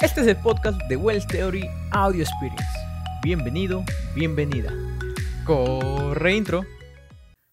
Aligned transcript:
Este 0.00 0.20
es 0.20 0.28
el 0.28 0.36
podcast 0.36 0.80
de 0.84 0.94
Wells 0.94 1.26
Theory 1.26 1.68
Audio 1.90 2.22
Experience. 2.22 2.64
Bienvenido, 3.20 3.84
bienvenida. 4.14 4.72
Corre 5.44 6.36
intro. 6.36 6.64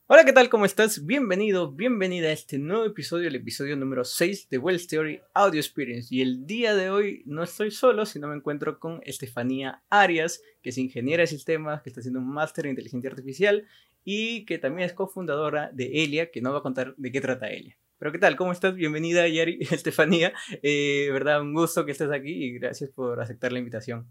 Hola, 0.06 0.26
¿qué 0.26 0.32
tal? 0.32 0.48
¿Cómo 0.50 0.66
estás? 0.66 1.08
Bienvenido, 1.08 1.72
bienvenida 1.72 2.28
a 2.28 2.34
este 2.34 2.60
nuevo 2.60 2.86
episodio, 2.86 3.30
el 3.30 3.36
episodio 3.36 3.76
número 3.76 4.04
6 4.04 4.48
de 4.48 4.60
Wells 4.60 4.86
Theory 4.86 5.22
Audio 5.34 5.60
Experience. 5.60 6.14
Y 6.14 6.22
el 6.22 6.46
día 6.46 6.76
de 6.76 6.92
hoy 6.92 7.24
no 7.26 7.42
estoy 7.42 7.72
solo, 7.72 8.06
sino 8.06 8.28
me 8.28 8.36
encuentro 8.36 8.80
con 8.80 9.02
Estefanía 9.06 9.84
Arias, 9.90 10.40
que 10.62 10.70
es 10.70 10.78
ingeniera 10.78 11.22
de 11.22 11.28
sistemas, 11.28 11.82
que 11.82 11.90
está 11.90 12.02
haciendo 12.02 12.20
un 12.20 12.30
máster 12.30 12.68
en 12.68 12.74
inteligencia 12.74 13.10
artificial 13.10 13.66
y 14.04 14.46
que 14.46 14.60
también 14.60 14.86
es 14.86 14.94
cofundadora 14.94 15.72
de 15.74 16.04
Elia, 16.04 16.30
que 16.30 16.42
nos 16.42 16.54
va 16.54 16.60
a 16.60 16.64
contar 16.64 16.94
de 16.96 17.12
qué 17.12 17.22
trata 17.22 17.48
Elia. 17.48 17.76
Pero 17.98 18.12
¿qué 18.12 18.20
tal? 18.20 18.36
¿Cómo 18.36 18.52
estás? 18.52 18.76
Bienvenida, 18.76 19.28
Yari, 19.28 19.60
Estefanía. 19.72 20.34
Eh, 20.62 21.10
¿Verdad? 21.12 21.42
Un 21.42 21.54
gusto 21.54 21.86
que 21.86 21.92
estés 21.92 22.12
aquí 22.12 22.32
y 22.32 22.60
gracias 22.60 22.90
por 22.90 23.22
aceptar 23.22 23.52
la 23.52 23.60
invitación. 23.60 24.08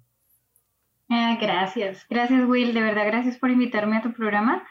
Eh, 1.11 1.37
gracias, 1.39 2.07
gracias 2.09 2.49
Will, 2.49 2.73
de 2.73 2.81
verdad 2.81 3.05
gracias 3.07 3.37
por 3.37 3.51
invitarme 3.51 3.99
a 3.99 4.03
tu 4.03 4.13
programa. 4.15 4.67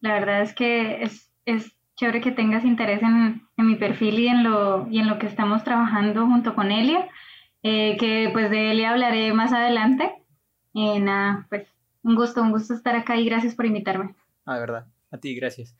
La 0.00 0.12
verdad 0.12 0.42
es 0.42 0.54
que 0.54 1.02
es, 1.02 1.32
es 1.46 1.72
chévere 1.96 2.20
que 2.20 2.30
tengas 2.30 2.64
interés 2.64 3.02
en, 3.02 3.42
en, 3.56 3.66
mi 3.66 3.74
perfil 3.76 4.18
y 4.18 4.28
en, 4.28 4.44
lo, 4.44 4.86
y 4.90 4.98
en 4.98 5.08
lo 5.08 5.18
que 5.18 5.26
estamos 5.26 5.64
trabajando 5.64 6.26
junto 6.26 6.54
con 6.54 6.70
Elia, 6.70 7.08
eh, 7.62 7.96
que 7.98 8.28
pues 8.32 8.50
de 8.50 8.70
Elia 8.70 8.90
hablaré 8.90 9.32
más 9.32 9.52
adelante. 9.52 10.12
Nada, 10.74 11.46
pues 11.48 11.66
un 12.02 12.14
gusto, 12.14 12.40
un 12.42 12.52
gusto 12.52 12.74
estar 12.74 12.94
acá 12.94 13.16
y 13.16 13.24
gracias 13.24 13.54
por 13.54 13.66
invitarme. 13.66 14.14
Ah, 14.44 14.58
verdad, 14.58 14.86
a 15.10 15.18
ti, 15.18 15.34
gracias. 15.34 15.74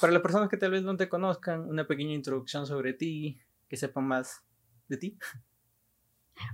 Para 0.00 0.12
las 0.12 0.22
personas 0.22 0.48
que 0.48 0.56
tal 0.56 0.72
vez 0.72 0.82
no 0.82 0.96
te 0.96 1.08
conozcan, 1.08 1.68
una 1.68 1.86
pequeña 1.86 2.14
introducción 2.14 2.66
sobre 2.66 2.92
ti, 2.92 3.38
que 3.68 3.76
sepan 3.76 4.06
más 4.06 4.44
de 4.88 4.96
ti. 4.96 5.18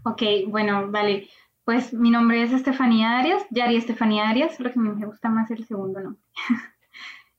Ok, 0.04 0.22
bueno, 0.48 0.90
vale. 0.90 1.28
Pues 1.64 1.92
mi 1.92 2.10
nombre 2.10 2.42
es 2.42 2.52
Estefanía 2.52 3.18
Arias, 3.18 3.42
Yari 3.50 3.76
Estefanía 3.76 4.28
Arias, 4.28 4.58
lo 4.58 4.72
que 4.72 4.78
me 4.78 5.06
gusta 5.06 5.28
más 5.28 5.50
el 5.50 5.64
segundo 5.66 6.00
nombre. 6.00 6.22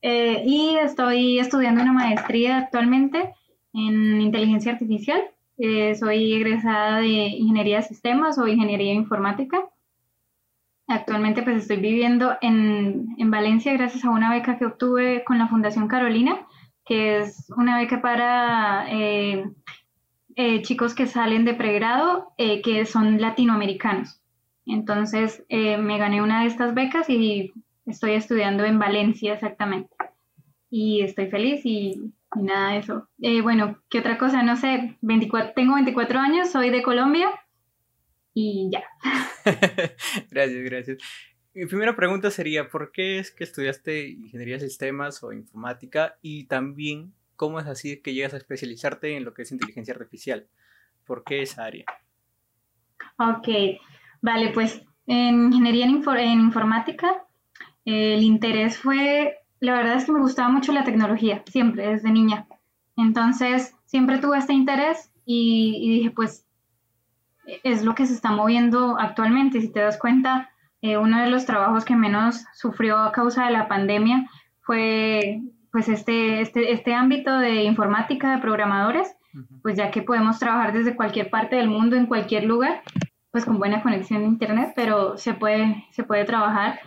eh, 0.02 0.44
y 0.46 0.78
estoy 0.78 1.40
estudiando 1.40 1.82
una 1.82 1.92
maestría 1.92 2.58
actualmente 2.58 3.34
en 3.74 4.22
inteligencia 4.22 4.72
artificial. 4.72 5.22
Eh, 5.58 5.96
soy 5.96 6.34
egresada 6.34 7.00
de 7.00 7.08
ingeniería 7.08 7.78
de 7.78 7.84
sistemas 7.84 8.38
o 8.38 8.48
ingeniería 8.48 8.94
informática. 8.94 9.68
Actualmente 10.92 11.42
pues 11.42 11.56
estoy 11.58 11.78
viviendo 11.78 12.38
en, 12.42 13.16
en, 13.18 13.32
Valencia 13.32 13.72
gracias 13.72 14.04
a 14.04 14.10
una 14.10 14.30
beca 14.30 14.58
que 14.58 14.66
obtuve 14.66 15.24
con 15.24 15.38
la 15.38 15.48
Fundación 15.48 15.88
Carolina, 15.88 16.46
que 16.86 17.20
es 17.20 17.50
una 17.56 17.78
beca 17.78 18.02
para 18.02 18.86
eh, 18.90 19.50
eh, 20.36 20.62
chicos 20.64 20.94
que 20.94 21.08
salen 21.08 21.46
de 21.46 21.54
pregrado 21.54 22.34
eh, 22.38 22.62
que 22.62 22.86
son 22.86 23.22
latinoamericanos. 23.22 24.22
Entonces 24.66 25.44
me 25.50 25.98
gané 25.98 26.22
una 26.22 26.42
de 26.42 26.48
estas 26.48 26.74
becas 26.74 27.10
y 27.10 27.52
estoy 27.86 28.12
estudiando 28.12 28.66
en 28.66 28.78
Valencia 28.78 29.34
exactamente. 29.34 29.96
Y 30.70 31.02
estoy 31.02 31.28
feliz 31.28 31.62
y, 31.66 32.12
nada 32.36 32.72
de 32.72 32.78
eso. 32.78 33.08
bueno, 33.44 33.78
¿qué 33.90 34.00
otra 34.00 34.18
cosa? 34.18 34.44
No 34.44 34.56
sé, 34.58 34.98
24, 35.02 35.54
tengo 35.56 35.76
24 35.76 36.20
años, 36.20 36.52
soy 36.52 36.70
de 36.70 36.84
Colombia 36.84 37.30
y 38.34 38.70
ya. 38.72 38.84
gracias, 40.32 40.64
gracias. 40.64 40.98
Mi 41.54 41.66
primera 41.66 41.96
pregunta 41.96 42.32
sería, 42.32 42.70
¿por 42.70 42.92
qué 42.92 43.20
es 43.20 43.32
que 43.32 43.44
estudiaste 43.44 44.08
ingeniería 44.10 44.56
de 44.56 44.68
sistemas 44.70 45.22
o 45.24 45.34
informática? 45.34 46.18
Y 46.22 46.46
también, 46.46 47.14
¿cómo 47.36 47.60
es 47.60 47.68
así 47.68 48.02
que 48.02 48.14
llegas 48.14 48.34
a 48.34 48.38
especializarte 48.38 49.18
en 49.18 49.26
lo 49.26 49.34
que 49.34 49.42
es 49.42 49.52
inteligencia 49.52 49.94
artificial? 49.94 50.48
¿Por 51.06 51.24
qué 51.24 51.42
esa 51.42 51.66
área? 51.66 51.86
Ok, 53.18 53.50
vale, 54.22 54.52
pues 54.54 54.82
en 55.08 55.48
ingeniería 55.48 55.86
en, 55.86 56.02
en 56.08 56.40
informática 56.40 57.26
el 57.86 58.24
interés 58.24 58.78
fue, 58.78 59.36
la 59.60 59.74
verdad 59.74 59.96
es 59.96 60.06
que 60.06 60.12
me 60.12 60.20
gustaba 60.20 60.50
mucho 60.50 60.72
la 60.72 60.84
tecnología, 60.84 61.44
siempre, 61.50 61.88
desde 61.88 62.12
niña. 62.12 62.48
Entonces, 62.96 63.76
siempre 63.86 64.20
tuve 64.20 64.38
este 64.38 64.54
interés 64.54 65.12
y, 65.26 65.80
y 65.82 65.94
dije, 65.98 66.12
pues 66.12 66.46
es 67.64 67.84
lo 67.84 67.96
que 67.96 68.06
se 68.06 68.14
está 68.14 68.32
moviendo 68.32 68.98
actualmente. 69.00 69.62
Si 69.62 69.72
te 69.72 69.80
das 69.80 69.98
cuenta, 69.98 70.50
eh, 70.82 70.98
uno 70.98 71.22
de 71.22 71.30
los 71.30 71.46
trabajos 71.46 71.86
que 71.86 71.96
menos 71.96 72.46
sufrió 72.54 72.98
a 72.98 73.12
causa 73.12 73.46
de 73.46 73.52
la 73.52 73.68
pandemia 73.68 74.30
fue 74.62 75.42
pues 75.72 75.88
este, 75.88 76.42
este, 76.42 76.74
este 76.74 76.94
ámbito 76.94 77.38
de 77.38 77.64
informática, 77.64 78.36
de 78.36 78.42
programadores, 78.42 79.16
pues 79.62 79.78
ya 79.78 79.90
que 79.90 80.02
podemos 80.02 80.38
trabajar 80.38 80.74
desde 80.74 80.98
cualquier 80.98 81.30
parte 81.30 81.56
del 81.56 81.70
mundo, 81.70 81.96
en 81.96 82.08
cualquier 82.08 82.44
lugar, 82.44 82.82
pues 83.32 83.46
con 83.46 83.58
buena 83.58 83.82
conexión 83.82 84.24
a 84.24 84.28
internet, 84.28 84.74
pero 84.76 85.18
se 85.18 85.34
puede, 85.34 85.86
se 85.92 86.04
puede 86.04 86.26
trabajar 86.26 86.82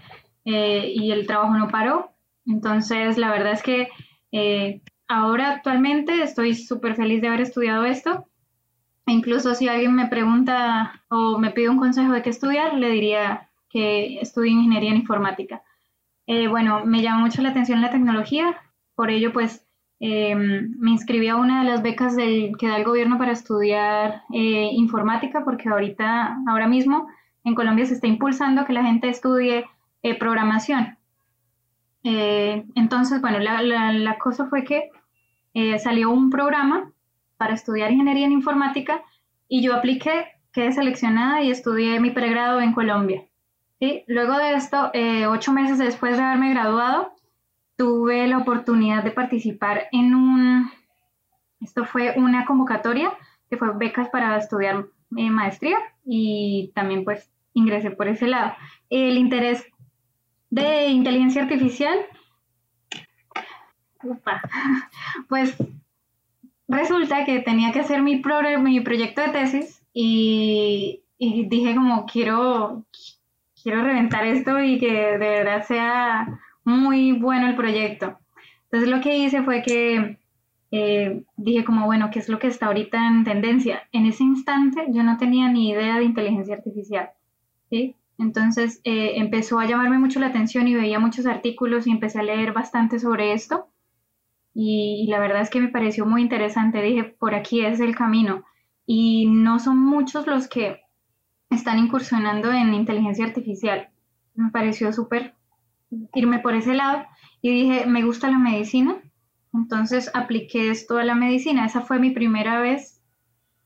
eh, 0.45 0.93
y 0.95 1.13
el 1.13 1.27
trabajo 1.27 1.57
no 1.57 1.69
paró. 1.69 2.11
Entonces, 2.45 3.17
la 3.17 3.31
verdad 3.31 3.53
es 3.53 3.63
que 3.63 3.89
eh, 4.33 4.83
ahora 5.09 5.53
actualmente 5.53 6.23
estoy 6.23 6.55
súper 6.55 6.95
feliz 6.95 7.23
de 7.23 7.29
haber 7.29 7.41
estudiado 7.41 7.87
esto 7.87 8.29
Incluso 9.07 9.55
si 9.55 9.69
alguien 9.69 9.95
me 9.95 10.09
pregunta 10.09 11.03
o 11.09 11.39
me 11.39 11.51
pide 11.51 11.69
un 11.69 11.79
consejo 11.79 12.13
de 12.13 12.23
qué 12.23 12.31
estudiar, 12.31 12.75
le 12.75 12.91
diría 12.91 13.51
que 13.69 14.21
estudie 14.21 14.53
ingeniería 14.53 14.91
en 14.91 14.97
informática. 14.97 15.63
Eh, 16.27 16.49
bueno, 16.49 16.85
me 16.85 17.03
llama 17.03 17.21
mucho 17.21 17.43
la 17.43 17.51
atención 17.51 17.83
la 17.83 17.91
tecnología, 17.91 18.57
por 18.95 19.11
ello 19.11 19.33
pues 19.33 19.65
eh, 20.01 20.35
me 20.35 20.91
inscribí 20.91 21.29
a 21.29 21.37
una 21.37 21.63
de 21.63 21.71
las 21.71 21.83
becas 21.83 22.15
que 22.17 22.69
da 22.69 22.77
el 22.77 22.85
gobierno 22.85 23.17
para 23.17 23.33
estudiar 23.33 24.23
eh, 24.33 24.71
informática, 24.73 25.45
porque 25.45 25.69
ahorita, 25.69 26.41
ahora 26.47 26.69
mismo 26.69 27.09
en 27.45 27.55
Colombia 27.55 27.87
se 27.87 27.95
está 27.95 28.07
impulsando 28.07 28.67
que 28.67 28.73
la 28.73 28.85
gente 28.85 29.09
estudie 29.09 29.65
eh, 30.03 30.19
programación. 30.19 30.99
Entonces, 32.03 33.23
bueno, 33.23 33.39
la, 33.39 34.19
cosa 34.19 34.45
fue 34.45 34.63
que 34.65 34.91
salió 35.79 36.11
un 36.11 36.29
programa 36.29 36.93
para 37.37 37.55
estudiar 37.55 37.91
ingeniería 37.91 38.27
en 38.27 38.33
informática 38.33 39.03
y 39.49 39.63
yo 39.63 39.75
apliqué, 39.75 40.27
quedé 40.53 40.73
seleccionada 40.73 41.43
y 41.43 41.51
estudié 41.51 42.01
mi 42.01 42.11
pregrado 42.11 42.61
en 42.61 42.73
Colombia. 42.73 43.25
¿sí? 43.81 44.05
Luego 44.07 44.37
de 44.39 44.55
esto, 44.55 44.91
eh, 44.95 45.27
ocho 45.27 45.53
meses 45.53 45.79
después 45.79 46.17
de 46.17 46.23
haberme 46.23 46.51
graduado, 46.51 47.13
tuve 47.77 48.27
la 48.27 48.39
oportunidad 48.39 49.03
de 49.03 49.11
participar 49.11 49.89
en 49.93 50.15
un, 50.15 50.71
esto 51.61 51.85
fue 51.85 52.15
una 52.17 52.47
convocatoria 52.47 53.13
que 53.51 53.57
fue 53.57 53.77
becas 53.77 54.09
para 54.09 54.37
estudiar 54.37 54.87
eh, 55.17 55.31
maestría 55.31 55.79
y 56.05 56.73
también 56.75 57.05
pues 57.05 57.31
ingresé 57.53 57.91
por 57.91 58.09
ese 58.09 58.27
lado. 58.27 58.55
El 58.91 59.17
interés 59.17 59.65
de 60.51 60.87
inteligencia 60.89 61.43
artificial, 61.43 61.99
upa, 64.03 64.41
pues 65.29 65.57
resulta 66.75 67.25
que 67.25 67.41
tenía 67.41 67.73
que 67.73 67.81
hacer 67.81 68.03
mi, 68.03 68.23
mi 68.61 68.81
proyecto 68.81 69.23
de 69.23 69.29
tesis 69.29 69.83
y, 69.93 71.03
y, 71.19 71.47
dije 71.49 71.75
como 71.75 72.05
quiero, 72.07 72.85
quiero 73.63 73.83
reventar 73.83 74.27
esto 74.27 74.61
y 74.61 74.79
que 74.79 74.93
de 74.93 75.19
verdad 75.19 75.65
sea 75.67 76.41
muy 76.65 77.13
bueno 77.13 77.47
el 77.47 77.57
proyecto. 77.57 78.19
Entonces 78.65 78.89
lo 78.89 79.01
que 79.01 79.17
hice 79.17 79.43
fue 79.43 79.63
que 79.63 80.19
eh, 80.71 81.23
dije 81.37 81.65
como, 81.65 81.87
bueno, 81.87 82.11
¿qué 82.11 82.19
es 82.19 82.29
lo 82.29 82.39
que 82.39 82.49
está 82.49 82.67
ahorita 82.67 83.07
en 83.07 83.25
tendencia? 83.25 83.89
En 83.93 84.07
ese 84.07 84.25
instante 84.25 84.87
yo 84.89 85.03
no 85.05 85.17
tenía 85.17 85.49
ni 85.49 85.71
idea 85.71 85.99
de 85.99 86.05
inteligencia 86.05 86.57
artificial, 86.57 87.11
¿sí? 87.71 87.95
Entonces 88.19 88.81
eh, 88.85 89.13
empezó 89.17 89.59
a 89.59 89.67
llamarme 89.67 89.99
mucho 89.99 90.21
la 90.21 90.29
atención 90.29 90.67
y 90.67 90.75
veía 90.75 90.99
muchos 90.99 91.27
artículos 91.27 91.87
y 91.87 91.91
empecé 91.91 92.19
a 92.19 92.25
leer 92.25 92.53
bastante 92.53 92.99
sobre 92.99 93.33
esto 93.33 93.69
y, 94.55 95.07
la 95.09 95.19
verdad 95.19 95.43
es 95.43 95.51
que 95.51 95.61
me 95.61 95.69
pareció 95.69 96.07
muy 96.07 96.23
interesante. 96.23 96.81
Dije, 96.81 97.05
por 97.05 97.35
aquí 97.35 97.65
es 97.65 97.81
el 97.81 97.97
camino. 97.97 98.45
Y 98.87 99.27
no 99.27 99.59
son 99.59 99.79
muchos 99.79 100.27
los 100.27 100.47
que 100.49 100.81
están 101.51 101.79
incursionando 101.79 102.53
en 102.53 102.73
inteligencia 102.73 103.25
artificial. 103.25 103.91
Me 104.35 104.51
pareció 104.51 104.93
súper 104.93 105.35
irme 106.15 106.39
por 106.39 106.55
ese 106.55 106.75
lado 106.75 107.05
y 107.43 107.51
dije, 107.51 107.87
me 107.87 108.05
gusta 108.05 108.31
la 108.31 108.39
medicina. 108.39 109.03
Entonces 109.53 110.11
apliqué 110.15 110.71
esto 110.71 110.99
a 110.99 111.05
la 111.05 111.15
medicina. 111.15 111.67
Esa 111.67 111.81
fue 111.81 111.99
mi 111.99 112.11
primera 112.11 112.61
vez 112.61 113.03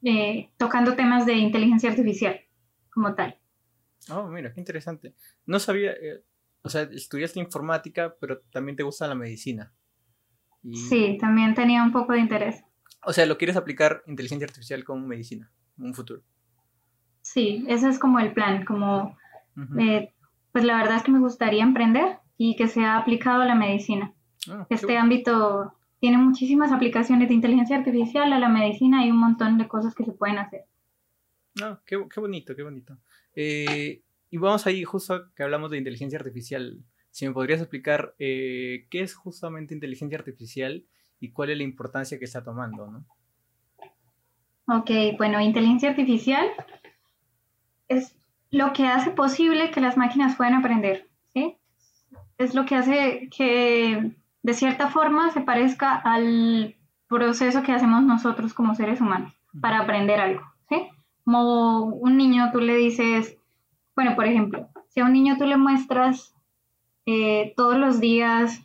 eh, 0.03 0.51
tocando 0.57 0.95
temas 0.95 1.27
de 1.27 1.35
inteligencia 1.35 1.91
artificial 1.91 2.41
como 2.91 3.15
tal. 3.15 3.39
Oh, 4.11 4.27
mira, 4.29 4.53
qué 4.55 4.61
interesante. 4.61 5.15
No 5.45 5.59
sabía, 5.59 5.93
eh, 5.93 6.25
o 6.63 6.69
sea, 6.71 6.83
estudiaste 6.83 7.41
informática, 7.41 8.15
pero 8.21 8.41
también 8.51 8.77
te 8.77 8.83
gusta 8.83 9.07
la 9.07 9.15
medicina. 9.15 9.73
Sí, 10.75 11.19
también 11.21 11.55
tenía 11.55 11.83
un 11.83 11.93
poco 11.93 12.13
de 12.13 12.21
interés. 12.21 12.63
O 13.05 13.13
sea, 13.13 13.27
¿lo 13.27 13.39
quieres 13.39 13.57
aplicar 13.57 14.03
inteligencia 14.07 14.47
artificial 14.47 14.85
con 14.85 15.07
medicina 15.07 15.51
en 15.79 15.87
un 15.87 15.95
futuro? 15.95 16.23
Sí, 17.23 17.65
ese 17.69 17.89
es 17.89 17.99
como 17.99 18.19
el 18.21 18.33
plan, 18.33 18.65
como, 18.65 19.17
eh, 19.79 20.13
pues 20.53 20.65
la 20.65 20.77
verdad 20.79 20.97
es 20.97 21.03
que 21.03 21.13
me 21.13 21.21
gustaría 21.21 21.63
emprender 21.63 22.19
y 22.37 22.57
que 22.57 22.69
sea 22.69 22.97
aplicado 22.97 23.43
a 23.43 23.47
la 23.47 23.55
medicina. 23.55 24.15
Ah, 24.51 24.67
este 24.71 24.97
ámbito 24.97 25.75
tiene 26.01 26.19
muchísimas 26.19 26.73
aplicaciones 26.73 27.29
de 27.29 27.35
inteligencia 27.35 27.77
artificial 27.77 28.33
a 28.33 28.39
la 28.39 28.49
medicina 28.49 29.05
y 29.05 29.11
un 29.11 29.19
montón 29.19 29.59
de 29.59 29.69
cosas 29.69 29.95
que 29.95 30.05
se 30.05 30.13
pueden 30.13 30.39
hacer. 30.39 30.65
No, 31.61 31.81
qué, 31.85 31.97
bonito, 31.97 32.55
qué 32.55 32.63
bonito. 32.63 32.97
Eh, 33.35 34.03
y 34.31 34.37
vamos 34.37 34.67
ahí, 34.67 34.85
justo 34.85 35.33
que 35.35 35.43
hablamos 35.43 35.71
de 35.71 35.79
inteligencia 35.79 36.19
artificial. 36.19 36.83
Si 37.11 37.27
me 37.27 37.33
podrías 37.33 37.61
explicar 37.61 38.15
eh, 38.19 38.87
qué 38.91 39.01
es 39.01 39.15
justamente 39.15 39.75
inteligencia 39.75 40.19
artificial 40.19 40.85
y 41.21 41.31
cuál 41.31 41.51
es 41.51 41.59
la 41.59 41.65
importancia 41.65 42.19
que 42.19 42.25
está 42.25 42.45
tomando, 42.45 42.91
¿no? 42.91 43.05
Ok, 44.69 44.91
bueno, 45.17 45.41
inteligencia 45.41 45.89
artificial 45.89 46.47
es 47.89 48.15
lo 48.51 48.73
que 48.73 48.87
hace 48.87 49.11
posible 49.11 49.71
que 49.71 49.81
las 49.81 49.97
máquinas 49.97 50.37
puedan 50.37 50.55
aprender, 50.55 51.09
¿sí? 51.33 51.57
Es 52.37 52.55
lo 52.55 52.67
que 52.67 52.75
hace 52.75 53.29
que 53.35 54.13
de 54.43 54.55
cierta 54.55 54.89
forma 54.89 55.31
se 55.31 55.41
parezca 55.41 55.95
al 55.97 56.77
proceso 57.09 57.63
que 57.63 57.73
hacemos 57.73 58.03
nosotros 58.03 58.55
como 58.55 58.75
seres 58.75 59.01
humanos 59.01 59.33
para 59.61 59.81
aprender 59.81 60.21
algo, 60.21 60.43
¿sí? 60.69 60.89
Como 61.25 61.87
un 61.87 62.17
niño 62.17 62.51
tú 62.53 62.61
le 62.61 62.77
dices, 62.77 63.37
bueno, 63.97 64.15
por 64.15 64.27
ejemplo, 64.27 64.69
si 64.89 65.01
a 65.01 65.05
un 65.05 65.13
niño 65.13 65.37
tú 65.39 65.47
le 65.47 65.57
muestras 65.57 66.35
eh, 67.11 67.55
todos 67.57 67.79
los 67.79 68.01
días, 68.01 68.61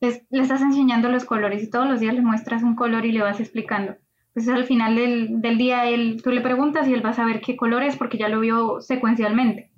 le 0.00 0.42
estás 0.42 0.62
enseñando 0.62 1.08
los 1.08 1.24
colores 1.24 1.62
y 1.62 1.70
todos 1.70 1.88
los 1.88 2.00
días 2.00 2.12
le 2.12 2.20
muestras 2.20 2.64
un 2.64 2.74
color 2.74 3.06
y 3.06 3.12
le 3.12 3.22
vas 3.22 3.38
explicando. 3.38 3.94
Entonces 4.30 4.52
al 4.52 4.64
final 4.64 4.96
del, 4.96 5.56
día 5.56 5.86
él, 5.86 6.20
tú 6.24 6.32
le 6.32 6.40
preguntas 6.40 6.88
y 6.88 6.92
él 6.92 7.06
va 7.06 7.10
a 7.10 7.14
saber 7.14 7.40
qué 7.40 7.56
color 7.56 7.84
es 7.84 7.96
porque 7.96 8.18
ya 8.18 8.28
lo 8.28 8.40
vio 8.40 8.80
secuencialmente. 8.80 9.70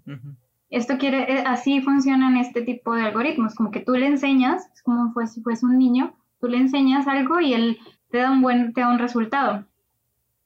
Esto 0.70 0.96
quiere, 0.96 1.30
eh, 1.30 1.44
así 1.46 1.82
funcionan 1.82 2.38
este 2.38 2.62
tipo 2.62 2.94
de 2.94 3.02
algoritmos, 3.02 3.54
como 3.54 3.70
que 3.70 3.80
tú 3.80 3.92
le 3.96 4.06
enseñas, 4.06 4.66
es 4.72 4.82
como 4.82 5.12
si 5.26 5.42
fuese 5.42 5.66
un 5.66 5.76
niño, 5.76 6.14
tú 6.40 6.48
le 6.48 6.56
enseñas 6.56 7.06
algo 7.06 7.38
y 7.38 7.52
él 7.52 7.78
te 8.10 8.16
da 8.16 8.30
un 8.30 8.40
buen, 8.40 8.72
te 8.72 8.80
da 8.80 8.88
un 8.88 8.98
resultado. 8.98 9.66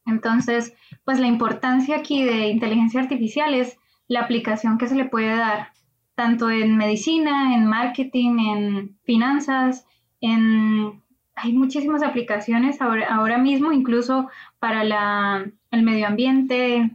Entonces, 0.07 0.75
pues 1.05 1.21
la 1.21 1.29
importancia 1.29 1.99
aquí 1.99 2.25
de 2.25 2.49
inteligencia 2.49 3.01
artificial 3.01 3.55
es 3.55 3.79
la 4.09 4.23
aplicación 4.23 4.77
que 4.77 4.89
se 4.89 4.97
le 4.97 5.05
puede 5.05 5.37
dar, 5.37 5.72
tanto 6.15 6.51
en 6.51 6.77
medicina, 6.77 7.55
en 7.55 7.67
marketing, 7.67 8.39
en 8.39 8.99
finanzas, 9.05 9.87
en... 10.21 11.03
Hay 11.35 11.55
muchísimas 11.55 12.03
aplicaciones 12.03 12.81
ahora, 12.83 13.13
ahora 13.13 13.39
mismo, 13.39 13.73
incluso 13.73 14.29
para 14.59 14.85
la, 14.85 15.51
el 15.71 15.83
medio 15.83 16.07
ambiente. 16.07 16.91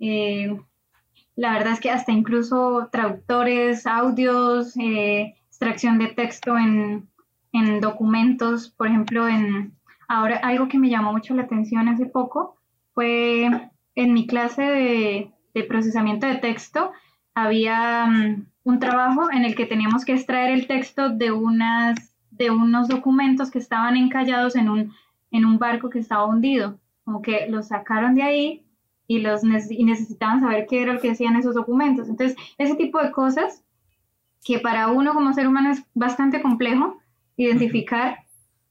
Eh, 0.00 0.58
la 1.36 1.52
verdad 1.52 1.74
es 1.74 1.80
que 1.80 1.90
hasta 1.90 2.10
incluso 2.10 2.88
traductores, 2.90 3.86
audios, 3.86 4.74
eh, 4.78 5.36
extracción 5.48 5.98
de 5.98 6.08
texto 6.08 6.56
en, 6.56 7.06
en 7.52 7.80
documentos, 7.80 8.70
por 8.70 8.86
ejemplo, 8.86 9.28
en 9.28 9.74
ahora 10.08 10.36
algo 10.38 10.68
que 10.68 10.78
me 10.78 10.88
llamó 10.88 11.12
mucho 11.12 11.34
la 11.34 11.42
atención 11.42 11.88
hace 11.88 12.06
poco 12.06 12.56
fue 12.94 13.70
en 13.94 14.12
mi 14.14 14.26
clase 14.26 14.62
de 14.62 15.30
de 15.56 15.64
procesamiento 15.64 16.26
de 16.26 16.34
texto, 16.36 16.92
había 17.36 18.06
mm, 18.06 18.46
un 18.64 18.78
trabajo 18.80 19.30
en 19.30 19.44
el 19.44 19.54
que 19.54 19.66
teníamos 19.66 20.04
que 20.04 20.14
extraer 20.14 20.50
el 20.50 20.66
texto 20.66 21.10
de, 21.10 21.30
unas, 21.30 22.16
de 22.30 22.50
unos 22.50 22.88
documentos 22.88 23.50
que 23.50 23.58
estaban 23.58 23.94
encallados 23.96 24.56
en 24.56 24.70
un, 24.70 24.92
en 25.30 25.44
un 25.44 25.58
barco 25.58 25.90
que 25.90 25.98
estaba 25.98 26.24
hundido. 26.24 26.80
Como 27.04 27.20
que 27.20 27.46
los 27.48 27.68
sacaron 27.68 28.14
de 28.14 28.22
ahí 28.22 28.66
y, 29.06 29.18
los 29.18 29.42
y 29.44 29.84
necesitaban 29.84 30.40
saber 30.40 30.66
qué 30.66 30.82
era 30.82 30.94
lo 30.94 31.00
que 31.00 31.10
decían 31.10 31.36
esos 31.36 31.54
documentos. 31.54 32.08
Entonces, 32.08 32.36
ese 32.56 32.74
tipo 32.74 33.00
de 33.00 33.12
cosas 33.12 33.62
que 34.42 34.58
para 34.58 34.88
uno 34.88 35.12
como 35.12 35.34
ser 35.34 35.46
humano 35.46 35.70
es 35.70 35.84
bastante 35.92 36.40
complejo 36.40 36.96
identificar, 37.36 38.20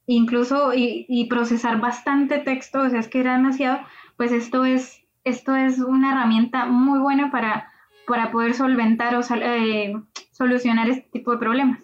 incluso 0.07 0.73
y, 0.73 1.05
y 1.07 1.27
procesar 1.27 1.79
bastante 1.79 2.39
texto, 2.39 2.81
o 2.81 2.89
sea, 2.89 2.99
es 2.99 3.07
que 3.07 3.19
era 3.19 3.37
demasiado, 3.37 3.79
pues 4.17 4.31
esto 4.31 4.65
es 4.65 5.05
esto 5.23 5.55
es 5.55 5.79
una 5.79 6.11
herramienta 6.11 6.67
muy 6.67 6.99
buena 6.99 7.31
para, 7.31 7.71
para 8.07 8.31
poder 8.31 8.53
solventar 8.53 9.15
o 9.15 9.21
eh, 9.41 9.93
solucionar 10.31 10.89
este 10.89 11.09
tipo 11.11 11.31
de 11.31 11.37
problemas. 11.37 11.83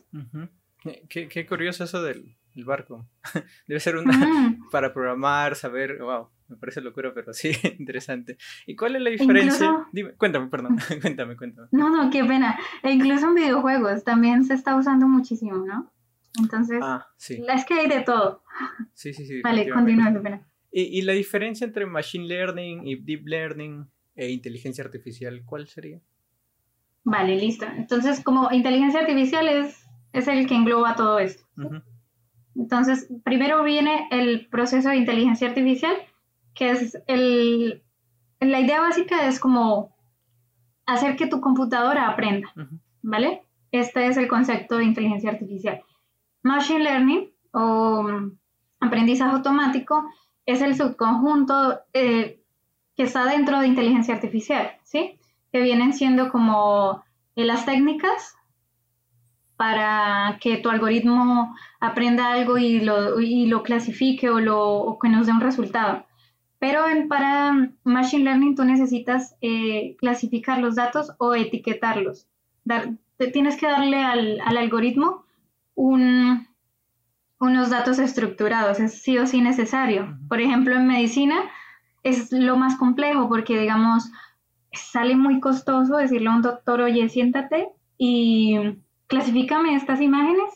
qué, 1.10 1.46
curioso 1.46 1.84
eso 1.84 2.02
del, 2.02 2.38
barco. 2.66 3.08
Debe 3.68 3.80
ser 3.80 3.98
una 3.98 4.12
para 4.72 4.94
programar, 4.94 5.56
saber, 5.56 6.00
wow, 6.00 6.30
me 6.48 6.58
parece 6.58 6.82
locura, 6.82 7.14
pero 7.14 7.34
sí, 7.34 7.52
interesante. 7.80 8.38
¿Y 8.68 8.76
cuál 8.76 8.96
es 8.96 9.02
la 9.02 9.10
diferencia? 9.10 9.88
Dime, 9.92 10.14
cuéntame, 10.14 10.48
perdón, 10.48 10.78
cuéntame, 11.02 11.36
cuéntame. 11.36 11.68
No, 11.72 11.90
no, 11.90 12.10
qué 12.10 12.24
pena. 12.24 12.60
E 12.84 12.92
incluso 12.92 13.28
en 13.28 13.36
videojuegos 13.36 14.04
también 14.04 14.44
se 14.44 14.54
está 14.54 14.76
usando 14.76 15.08
muchísimo, 15.08 15.66
¿no? 15.66 15.92
Entonces, 16.40 16.80
ah, 16.82 17.08
sí. 17.18 17.44
es 17.48 17.66
que 17.66 17.74
hay 17.74 17.90
de 17.90 18.02
todo. 18.02 18.44
Sí, 18.94 19.14
sí, 19.14 19.26
sí. 19.26 19.42
Vale, 19.42 19.70
continúa, 19.70 20.14
qué 20.14 20.20
pena. 20.20 20.48
¿Y, 20.74 21.02
la 21.02 21.12
diferencia 21.12 21.66
entre 21.66 21.86
Machine 21.86 22.26
Learning 22.26 22.88
y 22.88 22.96
Deep 22.96 23.28
Learning 23.28 23.86
e 24.16 24.30
inteligencia 24.30 24.84
artificial, 24.84 25.44
cuál 25.44 25.68
sería? 25.68 26.02
Vale, 27.04 27.36
listo. 27.36 27.66
Entonces, 27.66 28.24
como 28.24 28.52
inteligencia 28.52 29.02
artificial 29.02 29.48
es, 29.48 29.88
es 30.14 30.28
el 30.28 30.48
que 30.48 30.56
engloba 30.56 30.96
todo 30.96 31.20
esto. 31.20 31.44
Entonces, 32.56 33.08
primero 33.24 33.64
viene 33.64 34.08
el 34.12 34.48
proceso 34.48 34.90
de 34.90 34.98
inteligencia 34.98 35.48
artificial, 35.48 35.96
que 36.54 36.72
es 36.72 36.98
el... 37.08 37.84
La 38.40 38.60
idea 38.60 38.82
básica 38.82 39.28
es 39.28 39.40
como 39.40 39.96
hacer 40.86 41.16
que 41.16 41.28
tu 41.28 41.42
computadora 41.42 42.08
aprenda, 42.08 42.52
¿vale? 43.02 43.44
Este 43.72 44.08
es 44.08 44.18
el 44.18 44.28
concepto 44.28 44.78
de 44.78 44.86
inteligencia 44.86 45.30
artificial. 45.30 45.82
Machine 46.44 46.80
Learning 46.80 47.32
o 47.52 48.32
aprendizaje 48.80 49.32
automático 49.32 50.10
es 50.46 50.62
el 50.62 50.76
subconjunto 50.76 51.82
eh, 51.94 52.42
que 52.96 53.04
está 53.04 53.26
dentro 53.26 53.60
de 53.60 53.68
inteligencia 53.68 54.16
artificial, 54.16 54.72
¿sí? 54.84 55.20
Que 55.52 55.62
vienen 55.62 55.94
siendo 55.94 56.32
como 56.32 57.04
eh, 57.36 57.46
las 57.46 57.66
técnicas 57.66 58.36
para 59.58 60.40
que 60.42 60.58
tu 60.58 60.70
algoritmo 60.70 61.56
aprenda 61.80 62.32
algo 62.32 62.58
y 62.58 62.80
lo, 62.80 63.20
lo 63.20 63.64
clasifique 63.64 64.30
o, 64.30 64.40
lo, 64.40 64.98
que 65.00 65.10
nos 65.10 65.28
dé 65.28 65.34
un 65.34 65.42
resultado. 65.42 66.06
Pero 66.58 66.88
en, 66.88 67.08
para 67.08 67.70
Machine 67.84 68.24
Learning 68.24 68.56
tú 68.56 68.64
necesitas 68.64 69.36
eh, 69.42 69.96
clasificar 70.00 70.60
los 70.60 70.76
datos 70.76 71.12
o 71.20 71.36
etiquetarlos. 71.36 72.28
Dar, 72.64 72.90
tienes 73.34 73.58
que 73.58 73.68
darle 73.68 74.04
al, 74.04 74.42
al 74.42 74.58
algoritmo 74.58 75.26
un, 75.76 76.48
unos 77.40 77.70
datos 77.70 78.00
estructurados, 78.00 78.80
es 78.80 79.02
sí 79.02 79.18
o 79.18 79.28
sí 79.28 79.42
necesario. 79.42 80.18
Por 80.30 80.42
ejemplo, 80.42 80.76
en 80.76 80.88
medicina 80.88 81.44
es 82.04 82.32
lo 82.32 82.56
más 82.56 82.78
complejo 82.78 83.28
porque, 83.30 83.60
digamos, 83.60 84.12
sale 84.72 85.16
muy 85.16 85.40
costoso 85.40 85.98
decirle 85.98 86.30
a 86.30 86.36
un 86.36 86.42
doctor, 86.42 86.82
oye, 86.82 87.08
siéntate 87.10 87.70
y 87.98 88.58
clasifícame 89.08 89.76
estas 89.76 90.02
imágenes, 90.02 90.50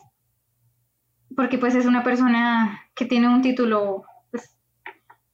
porque 1.34 1.58
pues 1.58 1.74
es 1.74 1.86
una 1.86 2.02
persona 2.02 2.80
que 2.94 3.04
tiene 3.04 3.28
un 3.28 3.42
título, 3.42 4.04
pues 4.30 4.56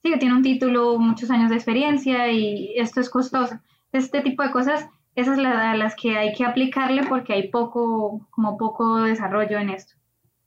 sí, 0.01 0.11
que 0.11 0.17
tiene 0.17 0.35
un 0.35 0.43
título, 0.43 0.99
muchos 0.99 1.31
años 1.31 1.49
de 1.49 1.55
experiencia 1.55 2.31
y 2.31 2.73
esto 2.77 2.99
es 2.99 3.09
costoso. 3.09 3.59
Este 3.91 4.21
tipo 4.21 4.43
de 4.43 4.51
cosas, 4.51 4.87
esas 5.15 5.35
son 5.35 5.43
las 5.43 5.95
que 5.95 6.17
hay 6.17 6.33
que 6.33 6.45
aplicarle 6.45 7.03
porque 7.07 7.33
hay 7.33 7.49
poco, 7.49 8.27
como 8.31 8.57
poco 8.57 9.01
desarrollo 9.01 9.59
en 9.59 9.69
esto. 9.69 9.93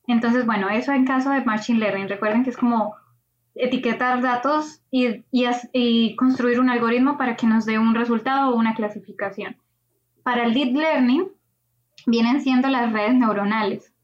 Entonces, 0.06 0.46
bueno, 0.46 0.68
eso 0.68 0.92
en 0.92 1.04
caso 1.04 1.30
de 1.30 1.44
Machine 1.44 1.78
Learning. 1.78 2.08
Recuerden 2.08 2.44
que 2.44 2.50
es 2.50 2.56
como 2.56 2.94
etiquetar 3.56 4.20
datos 4.20 4.82
y, 4.90 5.24
y, 5.32 6.16
construir 6.16 6.60
un 6.60 6.68
algoritmo 6.68 7.16
para 7.16 7.36
que 7.36 7.46
nos 7.46 7.64
dé 7.64 7.78
un 7.78 7.94
resultado 7.94 8.50
o 8.50 8.56
una 8.56 8.74
clasificación. 8.74 9.56
Para 10.22 10.44
el 10.44 10.54
Deep 10.54 10.74
Learning 10.76 11.28
vienen 12.06 12.40
siendo 12.40 12.68
las 12.68 12.92
redes 12.92 13.14
neuronales, 13.14 13.94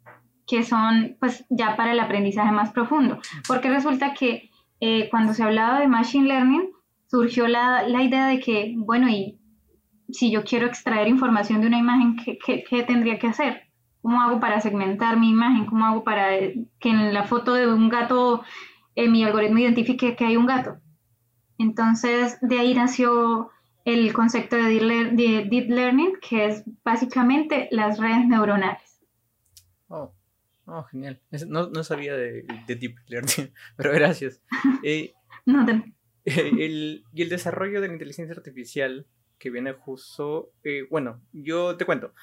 que 0.47 0.63
son 0.63 1.17
pues 1.21 1.45
ya 1.51 1.77
para 1.77 1.93
el 1.93 2.01
aprendizaje 2.01 2.53
más 2.53 2.73
profundo, 2.73 3.19
porque 3.47 3.71
resulta 3.71 4.15
que 4.15 4.51
eh, 4.81 5.09
cuando 5.11 5.35
se 5.35 5.43
hablaba 5.43 5.81
de 5.81 5.89
Machine 5.89 6.29
Learning 6.29 6.71
surgió 7.07 7.47
la, 7.47 7.87
la, 7.87 8.03
idea 8.03 8.27
de 8.27 8.41
que, 8.41 8.75
bueno, 8.77 9.09
y 9.09 9.39
si 10.09 10.31
yo 10.31 10.45
quiero 10.45 10.67
extraer 10.67 11.09
información 11.09 11.61
de 11.61 11.67
una 11.67 11.79
imagen, 11.79 12.17
¿qué, 12.17 12.39
qué, 12.45 12.65
qué 12.69 12.83
tendría 12.83 13.19
que 13.19 13.29
hacer? 13.29 13.69
¿Cómo 14.01 14.21
hago 14.21 14.41
para 14.41 14.61
segmentar 14.61 15.19
mi 15.19 15.31
imagen? 15.31 15.67
¿Cómo 15.67 15.85
hago 15.85 16.03
para 16.03 16.31
que 16.31 16.89
en 16.89 17.15
la 17.15 17.25
foto 17.25 17.55
de 17.55 17.73
un 17.73 17.89
gato 17.89 18.43
eh, 18.95 19.09
mi 19.09 19.25
algoritmo 19.25 19.59
identifique 19.59 20.17
que 20.17 20.25
hay 20.25 20.37
un 20.37 20.47
gato? 20.47 20.79
Entonces, 21.59 22.39
de 22.41 22.59
ahí 22.59 22.75
nació 22.75 23.51
el 23.85 24.13
concepto 24.13 24.57
de 24.57 25.47
deep 25.51 25.69
learning, 25.69 26.15
que 26.21 26.47
es 26.47 26.63
básicamente 26.85 27.69
las 27.71 27.99
redes 27.99 28.27
neuronales. 28.27 29.01
Oh, 29.89 30.15
oh 30.67 30.83
genial. 30.85 31.21
No, 31.49 31.85
sabía 31.85 32.17
de, 32.17 32.45
deep 32.67 32.97
learning, 33.07 33.53
pero 33.77 33.93
gracias. 33.93 34.41
Eh, 34.85 35.15
no 35.47 35.65
el, 36.25 37.05
y 37.13 37.23
el 37.23 37.29
desarrollo 37.29 37.81
de 37.81 37.89
la 37.89 37.95
inteligencia 37.95 38.35
artificial 38.35 39.07
que 39.39 39.51
viene 39.51 39.73
justo, 39.73 40.53
eh, 40.63 40.87
bueno, 40.89 41.21
yo 41.33 41.77
te 41.77 41.85
cuento, 41.85 42.15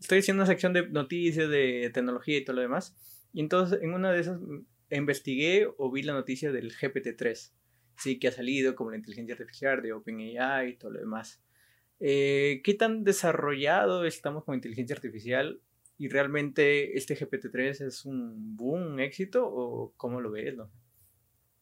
estoy 0.00 0.20
haciendo 0.20 0.42
una 0.42 0.46
sección 0.46 0.72
de 0.72 0.88
noticias 0.88 1.50
de 1.50 1.90
tecnología 1.92 2.38
y 2.38 2.44
todo 2.44 2.56
lo 2.56 2.62
demás, 2.62 2.96
y 3.34 3.40
entonces 3.40 3.82
en 3.82 3.92
una 3.92 4.10
de 4.10 4.20
esas 4.20 4.40
investigué 4.96 5.68
o 5.78 5.90
vi 5.90 6.02
la 6.02 6.12
noticia 6.12 6.52
del 6.52 6.72
GPT-3. 6.72 7.52
sí 7.96 8.18
que 8.18 8.28
ha 8.28 8.32
salido, 8.32 8.74
como 8.74 8.90
la 8.90 8.96
inteligencia 8.96 9.34
artificial 9.34 9.82
de 9.82 9.92
OpenAI 9.92 10.70
y 10.70 10.76
todo 10.76 10.92
lo 10.92 11.00
demás. 11.00 11.42
Eh, 12.00 12.62
¿Qué 12.64 12.74
tan 12.74 13.04
desarrollado 13.04 14.04
estamos 14.04 14.44
con 14.44 14.54
inteligencia 14.54 14.96
artificial? 14.96 15.60
¿Y 15.98 16.08
realmente 16.08 16.96
este 16.98 17.16
GPT-3 17.16 17.86
es 17.86 18.04
un 18.04 18.56
boom, 18.56 18.94
un 18.94 19.00
éxito? 19.00 19.46
¿O 19.46 19.92
cómo 19.96 20.20
lo 20.20 20.30
ves? 20.32 20.56
No? 20.56 20.70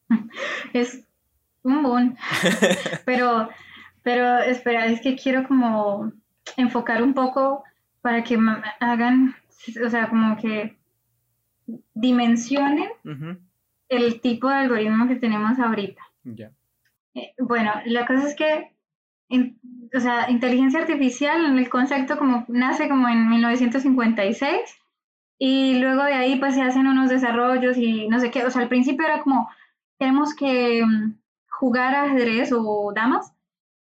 Es 0.73 1.05
un 1.63 1.83
boom. 1.83 2.15
pero, 3.05 3.49
pero 4.01 4.39
espera, 4.39 4.87
es 4.87 5.01
que 5.01 5.15
quiero 5.15 5.47
como 5.47 6.11
enfocar 6.57 7.03
un 7.03 7.13
poco 7.13 7.63
para 8.01 8.23
que 8.23 8.37
hagan, 8.79 9.35
o 9.85 9.89
sea, 9.89 10.09
como 10.09 10.37
que 10.37 10.80
dimensionen 11.93 12.89
el 13.89 14.21
tipo 14.21 14.47
de 14.47 14.55
algoritmo 14.55 15.07
que 15.07 15.15
tenemos 15.15 15.59
ahorita. 15.59 16.01
Eh, 17.13 17.33
bueno, 17.39 17.73
la 17.85 18.05
cosa 18.05 18.27
es 18.27 18.35
que, 18.35 18.73
o 19.95 19.99
sea, 19.99 20.29
inteligencia 20.29 20.81
artificial, 20.81 21.45
en 21.45 21.57
el 21.57 21.69
concepto 21.69 22.17
como 22.17 22.45
nace 22.47 22.87
como 22.87 23.07
en 23.09 23.29
1956 23.29 24.59
y 25.37 25.79
luego 25.79 26.03
de 26.03 26.13
ahí 26.13 26.39
pues 26.39 26.55
se 26.55 26.61
hacen 26.61 26.87
unos 26.87 27.09
desarrollos 27.09 27.77
y 27.77 28.07
no 28.07 28.19
sé 28.19 28.31
qué, 28.31 28.45
o 28.45 28.51
sea, 28.51 28.61
al 28.61 28.69
principio 28.69 29.05
era 29.05 29.21
como, 29.21 29.49
queremos 29.99 30.35
que 30.35 30.85
mm, 30.85 31.15
jugar 31.49 31.95
ajedrez 31.95 32.51
o 32.53 32.93
damas 32.95 33.33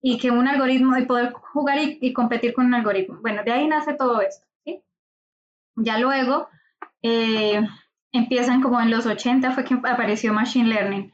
y 0.00 0.18
que 0.18 0.30
un 0.30 0.46
algoritmo, 0.48 0.96
y 0.96 1.06
poder 1.06 1.32
jugar 1.32 1.78
y, 1.80 2.12
competir 2.12 2.54
con 2.54 2.66
un 2.66 2.74
algoritmo. 2.74 3.18
Bueno, 3.20 3.42
de 3.44 3.52
ahí 3.52 3.66
nace 3.66 3.94
todo 3.94 4.20
esto, 4.20 4.46
¿sí? 4.64 4.82
Ya 5.76 5.98
luego 5.98 6.48
eh, 7.02 7.66
empiezan 8.12 8.62
como 8.62 8.80
en 8.80 8.90
los 8.90 9.06
80 9.06 9.52
fue 9.52 9.64
que 9.64 9.74
apareció 9.74 10.32
Machine 10.32 10.68
Learning. 10.68 11.12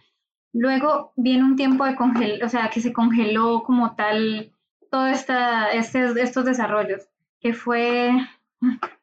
Luego 0.53 1.13
viene 1.17 1.45
un 1.45 1.57
tiempo 1.57 1.85
de 1.85 1.97
congel, 1.97 2.43
o 2.43 2.49
sea, 2.49 2.71
que 2.71 2.81
se 2.81 2.93
congeló 2.93 3.63
como 3.65 3.95
tal 3.97 4.53
todos 4.91 5.11
este, 5.11 6.23
estos 6.23 6.45
desarrollos, 6.45 7.09
que 7.41 7.53
fue, 7.53 8.13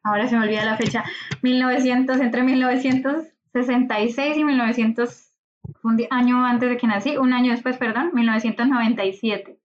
ahora 0.02 0.26
se 0.28 0.36
me 0.36 0.44
olvida 0.44 0.64
la 0.64 0.78
fecha, 0.78 1.04
1900, 1.42 2.20
entre 2.20 2.42
1966 2.42 4.36
y 4.38 4.44
1900, 4.44 5.32
un 5.82 6.00
año 6.10 6.44
antes 6.46 6.70
de 6.70 6.76
que 6.78 6.86
nací, 6.86 7.18
un 7.18 7.34
año 7.34 7.50
después, 7.52 7.76
perdón, 7.76 8.10
1997 8.14 9.58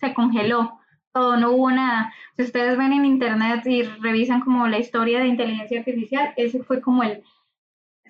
se 0.00 0.14
congeló, 0.14 0.78
todo, 1.14 1.36
no 1.38 1.52
hubo 1.52 1.70
nada. 1.70 2.12
Si 2.36 2.42
ustedes 2.42 2.76
ven 2.76 2.92
en 2.92 3.04
internet 3.04 3.64
y 3.66 3.84
revisan 3.84 4.40
como 4.40 4.66
la 4.68 4.78
historia 4.78 5.20
de 5.20 5.28
inteligencia 5.28 5.78
artificial, 5.78 6.34
ese 6.36 6.62
fue 6.62 6.80
como 6.80 7.02
el, 7.04 7.22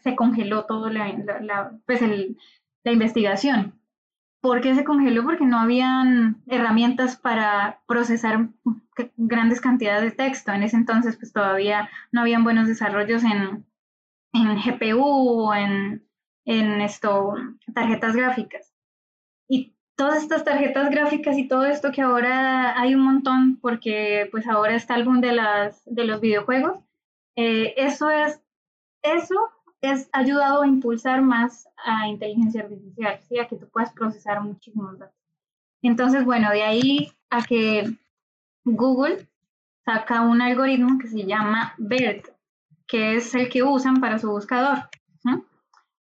se 0.03 0.17
congeló 0.17 0.65
todo 0.65 0.89
la, 0.89 1.13
la, 1.41 1.79
pues 1.87 2.03
el, 2.03 2.37
la 2.83 2.93
investigación. 2.93 3.79
¿Por 4.41 4.61
qué 4.61 4.75
se 4.75 4.85
congeló? 4.85 5.25
Porque 5.25 5.45
no 5.47 5.59
habían 5.59 6.43
herramientas 6.47 7.17
para 7.17 7.81
procesar 7.87 8.49
grandes 9.17 9.61
cantidades 9.61 10.03
de 10.03 10.11
texto. 10.11 10.53
En 10.53 10.63
ese 10.63 10.77
entonces, 10.77 11.17
pues 11.17 11.33
todavía 11.33 11.91
no 12.13 12.23
habían 12.23 12.45
buenos 12.45 12.69
desarrollos 12.69 13.23
en, 13.25 13.65
en 14.33 14.57
GPU 14.57 15.03
o 15.03 15.55
en, 15.55 16.07
en 16.45 16.81
esto, 16.81 17.35
tarjetas 17.75 18.17
gráficas. 18.17 18.74
Todas 19.97 20.23
estas 20.23 20.45
tarjetas 20.45 20.91
gráficas 20.91 21.39
y 21.39 21.47
todo 21.47 21.67
esto 21.67 21.93
que 21.93 22.03
ahora 22.03 22.79
hay 22.81 22.95
un 22.95 23.03
montón 23.03 23.57
porque 23.61 24.29
pues 24.31 24.47
ahora 24.49 24.75
está 24.75 24.97
el 24.97 25.05
boom 25.05 25.21
de, 25.21 25.33
las, 25.33 25.83
de 25.87 26.05
los 26.05 26.21
videojuegos, 26.21 26.81
eh, 27.37 27.75
eso 27.77 28.11
es, 28.11 28.41
eso 29.03 29.35
es 29.81 30.09
ayudado 30.13 30.63
a 30.63 30.67
impulsar 30.67 31.23
más 31.23 31.69
a 31.85 32.09
inteligencia 32.09 32.63
artificial, 32.63 33.21
¿sí? 33.29 33.39
a 33.39 33.47
que 33.47 33.57
tú 33.57 33.69
puedas 33.69 33.93
procesar 33.93 34.41
muchísimos 34.41 34.99
datos. 34.99 35.15
Entonces, 35.83 36.25
bueno, 36.25 36.51
de 36.51 36.63
ahí 36.63 37.13
a 37.31 37.43
que 37.43 37.97
Google 38.65 39.29
saca 39.85 40.23
un 40.23 40.41
algoritmo 40.41 40.99
que 40.99 41.09
se 41.09 41.25
llama 41.25 41.75
BERT, 41.77 42.29
que 42.87 43.17
es 43.17 43.35
el 43.35 43.49
que 43.49 43.63
usan 43.63 44.01
para 44.01 44.19
su 44.19 44.31
buscador. 44.31 44.89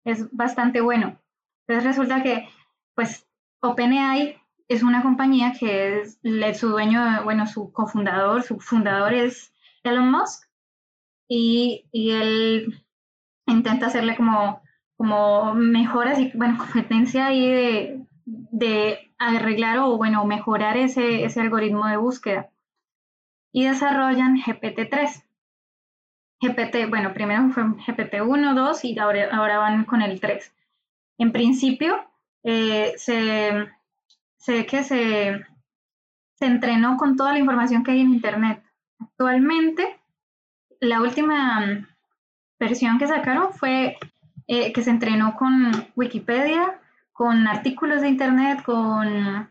Es 0.05 0.27
bastante 0.35 0.81
bueno. 0.81 1.17
Entonces 1.65 1.85
resulta 1.85 2.21
que, 2.23 2.49
pues, 2.93 3.25
OpenAI 3.63 4.37
es 4.67 4.83
una 4.83 5.01
compañía 5.01 5.53
que 5.57 6.01
es 6.01 6.19
su 6.59 6.69
dueño, 6.69 7.23
bueno, 7.23 7.47
su 7.47 7.71
cofundador, 7.71 8.43
su 8.43 8.59
fundador 8.59 9.13
es 9.13 9.53
Elon 9.83 10.11
Musk 10.11 10.49
y, 11.29 11.85
él 11.93 12.83
intenta 13.47 13.87
hacerle 13.87 14.17
como, 14.17 14.61
como 14.97 15.53
mejoras 15.53 16.19
y, 16.19 16.31
bueno, 16.35 16.57
competencia 16.59 17.27
ahí 17.27 17.49
de, 17.49 18.05
de 18.25 19.13
arreglar 19.17 19.79
o, 19.79 19.97
bueno, 19.97 20.25
mejorar 20.25 20.75
ese, 20.75 21.23
ese 21.23 21.39
algoritmo 21.39 21.87
de 21.87 21.97
búsqueda. 21.97 22.49
Y 23.53 23.65
desarrollan 23.65 24.37
GPT-3. 24.37 25.23
GPT, 26.41 26.89
bueno, 26.89 27.13
primero 27.13 27.49
fue 27.51 27.63
GPT-1, 27.63 28.55
2 28.55 28.85
y 28.85 28.99
ahora, 28.99 29.29
ahora 29.31 29.59
van 29.59 29.85
con 29.85 30.01
el 30.01 30.19
3. 30.19 30.53
En 31.19 31.31
principio, 31.31 32.03
eh, 32.43 32.93
se, 32.97 33.67
se, 34.37 34.65
que 34.65 34.83
se, 34.83 35.45
se 36.35 36.45
entrenó 36.45 36.97
con 36.97 37.15
toda 37.15 37.33
la 37.33 37.39
información 37.39 37.83
que 37.83 37.91
hay 37.91 38.01
en 38.01 38.13
Internet. 38.13 38.63
Actualmente, 38.99 39.99
la 40.79 41.01
última 41.01 41.87
versión 42.59 42.99
que 42.99 43.07
sacaron 43.07 43.53
fue 43.53 43.97
eh, 44.47 44.73
que 44.73 44.83
se 44.83 44.89
entrenó 44.89 45.35
con 45.35 45.71
Wikipedia, 45.95 46.79
con 47.13 47.47
artículos 47.47 48.01
de 48.01 48.09
Internet, 48.09 48.63
con 48.63 49.49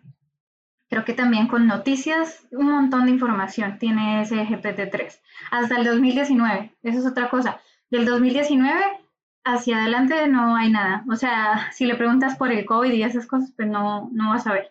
creo 0.91 1.05
que 1.07 1.15
también 1.15 1.47
con 1.49 1.67
noticias, 1.67 2.47
un 2.51 2.71
montón 2.71 3.07
de 3.07 3.13
información 3.13 3.79
tiene 3.79 4.21
ese 4.21 4.45
GPT-3. 4.47 5.21
Hasta 5.51 5.77
el 5.77 5.85
2019, 5.85 6.75
eso 6.83 6.99
es 6.99 7.07
otra 7.07 7.31
cosa. 7.31 7.63
Del 7.91 8.05
2019 8.05 9.02
hacia 9.45 9.79
adelante 9.79 10.27
no 10.29 10.57
hay 10.57 10.71
nada. 10.71 11.05
O 11.11 11.17
sea, 11.17 11.71
si 11.73 11.87
le 11.87 11.97
preguntas 11.97 12.37
por 12.37 12.53
el 12.53 12.65
COVID 12.65 12.93
y 12.93 13.03
esas 13.03 13.27
cosas, 13.27 13.53
pues 13.57 13.69
no, 13.69 14.09
no 14.13 14.31
vas 14.31 14.47
a 14.47 14.53
ver. 14.53 14.71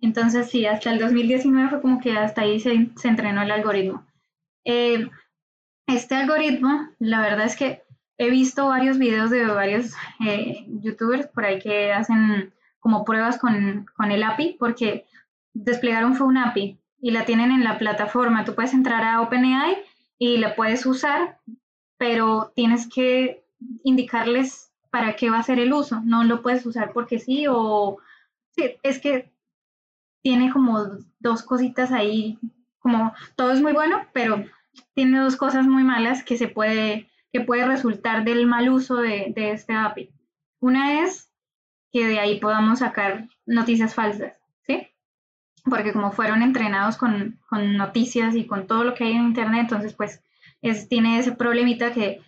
Entonces, 0.00 0.50
sí, 0.50 0.66
hasta 0.66 0.92
el 0.92 0.98
2019 0.98 1.70
fue 1.70 1.80
como 1.80 2.00
que 2.00 2.12
hasta 2.12 2.42
ahí 2.42 2.60
se, 2.60 2.90
se 2.96 3.08
entrenó 3.08 3.42
el 3.42 3.50
algoritmo. 3.50 4.06
Eh, 4.64 5.08
este 5.86 6.14
algoritmo, 6.14 6.88
la 6.98 7.20
verdad 7.20 7.46
es 7.46 7.56
que 7.56 7.82
he 8.18 8.30
visto 8.30 8.68
varios 8.68 8.98
videos 8.98 9.30
de 9.30 9.46
varios 9.46 9.94
eh, 10.26 10.66
youtubers 10.82 11.28
por 11.28 11.44
ahí 11.44 11.58
que 11.58 11.92
hacen 11.92 12.52
como 12.80 13.04
pruebas 13.04 13.38
con, 13.38 13.86
con 13.96 14.12
el 14.12 14.22
API, 14.22 14.56
porque 14.58 15.06
desplegaron 15.52 16.14
fue 16.14 16.26
un 16.26 16.36
API 16.36 16.78
y 17.00 17.10
la 17.10 17.24
tienen 17.24 17.50
en 17.50 17.64
la 17.64 17.78
plataforma. 17.78 18.44
Tú 18.44 18.54
puedes 18.54 18.74
entrar 18.74 19.04
a 19.04 19.20
OpenAI 19.20 19.78
y 20.18 20.38
la 20.38 20.54
puedes 20.54 20.84
usar, 20.86 21.38
pero 21.96 22.52
tienes 22.54 22.88
que 22.88 23.44
indicarles 23.84 24.72
para 24.90 25.16
qué 25.16 25.30
va 25.30 25.38
a 25.38 25.42
ser 25.42 25.58
el 25.58 25.72
uso. 25.72 26.00
No 26.04 26.24
lo 26.24 26.42
puedes 26.42 26.64
usar 26.66 26.92
porque 26.92 27.18
sí 27.18 27.46
o... 27.48 27.98
Es 28.82 28.98
que 28.98 29.32
tiene 30.22 30.50
como 30.50 30.84
dos 31.20 31.42
cositas 31.42 31.92
ahí, 31.92 32.38
como 32.80 33.12
todo 33.36 33.52
es 33.52 33.62
muy 33.62 33.72
bueno, 33.72 34.02
pero 34.12 34.44
tiene 34.94 35.20
dos 35.20 35.36
cosas 35.36 35.66
muy 35.66 35.84
malas 35.84 36.24
que 36.24 36.36
se 36.36 36.48
puede, 36.48 37.08
que 37.32 37.40
puede 37.40 37.66
resultar 37.66 38.24
del 38.24 38.46
mal 38.46 38.68
uso 38.68 38.96
de, 38.96 39.32
de 39.34 39.52
este 39.52 39.74
API. 39.74 40.10
Una 40.60 41.04
es 41.04 41.32
que 41.92 42.06
de 42.06 42.18
ahí 42.18 42.40
podamos 42.40 42.80
sacar 42.80 43.28
noticias 43.46 43.94
falsas, 43.94 44.34
¿sí? 44.66 44.88
Porque 45.64 45.92
como 45.92 46.10
fueron 46.12 46.42
entrenados 46.42 46.96
con, 46.96 47.38
con 47.48 47.76
noticias 47.76 48.34
y 48.34 48.46
con 48.46 48.66
todo 48.66 48.84
lo 48.84 48.94
que 48.94 49.04
hay 49.04 49.12
en 49.12 49.24
Internet, 49.24 49.62
entonces 49.62 49.94
pues 49.94 50.22
es, 50.62 50.88
tiene 50.88 51.18
ese 51.18 51.32
problemita 51.32 51.92
que 51.92 52.20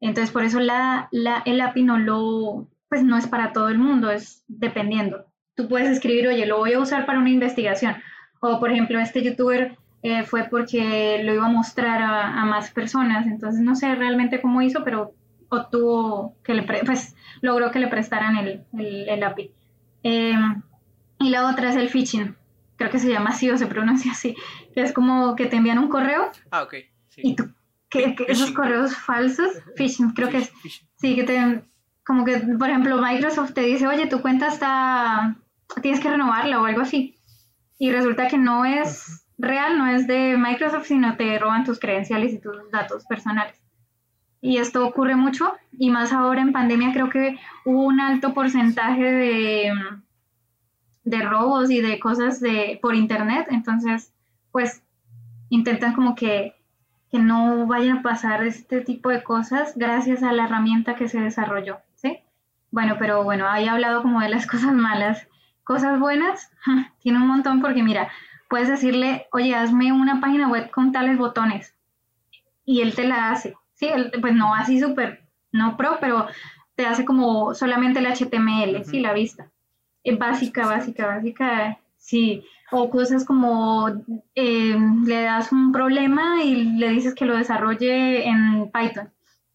entonces, 0.00 0.30
por 0.30 0.44
eso 0.44 0.60
la, 0.60 1.08
la, 1.10 1.42
el 1.44 1.60
API 1.60 1.82
no 1.82 1.98
lo, 1.98 2.68
pues 2.88 3.02
no 3.02 3.16
es 3.16 3.26
para 3.26 3.52
todo 3.52 3.68
el 3.68 3.78
mundo, 3.78 4.10
es 4.10 4.44
dependiendo. 4.46 5.26
Tú 5.54 5.68
puedes 5.68 5.88
escribir, 5.88 6.28
oye, 6.28 6.46
lo 6.46 6.58
voy 6.58 6.74
a 6.74 6.80
usar 6.80 7.04
para 7.04 7.18
una 7.18 7.30
investigación. 7.30 7.96
O, 8.40 8.60
por 8.60 8.70
ejemplo, 8.70 9.00
este 9.00 9.22
youtuber 9.22 9.76
eh, 10.02 10.22
fue 10.22 10.44
porque 10.44 11.20
lo 11.24 11.34
iba 11.34 11.46
a 11.46 11.50
mostrar 11.50 12.00
a, 12.00 12.44
más 12.44 12.70
personas. 12.70 13.26
Entonces, 13.26 13.60
no 13.60 13.74
sé 13.74 13.92
realmente 13.96 14.40
cómo 14.40 14.62
hizo, 14.62 14.84
pero 14.84 15.14
obtuvo 15.48 16.36
que 16.44 16.54
le, 16.54 16.62
pues, 16.62 17.16
logró 17.40 17.72
que 17.72 17.80
le 17.80 17.88
prestaran 17.88 18.36
el, 18.36 18.64
el, 18.78 19.22
API. 19.22 19.50
Em, 20.04 20.62
y 21.18 21.30
la 21.30 21.50
otra 21.50 21.70
es 21.70 21.76
el 21.76 21.88
phishing. 21.88 22.36
Creo 22.76 22.90
que 22.90 23.00
se 23.00 23.08
llama 23.08 23.30
así 23.30 23.50
o 23.50 23.58
se 23.58 23.66
pronuncia 23.66 24.12
así. 24.12 24.36
Que 24.72 24.82
es 24.82 24.92
como 24.92 25.34
que 25.34 25.46
te 25.46 25.56
envían 25.56 25.78
un 25.78 25.88
correo. 25.88 26.30
Ah, 26.52 26.62
ok. 26.62 26.74
Y 27.16 27.34
tú 27.34 27.50
que, 27.88 28.16
esos 28.28 28.50
correos 28.52 28.96
falsos, 28.96 29.50
phishing, 29.76 30.10
creo 30.12 30.28
que 30.28 30.38
es, 30.38 30.52
sí, 30.96 31.14
que 31.14 31.24
te, 31.24 31.62
como 32.06 32.24
que, 32.24 32.38
por 32.38 32.68
ejemplo, 32.68 33.00
Microsoft 33.00 33.54
te 33.54 33.62
dice, 33.62 33.86
oye, 33.86 34.06
tu 34.06 34.20
cuenta 34.22 34.48
está, 34.48 35.36
tienes 35.82 36.00
que 36.00 36.10
renovarla 36.10 36.60
o 36.60 36.64
algo 36.64 36.82
así. 36.82 37.16
Y 37.78 37.90
resulta 37.92 38.28
que 38.28 38.38
no 38.38 38.64
es 38.64 39.26
real, 39.38 39.78
no 39.78 39.86
es 39.86 40.06
de 40.06 40.36
Microsoft, 40.36 40.86
sino 40.86 41.16
te 41.16 41.38
roban 41.38 41.64
tus 41.64 41.78
credenciales 41.78 42.32
y 42.32 42.38
tus 42.38 42.70
datos 42.70 43.04
personales. 43.06 43.54
y 44.40 44.58
esto 44.58 44.86
ocurre 44.86 45.16
mucho 45.16 45.52
y 45.72 45.90
más 45.90 46.12
ahora 46.12 46.40
en 46.40 46.52
pandemia 46.52 46.92
creo 46.92 47.10
que 47.10 47.38
hubo 47.64 47.84
un 47.84 48.00
alto 48.00 48.34
porcentaje 48.34 49.02
de, 49.02 49.72
de 51.04 51.22
robos 51.22 51.70
y 51.70 51.80
de 51.80 51.98
cosas 51.98 52.40
de, 52.40 52.78
por 52.80 52.94
internet, 52.94 53.48
entonces 53.50 54.12
pues 54.52 54.82
intentan 55.50 55.94
como 55.94 56.14
que, 56.14 56.54
que 57.10 57.18
no 57.18 57.66
vayan 57.66 57.98
a 57.98 58.02
pasar 58.02 58.44
este 58.44 58.80
tipo 58.80 59.10
de 59.10 59.22
cosas 59.22 59.72
gracias 59.76 60.22
a 60.22 60.32
la 60.32 60.44
herramienta 60.44 60.94
que 60.94 61.08
se 61.08 61.20
desarrolló, 61.20 61.78
¿sí? 61.94 62.18
Bueno, 62.70 62.96
pero 62.98 63.24
bueno, 63.24 63.48
ahí 63.48 63.64
he 63.64 63.68
hablado 63.68 64.02
como 64.02 64.20
de 64.20 64.28
las 64.28 64.46
cosas 64.50 64.72
malas. 64.72 65.26
Cosas 65.64 66.00
buenas, 66.00 66.50
tiene 67.00 67.18
un 67.18 67.26
montón 67.26 67.60
porque 67.60 67.82
mira, 67.82 68.10
puedes 68.48 68.68
decirle, 68.68 69.26
oye, 69.32 69.54
hazme 69.54 69.92
una 69.92 70.20
página 70.20 70.48
web 70.48 70.70
con 70.70 70.92
tales 70.92 71.18
botones 71.18 71.74
y 72.64 72.80
él 72.80 72.94
te 72.94 73.06
la 73.06 73.30
hace. 73.30 73.54
Sí, 73.74 73.88
pues 74.20 74.34
no 74.34 74.54
así 74.54 74.80
súper, 74.80 75.22
no 75.52 75.76
pro, 75.76 75.98
pero 76.00 76.26
te 76.74 76.86
hace 76.86 77.04
como 77.04 77.54
solamente 77.54 78.00
el 78.00 78.06
HTML, 78.06 78.84
sí, 78.84 79.00
la 79.00 79.12
vista. 79.12 79.50
Es 80.04 80.18
básica, 80.18 80.66
básica, 80.66 81.06
básica, 81.06 81.78
sí. 81.96 82.44
O 82.70 82.90
cosas 82.90 83.24
como 83.24 83.88
eh, 84.34 84.76
le 85.04 85.22
das 85.22 85.52
un 85.52 85.72
problema 85.72 86.42
y 86.42 86.64
le 86.76 86.90
dices 86.90 87.14
que 87.14 87.24
lo 87.24 87.36
desarrolle 87.36 88.28
en 88.28 88.70
Python. 88.70 89.10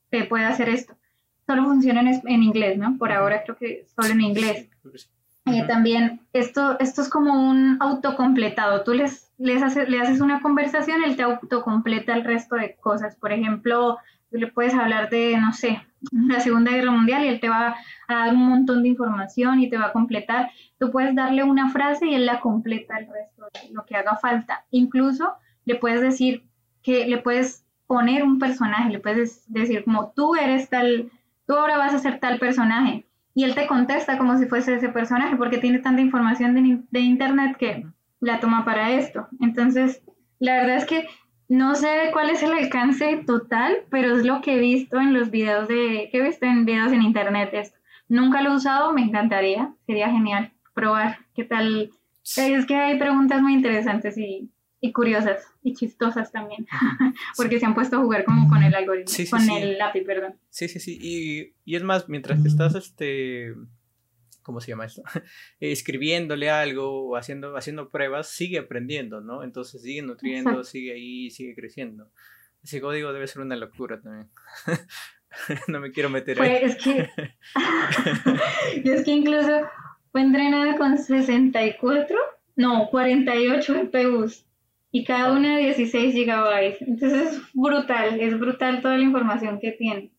Te 0.10 0.24
puede 0.26 0.46
hacer 0.46 0.70
esto. 0.70 0.96
Solo 1.46 1.66
funciona 1.66 2.02
en, 2.02 2.22
en 2.28 2.44
inglés, 2.44 2.78
¿no? 2.78 2.98
Por 2.98 3.12
ahora 3.12 3.44
creo 3.44 3.58
que 3.58 3.86
solo 3.96 4.14
en 4.14 4.22
inglés. 4.22 4.68
Eh, 5.46 5.64
también 5.68 6.22
esto, 6.32 6.80
esto 6.80 7.02
es 7.02 7.10
como 7.10 7.50
un 7.50 7.78
autocompletado. 7.82 8.84
Tú 8.84 8.94
les, 8.94 9.30
les 9.38 9.76
le 9.90 10.02
haces 10.02 10.22
una 10.22 10.42
conversación, 10.42 11.04
él 11.04 11.18
te 11.18 11.24
autocompleta 11.24 12.14
el 12.14 12.24
resto 12.24 12.56
de 12.56 12.76
cosas. 12.76 13.16
Por 13.18 13.34
ejemplo, 13.34 13.98
le 14.38 14.48
puedes 14.48 14.74
hablar 14.74 15.10
de, 15.10 15.38
no 15.38 15.54
sé, 15.54 15.82
la 16.12 16.40
Segunda 16.40 16.72
Guerra 16.72 16.92
Mundial 16.92 17.24
y 17.24 17.28
él 17.28 17.40
te 17.40 17.50
va 17.50 17.76
a 18.08 18.16
dar 18.16 18.34
un 18.34 18.50
montón 18.50 18.84
de 18.84 18.90
información 18.90 19.60
y 19.60 19.70
te 19.70 19.78
va 19.78 19.88
a 19.88 19.92
completar. 19.94 20.52
Tú 20.80 20.92
puedes 20.92 21.16
darle 21.16 21.44
una 21.44 21.70
frase 21.70 22.08
y 22.08 22.16
él 22.16 22.26
la 22.26 22.40
completa 22.40 22.98
el 22.98 23.08
resto 23.08 23.46
de 23.54 23.74
lo 23.74 23.86
que 23.86 23.96
haga 23.96 24.18
falta. 24.18 24.66
Incluso 24.72 25.34
le 25.66 25.76
puedes 25.76 26.02
decir 26.02 26.44
que 26.82 27.08
le 27.08 27.18
puedes 27.20 27.66
poner 27.88 28.24
un 28.24 28.40
personaje, 28.40 28.92
le 28.92 29.00
puedes 29.00 29.52
decir 29.52 29.84
como 29.84 30.12
tú 30.12 30.36
eres 30.36 30.70
tal, 30.70 31.12
tú 31.46 31.54
ahora 31.54 31.78
vas 31.78 31.94
a 31.94 32.00
ser 32.00 32.20
tal 32.20 32.40
personaje 32.40 33.06
y 33.36 33.44
él 33.44 33.56
te 33.56 33.68
contesta 33.68 34.18
como 34.18 34.38
si 34.38 34.46
fuese 34.46 34.76
ese 34.76 34.90
personaje 34.90 35.36
porque 35.36 35.58
tiene 35.58 35.80
tanta 35.80 36.02
información 36.02 36.82
de, 36.92 37.00
internet 37.00 37.58
que 37.58 37.86
la 38.20 38.40
toma 38.40 38.64
para 38.64 38.92
esto. 38.92 39.28
Entonces, 39.42 40.02
la 40.40 40.56
verdad 40.58 40.78
es 40.78 40.86
que 40.86 41.08
no 41.50 41.76
sé 41.76 42.10
cuál 42.12 42.30
es 42.30 42.42
el 42.44 42.54
alcance 42.54 43.24
total, 43.26 43.78
pero 43.90 44.16
es 44.16 44.26
lo 44.26 44.42
que 44.42 44.56
he 44.56 44.60
visto 44.60 45.00
en 45.00 45.14
los 45.14 45.32
videos 45.32 45.68
de, 45.68 46.10
que 46.12 46.18
he 46.18 46.22
visto 46.22 46.46
en 46.46 46.66
videos 46.66 46.92
en 46.92 47.02
internet 47.02 47.50
esto. 47.54 47.78
Nunca 48.08 48.42
lo 48.42 48.52
he 48.52 48.56
usado, 48.56 48.94
me 48.94 49.02
encantaría, 49.02 49.74
sería 49.86 50.10
genial 50.10 50.52
probar 50.74 51.20
qué 51.36 51.44
tal. 51.44 51.92
Es 52.24 52.66
que 52.66 52.76
hay 52.76 52.98
preguntas 52.98 53.42
muy 53.42 53.54
interesantes 53.54 54.18
y 54.18 54.50
y 54.84 54.92
curiosas 54.92 55.48
y 55.64 55.74
chistosas 55.74 56.30
también, 56.30 56.68
porque 57.38 57.58
se 57.58 57.66
han 57.66 57.74
puesto 57.74 57.96
a 57.96 58.02
jugar 58.02 58.26
como 58.26 58.50
con 58.50 58.62
el 58.64 58.76
algoritmo, 58.76 59.16
con 59.30 59.50
el 59.50 59.78
lápiz, 59.78 60.04
perdón. 60.04 60.36
Sí, 60.50 60.68
sí, 60.68 60.82
sí, 60.82 61.00
y, 61.02 61.54
y, 61.64 61.78
es 61.78 61.84
más, 61.84 62.10
mientras 62.10 62.46
estás, 62.46 62.76
este, 62.76 63.56
¿cómo 64.44 64.62
se 64.62 64.72
llama 64.72 64.86
esto? 64.86 65.02
Escribiéndole 65.60 66.50
algo 66.50 67.10
o 67.10 67.16
haciendo, 67.16 67.56
haciendo 67.58 67.90
pruebas, 67.90 68.28
sigue 68.30 68.60
aprendiendo, 68.60 69.22
¿no? 69.22 69.44
Entonces 69.44 69.82
sigue 69.82 70.02
nutriendo, 70.02 70.64
sigue 70.64 70.94
ahí, 70.94 71.32
sigue 71.32 71.56
creciendo. 71.56 72.12
Ese 72.64 72.80
código 72.80 73.12
debe 73.12 73.28
ser 73.28 73.42
una 73.42 73.56
locura 73.56 74.00
también. 74.00 74.30
no 75.68 75.80
me 75.80 75.92
quiero 75.92 76.10
meter 76.10 76.38
pues, 76.38 76.50
ahí. 76.50 76.58
Es 76.64 76.76
que, 76.78 77.10
es 78.84 79.04
que 79.04 79.12
incluso 79.12 79.62
fue 80.12 80.22
entrenada 80.22 80.78
con 80.78 80.98
64, 80.98 82.18
no, 82.56 82.88
48 82.90 83.74
GPUs 83.74 84.46
y 84.92 85.04
cada 85.04 85.34
una 85.34 85.58
16 85.58 86.14
gigabytes. 86.14 86.82
Entonces 86.82 87.34
es 87.34 87.42
brutal, 87.54 88.20
es 88.20 88.40
brutal 88.40 88.82
toda 88.82 88.98
la 88.98 89.04
información 89.04 89.60
que 89.60 89.72
tiene. 89.72 90.14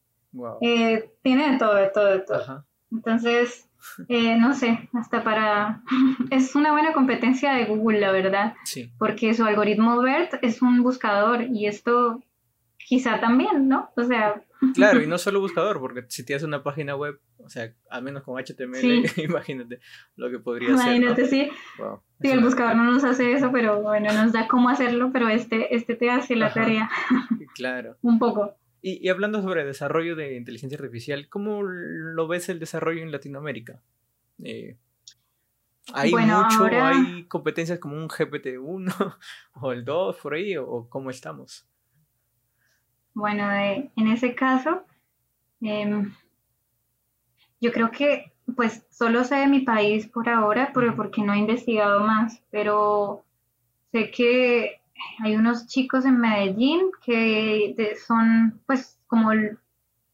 Eh, 0.60 1.10
tiene 1.22 1.52
de 1.52 1.58
todo, 1.58 1.74
de 1.76 1.88
todo, 1.90 2.06
de 2.06 2.18
todo. 2.20 2.66
Entonces, 2.90 3.68
eh, 4.08 4.36
no 4.36 4.54
sé, 4.54 4.88
hasta 4.92 5.22
para... 5.24 5.82
es 6.30 6.54
una 6.54 6.72
buena 6.72 6.92
competencia 6.92 7.52
de 7.54 7.66
Google, 7.66 8.00
la 8.00 8.12
verdad. 8.12 8.54
Sí. 8.64 8.92
Porque 8.98 9.34
su 9.34 9.44
algoritmo 9.44 10.00
BERT 10.00 10.34
es 10.42 10.62
un 10.62 10.82
buscador 10.82 11.42
y 11.42 11.66
esto 11.66 12.22
quizá 12.86 13.20
también, 13.20 13.68
¿no? 13.68 13.90
O 13.96 14.04
sea... 14.04 14.42
Claro, 14.74 15.02
y 15.02 15.06
no 15.06 15.18
solo 15.18 15.40
buscador, 15.40 15.78
porque 15.78 16.04
si 16.08 16.24
tienes 16.24 16.42
una 16.42 16.62
página 16.62 16.96
web, 16.96 17.20
o 17.36 17.50
sea, 17.50 17.74
al 17.90 18.02
menos 18.02 18.22
con 18.22 18.42
HTML, 18.42 19.04
imagínate 19.22 19.80
lo 20.16 20.30
que 20.30 20.38
podría 20.38 20.68
ser. 20.68 20.96
Imagínate, 20.96 21.26
sí. 21.26 21.50
Sí, 22.22 22.30
el 22.30 22.40
buscador 22.40 22.74
no 22.74 22.84
nos 22.84 23.04
hace 23.04 23.32
eso, 23.32 23.50
pero 23.52 23.82
bueno, 23.82 24.10
nos 24.14 24.32
da 24.32 24.48
cómo 24.48 24.70
hacerlo, 24.70 25.10
pero 25.12 25.28
este, 25.28 25.74
este 25.74 25.96
te 25.96 26.10
hace 26.10 26.34
la 26.34 26.50
tarea. 26.54 26.88
Claro. 27.54 27.98
Un 28.00 28.18
poco. 28.18 28.56
Y, 28.86 29.08
hablando 29.08 29.40
sobre 29.40 29.64
desarrollo 29.64 30.14
de 30.14 30.36
inteligencia 30.36 30.76
artificial, 30.76 31.26
¿cómo 31.30 31.62
lo 31.62 32.28
ves 32.28 32.50
el 32.50 32.60
desarrollo 32.60 33.00
en 33.00 33.10
Latinoamérica? 33.10 33.80
Eh, 34.42 34.76
¿Hay 35.94 36.12
mucho, 36.12 36.66
hay 36.70 37.24
competencias 37.24 37.78
como 37.78 37.96
un 37.96 38.10
GPT-1 38.10 39.16
o 39.54 39.72
el 39.72 39.86
2 39.86 40.16
por 40.18 40.34
ahí, 40.34 40.58
o 40.58 40.86
cómo 40.90 41.08
estamos? 41.08 41.66
Bueno, 43.14 43.50
en 43.50 44.08
ese 44.08 44.34
caso, 44.34 44.84
em, 45.62 46.12
yo 47.62 47.72
creo 47.72 47.90
que 47.90 48.34
pues 48.54 48.86
solo 48.90 49.24
sé 49.24 49.36
de 49.36 49.46
mi 49.46 49.60
país 49.60 50.06
por 50.08 50.28
ahora, 50.28 50.72
porque 50.74 51.22
no 51.22 51.32
he 51.32 51.38
investigado 51.38 52.00
más, 52.00 52.42
pero 52.50 53.24
sé 53.92 54.10
que 54.10 54.82
hay 55.20 55.36
unos 55.36 55.66
chicos 55.66 56.04
en 56.04 56.18
Medellín 56.18 56.90
que 57.04 57.96
son 58.06 58.60
pues 58.66 58.98
como 59.06 59.30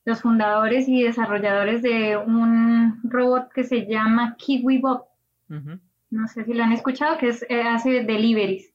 los 0.04 0.20
fundadores 0.20 0.88
y 0.88 1.02
desarrolladores 1.02 1.82
de 1.82 2.16
un 2.16 3.00
robot 3.04 3.52
que 3.52 3.64
se 3.64 3.86
llama 3.86 4.36
KiwiBot. 4.36 5.04
No 6.10 6.26
sé 6.26 6.44
si 6.44 6.54
lo 6.54 6.64
han 6.64 6.72
escuchado, 6.72 7.18
que 7.18 7.28
es, 7.28 7.44
eh, 7.48 7.62
hace 7.62 8.04
deliveries. 8.04 8.72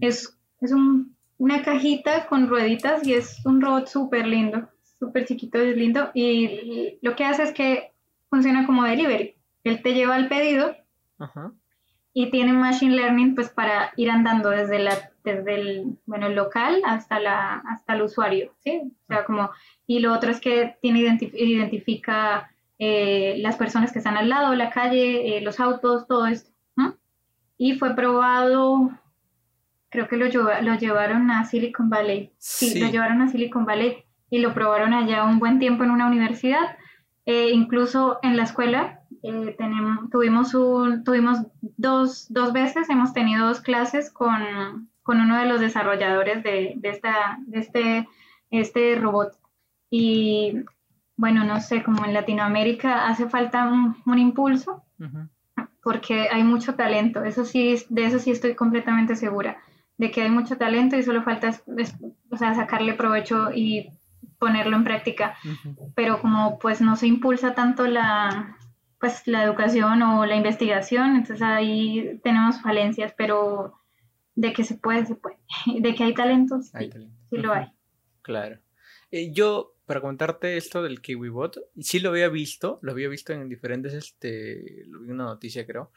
Es, 0.00 0.36
es 0.60 0.72
un 0.72 1.12
una 1.42 1.64
cajita 1.64 2.28
con 2.28 2.48
rueditas 2.48 3.04
y 3.04 3.14
es 3.14 3.44
un 3.44 3.60
robot 3.60 3.88
súper 3.88 4.28
lindo, 4.28 4.68
súper 5.00 5.26
chiquito, 5.26 5.58
es 5.58 5.76
lindo. 5.76 6.12
Y 6.14 7.00
lo 7.02 7.16
que 7.16 7.24
hace 7.24 7.42
es 7.42 7.52
que 7.52 7.90
funciona 8.30 8.64
como 8.64 8.84
delivery. 8.84 9.34
Él 9.64 9.82
te 9.82 9.92
lleva 9.92 10.16
el 10.16 10.28
pedido 10.28 10.76
y 12.14 12.30
tiene 12.30 12.52
machine 12.52 12.94
learning 12.94 13.34
pues 13.34 13.48
para 13.48 13.92
ir 13.96 14.08
andando 14.08 14.50
desde 14.50 14.78
la 14.78 15.10
desde 15.24 15.54
el 15.54 15.98
bueno 16.06 16.26
el 16.26 16.34
local 16.34 16.82
hasta 16.84 17.20
la 17.20 17.62
hasta 17.68 17.94
el 17.94 18.02
usuario, 18.02 18.52
¿sí? 18.64 18.82
O 18.84 19.06
sea, 19.06 19.24
como 19.24 19.50
y 19.86 20.00
lo 20.00 20.12
otro 20.12 20.30
es 20.30 20.40
que 20.40 20.76
tiene 20.80 21.00
identifica 21.00 22.50
eh, 22.78 23.36
las 23.38 23.56
personas 23.56 23.92
que 23.92 23.98
están 23.98 24.16
al 24.16 24.28
lado, 24.28 24.54
la 24.54 24.70
calle, 24.70 25.36
eh, 25.36 25.40
los 25.40 25.60
autos, 25.60 26.06
todo 26.06 26.26
esto. 26.26 26.50
Y 27.58 27.74
fue 27.78 27.94
probado 27.94 28.90
creo 29.92 30.08
que 30.08 30.16
lo, 30.16 30.26
lo 30.62 30.74
llevaron 30.74 31.30
a 31.30 31.44
Silicon 31.44 31.90
Valley. 31.90 32.32
Sí, 32.38 32.80
lo 32.80 32.88
llevaron 32.88 33.20
a 33.20 33.28
Silicon 33.28 33.66
Valley 33.66 34.04
y 34.30 34.38
lo 34.38 34.54
probaron 34.54 34.94
allá 34.94 35.24
un 35.24 35.38
buen 35.38 35.58
tiempo 35.58 35.84
en 35.84 35.90
una 35.90 36.06
universidad. 36.06 36.76
Eh, 37.26 37.50
incluso 37.52 38.18
en 38.22 38.36
la 38.36 38.44
escuela 38.44 39.00
eh, 39.22 39.54
tenemos, 39.56 40.10
tuvimos, 40.10 40.54
un, 40.54 41.04
tuvimos 41.04 41.40
dos, 41.60 42.26
dos, 42.32 42.52
veces, 42.52 42.88
hemos 42.88 43.12
tenido 43.12 43.46
dos 43.46 43.60
clases 43.60 44.10
con, 44.10 44.88
con 45.02 45.20
uno 45.20 45.38
de 45.38 45.46
los 45.46 45.60
desarrolladores 45.60 46.42
de, 46.42 46.74
de, 46.76 46.88
esta, 46.88 47.38
de 47.46 47.58
este, 47.58 48.08
este 48.50 48.96
robot. 48.96 49.36
Y 49.90 50.64
bueno, 51.16 51.44
no 51.44 51.60
sé, 51.60 51.82
como 51.82 52.04
en 52.04 52.14
Latinoamérica 52.14 53.08
hace 53.08 53.28
falta 53.28 53.66
un, 53.66 54.18
impulso, 54.18 54.82
porque 55.82 56.28
hay 56.30 56.44
mucho 56.44 56.74
talento, 56.74 57.24
eso 57.24 57.44
sí, 57.44 57.76
de 57.88 58.06
eso 58.06 58.18
sí 58.18 58.30
estoy 58.30 58.54
completamente 58.54 59.16
segura 59.16 59.58
de 59.98 60.10
que 60.10 60.22
hay 60.22 60.30
mucho 60.30 60.56
talento 60.56 60.96
y 60.96 61.02
solo 61.02 61.22
falta 61.22 61.52
o 62.30 62.36
sea, 62.36 62.54
sacarle 62.54 62.94
provecho 62.94 63.50
y 63.54 63.90
ponerlo 64.38 64.76
en 64.76 64.84
práctica. 64.84 65.36
Pero 65.94 66.20
como 66.20 66.58
pues 66.58 66.80
no 66.80 66.96
se 66.96 67.06
impulsa 67.06 67.54
tanto 67.54 67.86
la, 67.86 68.56
pues, 68.98 69.22
la 69.26 69.44
educación 69.44 70.02
o 70.02 70.26
la 70.26 70.34
investigación, 70.34 71.14
entonces 71.14 71.42
ahí 71.42 72.20
tenemos 72.24 72.60
falencias, 72.60 73.14
pero 73.16 73.74
de 74.34 74.52
que 74.52 74.64
se 74.64 74.76
puede, 74.76 75.06
se 75.06 75.14
puede. 75.14 75.36
De 75.80 75.94
que 75.94 76.04
hay 76.04 76.14
talentos, 76.14 76.68
sí, 76.68 76.90
sí 77.30 77.36
lo 77.36 77.52
hay. 77.52 77.66
Claro. 78.22 78.58
Eh, 79.10 79.32
yo, 79.32 79.74
para 79.84 80.00
contarte 80.00 80.56
esto 80.56 80.82
del 80.82 81.00
KiwiBot, 81.00 81.58
sí 81.80 82.00
lo 82.00 82.10
había 82.10 82.28
visto, 82.28 82.78
lo 82.82 82.92
había 82.92 83.08
visto 83.08 83.32
en 83.32 83.48
diferentes, 83.48 83.92
este, 83.92 84.84
lo 84.86 85.00
vi 85.00 85.08
en 85.08 85.14
una 85.14 85.24
noticia 85.24 85.66
creo, 85.66 85.92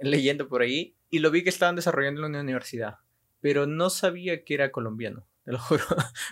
leyendo 0.00 0.48
por 0.48 0.62
ahí, 0.62 0.96
y 1.10 1.18
lo 1.18 1.30
vi 1.30 1.42
que 1.42 1.50
estaban 1.50 1.76
desarrollando 1.76 2.20
en 2.22 2.30
una 2.30 2.40
universidad 2.40 2.98
pero 3.40 3.66
no 3.66 3.90
sabía 3.90 4.44
que 4.44 4.54
era 4.54 4.70
colombiano. 4.70 5.26
te 5.44 5.52
lo 5.52 5.58
juro. 5.58 5.84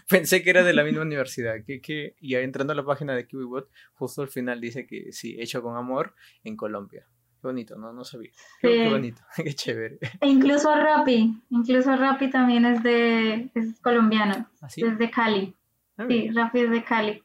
Pensé 0.09 0.43
que 0.43 0.51
era 0.51 0.65
de 0.65 0.73
la 0.73 0.85
misma 0.85 1.03
universidad. 1.03 1.65
Que, 1.65 1.81
que, 1.81 2.17
y 2.21 2.35
entrando 2.35 2.73
a 2.73 2.77
la 2.77 2.85
página 2.85 3.15
de 3.15 3.27
KiwiBot, 3.27 3.71
justo 3.95 4.23
al 4.23 4.29
final 4.29 4.61
dice 4.61 4.87
que 4.87 5.13
sí, 5.13 5.37
hecho 5.41 5.63
con 5.63 5.77
amor 5.77 6.15
en 6.45 6.57
Colombia. 6.57 7.07
Qué 7.47 7.49
bonito, 7.49 7.77
no, 7.77 7.93
no 7.93 8.03
sabía. 8.03 8.33
Qué, 8.61 8.89
bonito, 8.89 9.23
qué 9.37 9.55
chévere. 9.55 10.01
E 10.21 10.27
incluso 10.27 10.75
Rappi, 10.75 11.41
incluso 11.51 11.95
Rappi 11.95 12.29
también 12.29 12.65
es 12.65 12.83
de 12.83 13.51
es 13.55 13.79
colombiano. 13.81 14.51
¿Ah, 14.61 14.67
Es 14.67 14.99
de 14.99 15.11
Cali. 15.13 15.55
Ah, 15.97 16.07
sí, 16.09 16.29
Rappi 16.31 16.59
es 16.63 16.71
de 16.73 16.83
Cali. 16.83 17.23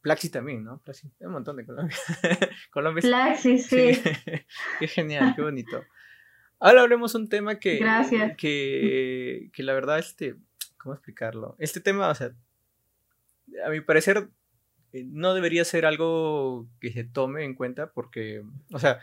Plaxi 0.00 0.30
también, 0.30 0.64
¿no? 0.64 0.78
Plaxi, 0.78 1.10
un 1.20 1.32
montón 1.32 1.56
de 1.56 1.66
Colombia. 1.66 1.94
Colombia 2.72 3.02
Plaxi, 3.02 3.58
sí. 3.58 4.00
qué 4.78 4.88
genial, 4.88 5.34
qué 5.36 5.42
bonito. 5.42 5.84
Ahora 6.58 6.80
hablemos 6.80 7.14
un 7.14 7.28
tema 7.28 7.58
que, 7.58 7.76
Gracias. 7.76 8.34
que, 8.38 9.50
que 9.52 9.62
la 9.62 9.74
verdad, 9.74 9.98
este, 9.98 10.36
¿cómo 10.78 10.94
explicarlo? 10.94 11.54
Este 11.58 11.80
tema, 11.80 12.08
o 12.08 12.14
sea, 12.14 12.32
a 13.66 13.68
mi 13.68 13.82
parecer, 13.82 14.30
eh, 14.94 15.04
no 15.06 15.34
debería 15.34 15.66
ser 15.66 15.84
algo 15.84 16.66
que 16.80 16.92
se 16.92 17.04
tome 17.04 17.44
en 17.44 17.54
cuenta 17.54 17.92
porque, 17.92 18.42
o 18.72 18.78
sea, 18.78 19.00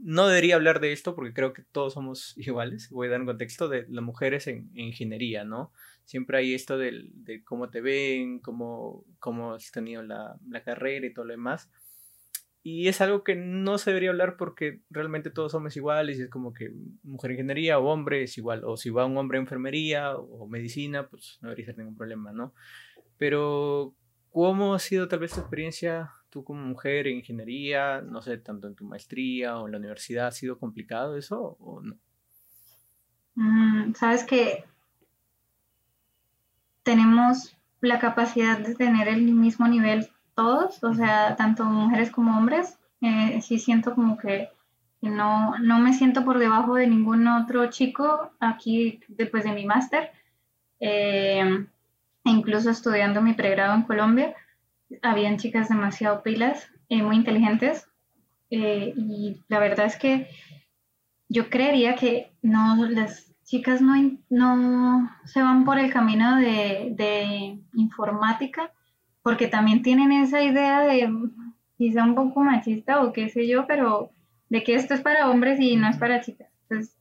no 0.00 0.28
debería 0.28 0.56
hablar 0.56 0.80
de 0.80 0.92
esto 0.92 1.14
porque 1.14 1.32
creo 1.32 1.52
que 1.52 1.62
todos 1.62 1.94
somos 1.94 2.34
iguales. 2.36 2.90
Voy 2.90 3.08
a 3.08 3.12
dar 3.12 3.20
un 3.20 3.26
contexto 3.26 3.68
de 3.68 3.86
las 3.88 4.04
mujeres 4.04 4.46
en, 4.46 4.70
ingeniería, 4.74 5.44
¿no? 5.44 5.72
Siempre 6.04 6.38
hay 6.38 6.54
esto 6.54 6.78
de 6.78 7.42
cómo 7.44 7.68
te 7.68 7.80
ven, 7.80 8.38
cómo, 8.38 9.04
cómo 9.18 9.54
has 9.54 9.72
tenido 9.72 10.02
la, 10.04 10.38
la, 10.48 10.62
carrera 10.62 11.04
y 11.04 11.12
todo 11.12 11.24
lo 11.24 11.32
demás. 11.32 11.68
Y 12.62 12.88
es 12.88 13.00
algo 13.00 13.24
que 13.24 13.34
no 13.34 13.78
se 13.78 13.90
debería 13.90 14.10
hablar 14.10 14.36
porque 14.36 14.82
realmente 14.90 15.30
todos 15.30 15.52
somos 15.52 15.76
iguales 15.76 16.18
y 16.18 16.22
es 16.22 16.30
como 16.30 16.52
que 16.52 16.72
mujer 17.02 17.32
ingeniería 17.32 17.78
o 17.78 17.86
hombre 17.86 18.22
es 18.22 18.38
igual. 18.38 18.62
O 18.64 18.76
si 18.76 18.90
va 18.90 19.04
un 19.04 19.16
hombre 19.16 19.38
a 19.38 19.40
enfermería 19.40 20.16
o 20.16 20.46
medicina, 20.48 21.08
pues 21.08 21.38
no 21.42 21.48
debería 21.48 21.66
ser 21.66 21.78
ningún 21.78 21.96
problema, 21.96 22.32
¿no? 22.32 22.54
Pero, 23.18 23.94
¿cómo 24.30 24.74
ha 24.74 24.78
sido 24.78 25.08
tal 25.08 25.20
vez 25.20 25.32
tu 25.32 25.40
experiencia 25.40 26.12
tú 26.36 26.44
como 26.44 26.60
mujer 26.60 27.06
en 27.06 27.16
ingeniería, 27.16 28.02
no 28.02 28.20
sé, 28.20 28.36
tanto 28.36 28.66
en 28.66 28.74
tu 28.74 28.84
maestría 28.84 29.56
o 29.56 29.64
en 29.64 29.72
la 29.72 29.78
universidad, 29.78 30.26
¿ha 30.26 30.32
sido 30.32 30.58
complicado 30.58 31.16
eso 31.16 31.56
o 31.58 31.80
no? 31.80 31.96
Mm, 33.36 33.94
Sabes 33.94 34.22
que 34.24 34.66
tenemos 36.82 37.56
la 37.80 37.98
capacidad 37.98 38.58
de 38.58 38.74
tener 38.74 39.08
el 39.08 39.22
mismo 39.32 39.66
nivel 39.66 40.10
todos, 40.34 40.84
o 40.84 40.92
sea, 40.92 41.36
tanto 41.36 41.64
mujeres 41.64 42.10
como 42.10 42.36
hombres. 42.36 42.78
Eh, 43.00 43.40
sí 43.40 43.58
siento 43.58 43.94
como 43.94 44.18
que 44.18 44.50
no, 45.00 45.56
no 45.56 45.78
me 45.78 45.94
siento 45.94 46.22
por 46.22 46.38
debajo 46.38 46.74
de 46.74 46.86
ningún 46.86 47.26
otro 47.28 47.70
chico 47.70 48.30
aquí 48.40 49.00
después 49.08 49.44
de 49.44 49.52
mi 49.52 49.64
máster. 49.64 50.10
Eh, 50.80 51.66
incluso 52.24 52.68
estudiando 52.68 53.22
mi 53.22 53.32
pregrado 53.32 53.74
en 53.74 53.84
Colombia 53.84 54.34
habían 55.02 55.38
chicas 55.38 55.68
demasiado 55.68 56.22
pilas, 56.22 56.68
eh, 56.88 57.02
muy 57.02 57.16
inteligentes, 57.16 57.86
eh, 58.50 58.92
y 58.96 59.42
la 59.48 59.58
verdad 59.58 59.86
es 59.86 59.96
que 59.96 60.28
yo 61.28 61.50
creería 61.50 61.96
que 61.96 62.32
no, 62.42 62.86
las 62.86 63.34
chicas 63.44 63.80
no, 63.80 63.94
no 64.28 65.10
se 65.24 65.42
van 65.42 65.64
por 65.64 65.78
el 65.78 65.92
camino 65.92 66.36
de, 66.36 66.92
de 66.96 67.58
informática, 67.74 68.72
porque 69.22 69.48
también 69.48 69.82
tienen 69.82 70.12
esa 70.12 70.42
idea 70.42 70.80
de 70.80 71.12
quizá 71.76 72.04
un 72.04 72.14
poco 72.14 72.40
machista 72.40 73.02
o 73.02 73.12
qué 73.12 73.28
sé 73.28 73.48
yo, 73.48 73.66
pero 73.66 74.10
de 74.48 74.62
que 74.62 74.74
esto 74.74 74.94
es 74.94 75.00
para 75.00 75.28
hombres 75.28 75.58
y 75.60 75.76
no 75.76 75.88
es 75.88 75.96
para 75.96 76.20
chicas. 76.20 76.48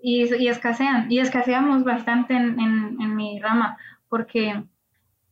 y, 0.01 0.23
y, 0.35 0.47
escasean, 0.47 1.11
y 1.11 1.19
escaseamos 1.19 1.83
bastante 1.83 2.35
en, 2.35 2.59
en, 2.59 3.01
en 3.01 3.15
mi 3.15 3.39
rama, 3.39 3.77
porque 4.09 4.63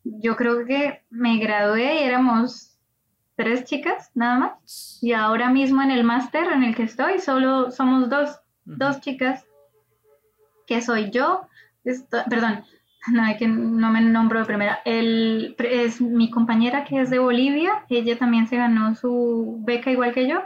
yo 0.03 0.35
creo 0.35 0.65
que 0.65 1.03
me 1.09 1.37
gradué 1.37 2.01
y 2.01 2.03
éramos 2.03 2.77
tres 3.35 3.63
chicas 3.65 4.11
nada 4.13 4.37
más. 4.37 4.99
Y 5.01 5.13
ahora 5.13 5.49
mismo 5.49 5.81
en 5.81 5.91
el 5.91 6.03
máster 6.03 6.51
en 6.51 6.63
el 6.63 6.75
que 6.75 6.83
estoy, 6.83 7.19
solo 7.19 7.71
somos 7.71 8.09
dos, 8.09 8.39
dos 8.65 8.99
chicas, 9.01 9.45
que 10.67 10.81
soy 10.81 11.11
yo, 11.11 11.47
perdón, 12.29 12.63
no, 13.11 13.23
que 13.37 13.47
no 13.47 13.91
me 13.91 14.01
nombro 14.01 14.39
de 14.39 14.45
primera. 14.45 14.79
El, 14.85 15.55
es 15.59 16.01
mi 16.01 16.29
compañera 16.29 16.83
que 16.83 17.01
es 17.01 17.09
de 17.09 17.19
Bolivia, 17.19 17.85
ella 17.89 18.17
también 18.17 18.47
se 18.47 18.57
ganó 18.57 18.95
su 18.95 19.59
beca 19.63 19.91
igual 19.91 20.13
que 20.13 20.27
yo. 20.27 20.41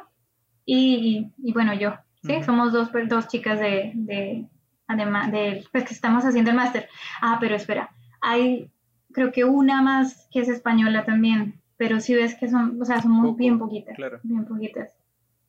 Y, 0.66 1.32
y, 1.38 1.54
bueno, 1.54 1.74
yo, 1.74 1.94
¿sí? 2.24 2.44
Somos 2.44 2.74
dos, 2.74 2.90
dos 3.08 3.30
chicas 3.30 3.58
de, 3.58 3.94
de, 3.96 4.46
además, 4.86 5.32
de, 5.32 5.66
pues 5.72 5.86
que 5.86 5.94
estamos 5.94 6.26
haciendo 6.26 6.52
el 6.52 6.58
máster. 6.58 6.90
Ah, 7.22 7.38
pero 7.40 7.56
espera, 7.56 7.90
hay 8.20 8.70
creo 9.18 9.32
que 9.32 9.46
una 9.46 9.82
más 9.82 10.28
que 10.32 10.42
es 10.42 10.48
española 10.48 11.04
también, 11.04 11.60
pero 11.76 12.00
si 12.00 12.14
ves 12.14 12.36
que 12.36 12.48
son, 12.48 12.80
o 12.80 12.86
sea, 12.86 13.02
son 13.02 13.14
muy 13.14 13.34
bien 13.36 13.58
poquitas. 13.58 13.96
Claro. 13.96 14.20
Bien 14.22 14.46
poquitas. 14.46 14.96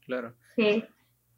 Claro. 0.06 0.34
Sí. 0.56 0.82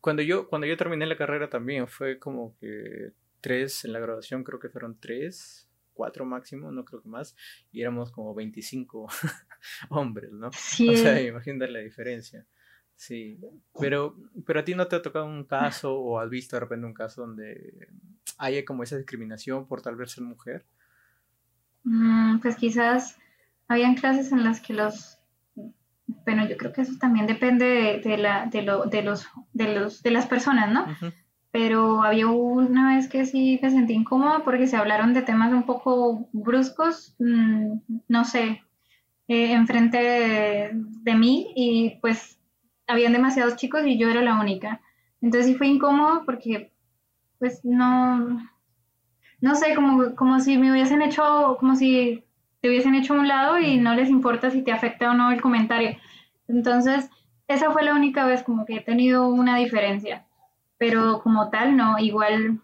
Cuando 0.01 0.23
yo, 0.23 0.49
cuando 0.49 0.69
yo 0.69 0.77
terminé 0.77 1.07
la 1.07 1.17
carrera 1.17 1.51
también 1.51 1.89
fue 1.89 2.21
como 2.21 2.57
que 2.61 3.15
tres 3.41 3.85
en 3.85 3.93
la 3.93 3.99
graduación, 3.99 4.45
creo 4.45 4.61
que 4.61 4.69
fueron 4.69 4.97
tres, 5.01 5.69
cuatro 5.93 6.25
máximo, 6.25 6.71
no 6.71 6.85
creo 6.85 7.03
que 7.03 7.09
más, 7.09 7.35
y 7.73 7.81
éramos 7.81 8.13
como 8.13 8.33
25 8.33 9.09
hombres, 9.91 10.31
¿no? 10.31 10.53
Sí. 10.53 10.89
O 10.89 10.97
sea, 10.97 11.21
imagínate 11.21 11.73
la 11.73 11.81
diferencia. 11.81 12.47
Sí, 12.95 13.41
pero, 13.81 14.15
pero 14.47 14.61
a 14.61 14.65
ti 14.65 14.77
no 14.77 14.87
te 14.87 14.95
ha 14.95 15.03
tocado 15.03 15.25
un 15.25 15.47
caso 15.47 15.99
o 15.99 16.21
has 16.21 16.31
visto 16.31 16.55
de 16.55 16.61
repente 16.61 16.87
un 16.87 16.95
caso 16.95 17.23
donde 17.23 17.89
haya 18.39 18.65
como 18.65 18.85
esa 18.85 18.99
discriminación 18.99 19.67
por 19.67 19.83
tal 19.83 19.97
vez 19.97 20.13
ser 20.13 20.23
mujer. 20.23 20.65
Mm, 21.85 22.39
pues 22.41 22.57
quizás 22.57 23.19
habían 23.69 23.95
clases 23.95 24.33
en 24.33 24.45
las 24.45 24.61
que 24.61 24.75
los, 24.75 25.19
bueno, 26.27 26.49
yo 26.49 26.57
creo 26.57 26.73
que 26.73 26.83
eso 26.83 26.99
también 26.99 27.27
depende 27.27 28.01
de, 28.05 28.17
la, 28.19 28.47
de, 28.47 28.63
lo, 28.63 28.85
de, 28.87 29.03
los, 29.03 29.27
de, 29.53 29.75
los, 29.75 30.03
de 30.03 30.11
las 30.11 30.27
personas, 30.27 30.73
¿no? 30.73 30.87
Pero 31.53 32.03
había 32.03 32.27
una 32.29 32.97
vez 32.97 33.09
que 33.09 33.25
sí 33.27 33.59
me 33.63 33.71
sentí 33.71 33.95
incómoda 33.95 34.45
porque 34.45 34.67
se 34.67 34.77
hablaron 34.77 35.15
de 35.15 35.23
temas 35.23 35.53
un 35.53 35.65
poco 35.65 36.29
bruscos, 36.33 37.17
mm, 37.19 37.79
no 38.09 38.25
sé, 38.25 38.63
eh, 39.29 39.53
enfrente 39.53 39.99
de, 39.99 40.71
de 40.73 41.15
mí 41.15 41.53
y 41.55 41.99
pues 42.01 42.39
habían 42.87 43.13
demasiados 43.13 43.57
chicos 43.57 43.83
y 43.87 43.99
yo 43.99 44.09
era 44.09 44.23
la 44.23 44.41
única. 44.41 44.81
Entonces 45.21 45.47
sí 45.51 45.55
fue 45.57 45.69
incómodo 45.69 46.25
porque 46.25 46.73
pues 47.39 47.65
no, 47.65 48.39
no 49.41 49.55
sé, 49.55 49.75
como, 49.75 50.15
como 50.15 50.41
si 50.41 50.59
me 50.59 50.71
hubiesen 50.71 51.03
hecho, 51.03 51.57
como 51.59 51.77
si 51.77 52.25
te 52.61 52.69
hubiesen 52.69 52.95
hecho 52.95 53.15
a 53.15 53.21
un 53.21 53.29
lado 53.29 53.59
y 53.59 53.79
no 53.79 53.95
les 53.95 54.11
importa 54.11 54.51
si 54.51 54.63
te 54.63 54.73
afecta 54.73 55.11
o 55.11 55.15
no 55.15 55.31
el 55.31 55.41
comentario. 55.41 55.97
Entonces, 56.49 57.09
esa 57.49 57.71
fue 57.71 57.83
la 57.83 57.95
única 57.95 58.27
vez 58.27 58.43
como 58.43 58.67
que 58.67 58.77
he 58.77 58.81
tenido 58.81 59.29
una 59.29 59.57
diferencia. 59.57 60.27
Pero 60.79 61.21
como 61.23 61.51
tal, 61.51 61.77
no, 61.77 61.99
igual 61.99 62.61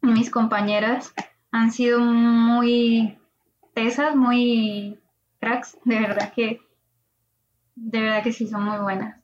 mis 0.00 0.30
compañeras 0.30 1.14
han 1.50 1.70
sido 1.70 2.00
muy 2.00 3.18
tesas, 3.74 4.16
muy 4.16 4.98
cracks, 5.40 5.78
de 5.84 6.00
verdad 6.00 6.32
que, 6.32 6.60
de 7.74 8.00
verdad 8.00 8.22
que 8.22 8.32
sí 8.32 8.46
son 8.46 8.64
muy 8.64 8.78
buenas. 8.78 9.20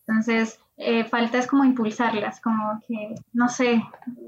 Entonces, 0.00 0.60
eh, 0.78 1.04
falta 1.04 1.38
es 1.38 1.46
como 1.46 1.64
impulsarlas, 1.64 2.40
como 2.40 2.82
que, 2.86 3.14
no 3.32 3.48
sé, 3.48 3.82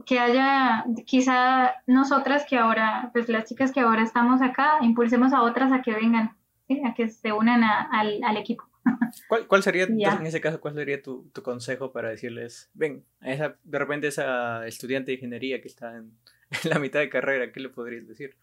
que 0.06 0.18
haya, 0.18 0.84
quizá 1.04 1.74
nosotras 1.86 2.46
que 2.48 2.56
ahora, 2.56 3.10
pues 3.12 3.28
las 3.28 3.44
chicas 3.44 3.70
que 3.70 3.80
ahora 3.80 4.02
estamos 4.02 4.40
acá, 4.40 4.78
impulsemos 4.80 5.34
a 5.34 5.42
otras 5.42 5.72
a 5.72 5.82
que 5.82 5.92
vengan, 5.92 6.36
a 6.86 6.94
que 6.94 7.08
se 7.08 7.32
unan 7.32 7.62
al, 7.62 8.36
equipo. 8.38 8.64
¿Cuál, 9.28 9.46
cuál 9.46 9.62
sería, 9.62 9.84
en 9.84 10.26
ese 10.26 10.40
caso, 10.40 10.58
cuál 10.58 10.74
sería 10.74 11.02
tu, 11.02 11.28
tu, 11.34 11.42
consejo 11.42 11.92
para 11.92 12.08
decirles, 12.08 12.70
ven, 12.72 13.04
esa, 13.20 13.56
de 13.62 13.78
repente 13.78 14.06
esa 14.06 14.66
estudiante 14.66 15.10
de 15.10 15.16
ingeniería 15.16 15.60
que 15.60 15.68
está 15.68 15.96
en, 15.96 16.12
en 16.64 16.70
la 16.70 16.78
mitad 16.78 17.00
de 17.00 17.10
carrera, 17.10 17.52
¿qué 17.52 17.60
le 17.60 17.68
podrías 17.68 18.08
decir? 18.08 18.36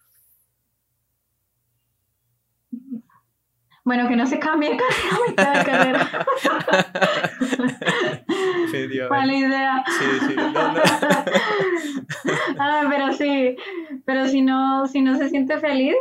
Bueno, 3.85 4.09
que 4.09 4.15
no 4.15 4.25
se 4.25 4.39
cambie 4.39 4.71
de 4.71 4.77
carrera 4.77 5.59
de 5.59 5.63
carrera. 5.63 6.09
Mala 9.09 9.33
idea. 9.33 9.83
Sí, 9.87 10.05
sí. 10.27 10.35
ah, 12.59 12.83
pero 12.89 13.13
sí, 13.13 13.55
pero 14.03 14.27
si 14.27 14.41
no, 14.41 14.87
si 14.87 15.01
no 15.01 15.15
se 15.17 15.29
siente 15.29 15.59
feliz 15.59 15.95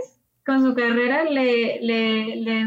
con 0.47 0.62
su 0.62 0.75
carrera, 0.75 1.25
le, 1.25 1.79
le, 1.83 2.37
le, 2.37 2.66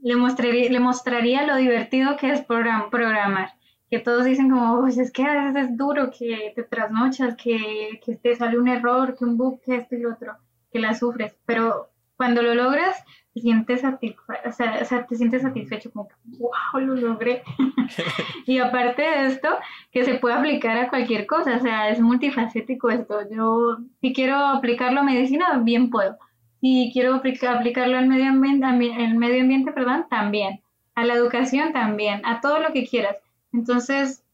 le 0.00 0.16
mostraría, 0.16 0.68
le 0.70 0.80
mostraría 0.80 1.46
lo 1.46 1.54
divertido 1.56 2.16
que 2.16 2.32
es 2.32 2.40
programar. 2.42 3.52
Que 3.88 4.00
todos 4.00 4.24
dicen 4.24 4.50
como, 4.50 4.84
es 4.88 5.12
que 5.12 5.22
a 5.22 5.44
veces 5.44 5.68
es 5.68 5.76
duro, 5.76 6.10
que 6.10 6.52
te 6.56 6.64
trasnochas, 6.64 7.36
que, 7.36 8.00
que 8.04 8.16
te 8.16 8.34
sale 8.34 8.58
un 8.58 8.66
error, 8.66 9.14
que 9.16 9.24
un 9.24 9.36
bug, 9.36 9.60
que 9.62 9.76
esto 9.76 9.94
y 9.94 10.00
lo 10.00 10.14
otro, 10.14 10.36
que 10.72 10.80
la 10.80 10.94
sufres. 10.94 11.36
Pero 11.46 11.90
cuando 12.16 12.42
lo 12.42 12.54
logras, 12.54 12.96
te 13.38 13.42
sientes, 13.42 13.82
o 13.84 14.52
sea, 14.52 15.06
te 15.06 15.16
sientes 15.16 15.42
satisfecho, 15.42 15.90
como 15.90 16.08
wow, 16.38 16.80
lo 16.80 16.94
logré. 16.94 17.42
y 18.46 18.58
aparte 18.58 19.02
de 19.02 19.26
esto, 19.26 19.48
que 19.92 20.04
se 20.04 20.14
puede 20.14 20.34
aplicar 20.34 20.76
a 20.76 20.88
cualquier 20.88 21.26
cosa, 21.26 21.56
o 21.56 21.60
sea, 21.60 21.90
es 21.90 22.00
multifacético 22.00 22.90
esto. 22.90 23.20
Yo, 23.30 23.78
si 24.00 24.12
quiero 24.12 24.36
aplicarlo 24.36 25.00
a 25.00 25.04
medicina, 25.04 25.58
bien 25.58 25.90
puedo. 25.90 26.16
Si 26.60 26.90
quiero 26.92 27.14
aplicarlo 27.14 27.98
al 27.98 28.08
medio 28.08 28.28
ambiente, 28.28 28.66
al 28.66 29.14
medio 29.14 29.42
ambiente, 29.42 29.72
perdón, 29.72 30.06
también. 30.10 30.60
A 30.94 31.04
la 31.04 31.14
educación 31.14 31.72
también, 31.72 32.24
a 32.26 32.40
todo 32.40 32.58
lo 32.58 32.72
que 32.72 32.86
quieras. 32.86 33.16
Entonces, 33.52 34.24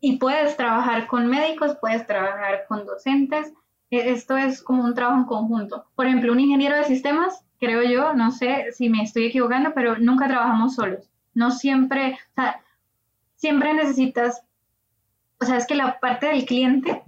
y 0.00 0.18
puedes 0.18 0.56
trabajar 0.56 1.06
con 1.06 1.26
médicos, 1.26 1.76
puedes 1.80 2.06
trabajar 2.06 2.66
con 2.68 2.86
docentes. 2.86 3.52
E, 3.90 4.10
esto 4.10 4.36
es 4.36 4.62
como 4.62 4.84
un 4.84 4.94
trabajo 4.94 5.18
en 5.20 5.26
conjunto. 5.26 5.86
Por 5.94 6.06
ejemplo, 6.06 6.32
un 6.32 6.40
ingeniero 6.40 6.76
de 6.76 6.84
sistemas, 6.84 7.43
creo 7.64 7.82
yo, 7.82 8.14
no 8.14 8.30
sé 8.30 8.72
si 8.72 8.88
me 8.88 9.02
estoy 9.02 9.26
equivocando, 9.26 9.72
pero 9.74 9.98
nunca 9.98 10.28
trabajamos 10.28 10.74
solos. 10.74 11.10
No 11.34 11.50
siempre, 11.50 12.18
o 12.30 12.34
sea, 12.34 12.60
siempre 13.36 13.74
necesitas, 13.74 14.42
o 15.40 15.44
sea, 15.44 15.56
es 15.56 15.66
que 15.66 15.74
la 15.74 15.98
parte 15.98 16.26
del 16.26 16.44
cliente 16.44 17.02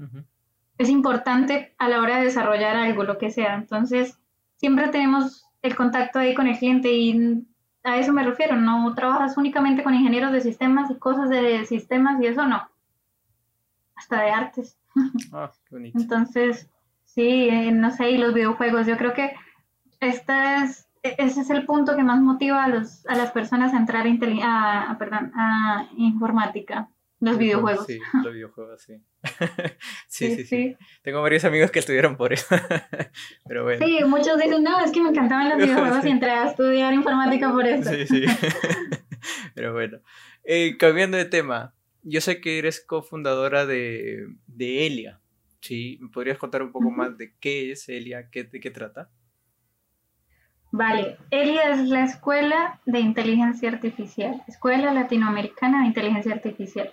es 0.79 0.88
importante 0.88 1.75
a 1.79 1.88
la 1.88 2.01
hora 2.01 2.19
de 2.19 2.25
desarrollar 2.25 2.77
algo, 2.77 3.05
lo 3.05 3.19
que 3.19 3.31
sea. 3.31 3.55
Entonces, 3.55 4.19
siempre 4.57 4.88
tenemos 4.88 5.47
el 5.62 5.77
contacto 5.77 6.19
ahí 6.19 6.35
con 6.35 6.47
el 6.47 6.59
cliente 6.59 6.92
y 6.92 7.47
a 7.85 7.99
eso 7.99 8.12
me 8.12 8.25
refiero, 8.25 8.57
no 8.57 8.95
trabajas 8.95 9.37
únicamente 9.37 9.83
con 9.83 9.95
ingenieros 9.95 10.33
de 10.33 10.40
sistemas 10.40 10.90
y 10.90 10.97
cosas 10.97 11.31
de 11.31 11.64
sistemas 11.66 12.21
y 12.21 12.27
eso 12.27 12.47
no, 12.47 12.69
hasta 13.95 14.23
de 14.23 14.31
artes. 14.31 14.77
Ah, 15.33 15.53
qué 15.69 15.75
bonito. 15.77 15.99
Entonces, 15.99 16.69
sí, 17.05 17.49
eh, 17.49 17.71
no 17.71 17.90
sé, 17.90 18.11
y 18.11 18.19
los 18.19 18.35
videojuegos, 18.35 18.87
yo 18.87 18.97
creo 18.97 19.14
que 19.14 19.35
esta 20.07 20.64
es, 20.64 20.88
e, 21.03 21.14
ese 21.19 21.40
es 21.40 21.51
el 21.51 21.66
punto 21.66 21.97
que 21.97 22.03
más 22.03 22.21
motiva 22.21 22.64
a, 22.64 22.69
los, 22.69 23.07
a 23.07 23.16
las 23.16 23.33
personas 23.33 23.75
a 23.75 23.79
entrar 23.79 24.07
a, 24.07 24.97
perdón, 24.99 25.33
a 25.35 25.88
informática. 25.97 26.88
Los 27.19 27.38
videojuegos. 27.38 27.87
Sí, 27.87 27.99
los 28.25 28.35
videojuegos, 28.35 28.83
sí. 28.83 29.03
sí, 30.07 30.37
sí, 30.37 30.45
sí, 30.45 30.77
Tengo 31.03 31.23
varios 31.23 31.45
amigos 31.45 31.71
que 31.71 31.79
estudiaron 31.79 32.16
por 32.16 32.33
eso. 32.33 32.55
Pero 33.47 33.64
bueno. 33.64 33.87
Sí, 33.87 34.01
muchos 34.05 34.37
dicen, 34.37 34.62
no, 34.62 34.85
es 34.85 34.92
que 34.92 35.01
me 35.01 35.11
encantaban 35.11 35.49
los 35.49 35.59
videojuegos 35.59 36.05
y 36.05 36.11
entré 36.11 36.31
a 36.31 36.49
estudiar 36.49 36.92
informática 36.92 37.51
por 37.51 37.66
eso. 37.66 37.90
Sí, 37.90 38.07
sí. 38.07 38.25
Pero 39.55 39.73
bueno. 39.73 39.99
Eh, 40.45 40.77
cambiando 40.79 41.16
de 41.16 41.25
tema, 41.25 41.75
yo 42.03 42.21
sé 42.21 42.40
que 42.40 42.59
eres 42.59 42.85
cofundadora 42.85 43.66
de, 43.66 44.29
de 44.47 44.87
Elia. 44.87 45.21
¿Sí? 45.61 45.99
¿Me 46.01 46.11
podrías 46.11 46.38
contar 46.38 46.62
un 46.62 46.71
poco 46.71 46.90
más 46.90 47.16
de 47.19 47.35
qué 47.40 47.73
es 47.73 47.88
Elia, 47.88 48.29
qué, 48.31 48.45
de 48.45 48.61
qué 48.61 48.71
trata? 48.71 49.11
Vale, 50.77 51.17
ELIA 51.31 51.71
es 51.71 51.89
la 51.89 52.05
Escuela 52.05 52.81
de 52.85 53.01
Inteligencia 53.01 53.71
Artificial, 53.71 54.43
Escuela 54.47 54.93
Latinoamericana 54.93 55.81
de 55.81 55.87
Inteligencia 55.87 56.35
Artificial. 56.35 56.93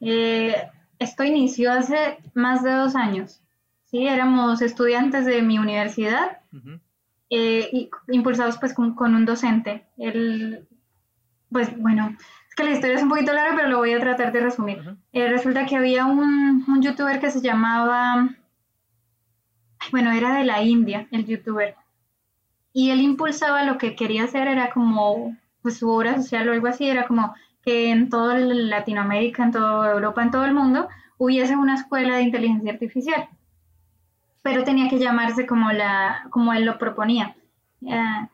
Eh, 0.00 0.54
esto 1.00 1.24
inició 1.24 1.72
hace 1.72 2.18
más 2.34 2.62
de 2.62 2.70
dos 2.70 2.94
años. 2.94 3.42
Sí, 3.86 4.06
éramos 4.06 4.62
estudiantes 4.62 5.26
de 5.26 5.42
mi 5.42 5.58
universidad, 5.58 6.38
eh, 7.30 7.68
y 7.72 7.90
impulsados 8.12 8.58
pues 8.58 8.74
con, 8.74 8.94
un 8.96 9.26
docente. 9.26 9.88
Él, 9.98 10.68
pues 11.50 11.76
bueno, 11.80 12.16
es 12.48 12.54
que 12.54 12.62
la 12.62 12.70
historia 12.70 12.94
es 12.94 13.02
un 13.02 13.08
poquito 13.08 13.32
larga, 13.32 13.56
pero 13.56 13.70
lo 13.70 13.78
voy 13.78 13.92
a 13.92 13.98
tratar 13.98 14.30
de 14.30 14.40
resumir. 14.40 14.96
Eh, 15.12 15.26
resulta 15.26 15.66
que 15.66 15.74
había 15.74 16.06
un, 16.06 16.64
un 16.68 16.80
youtuber 16.80 17.18
que 17.18 17.32
se 17.32 17.40
llamaba, 17.40 18.28
bueno, 19.90 20.12
era 20.12 20.36
de 20.36 20.44
la 20.44 20.62
India, 20.62 21.08
el 21.10 21.26
youtuber. 21.26 21.74
Y 22.72 22.90
él 22.90 23.00
impulsaba 23.00 23.64
lo 23.64 23.78
que 23.78 23.96
quería 23.96 24.24
hacer, 24.24 24.46
era 24.48 24.70
como, 24.70 25.36
pues 25.62 25.78
su 25.78 25.90
obra 25.90 26.16
social 26.16 26.48
o 26.48 26.52
algo 26.52 26.68
así, 26.68 26.88
era 26.88 27.06
como 27.06 27.34
que 27.62 27.90
en 27.90 28.08
toda 28.08 28.38
Latinoamérica, 28.38 29.42
en 29.44 29.52
toda 29.52 29.92
Europa, 29.92 30.22
en 30.22 30.30
todo 30.30 30.44
el 30.44 30.54
mundo, 30.54 30.88
hubiese 31.18 31.56
una 31.56 31.74
escuela 31.74 32.16
de 32.16 32.22
inteligencia 32.22 32.72
artificial. 32.72 33.28
Pero 34.42 34.64
tenía 34.64 34.88
que 34.88 34.98
llamarse 34.98 35.46
como, 35.46 35.70
la, 35.72 36.26
como 36.30 36.52
él 36.52 36.64
lo 36.64 36.78
proponía. 36.78 37.36
Eh, 37.86 38.28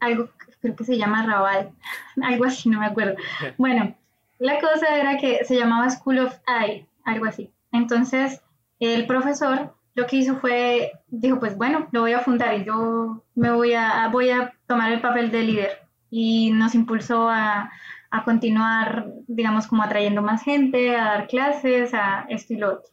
algo 0.00 0.28
creo 0.60 0.74
que 0.74 0.84
se 0.84 0.98
llama 0.98 1.24
Raval, 1.24 1.70
algo 2.22 2.44
así, 2.44 2.68
no 2.68 2.80
me 2.80 2.86
acuerdo. 2.86 3.16
Bueno, 3.58 3.94
la 4.38 4.60
cosa 4.60 4.96
era 4.96 5.18
que 5.18 5.44
se 5.44 5.56
llamaba 5.56 5.90
School 5.90 6.18
of 6.18 6.34
AI, 6.46 6.86
algo 7.04 7.26
así. 7.26 7.52
Entonces, 7.72 8.40
el 8.80 9.06
profesor 9.06 9.74
lo 9.98 10.06
que 10.06 10.16
hizo 10.16 10.36
fue, 10.36 10.92
dijo, 11.08 11.40
pues 11.40 11.56
bueno, 11.56 11.88
lo 11.90 12.02
voy 12.02 12.12
a 12.12 12.20
fundar 12.20 12.54
y 12.54 12.64
yo 12.64 13.24
me 13.34 13.50
voy 13.50 13.74
a, 13.74 14.06
voy 14.12 14.30
a 14.30 14.54
tomar 14.68 14.92
el 14.92 15.00
papel 15.00 15.32
de 15.32 15.42
líder. 15.42 15.78
Y 16.08 16.52
nos 16.52 16.76
impulsó 16.76 17.28
a, 17.28 17.72
a 18.08 18.24
continuar, 18.24 19.06
digamos, 19.26 19.66
como 19.66 19.82
atrayendo 19.82 20.22
más 20.22 20.44
gente, 20.44 20.96
a 20.96 21.04
dar 21.04 21.26
clases, 21.26 21.94
a 21.94 22.26
esto 22.28 22.54
y 22.54 22.58
lo 22.58 22.74
otro. 22.74 22.92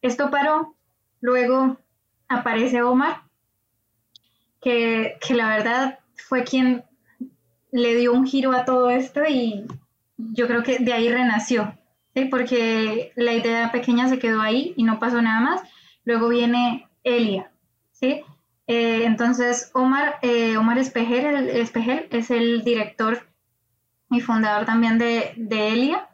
Esto 0.00 0.30
paró, 0.30 0.74
luego 1.20 1.76
aparece 2.28 2.82
Omar, 2.82 3.24
que, 4.62 5.18
que 5.20 5.34
la 5.34 5.48
verdad 5.50 5.98
fue 6.28 6.44
quien 6.44 6.82
le 7.72 7.94
dio 7.94 8.14
un 8.14 8.26
giro 8.26 8.52
a 8.52 8.64
todo 8.64 8.88
esto 8.88 9.20
y 9.28 9.66
yo 10.16 10.46
creo 10.46 10.62
que 10.62 10.78
de 10.78 10.94
ahí 10.94 11.10
renació, 11.10 11.74
porque 12.30 13.12
la 13.16 13.34
idea 13.34 13.70
pequeña 13.70 14.08
se 14.08 14.18
quedó 14.18 14.40
ahí 14.40 14.72
y 14.78 14.84
no 14.84 14.98
pasó 14.98 15.20
nada 15.20 15.40
más. 15.40 15.60
Luego 16.08 16.30
viene 16.30 16.88
Elia, 17.04 17.50
¿sí? 17.92 18.22
Eh, 18.66 19.02
entonces, 19.04 19.70
Omar, 19.74 20.14
eh, 20.22 20.56
Omar 20.56 20.78
Espejel, 20.78 21.50
Espejel 21.50 22.08
es 22.10 22.30
el 22.30 22.64
director 22.64 23.28
y 24.10 24.20
fundador 24.20 24.64
también 24.64 24.96
de, 24.96 25.34
de 25.36 25.68
Elia. 25.68 26.08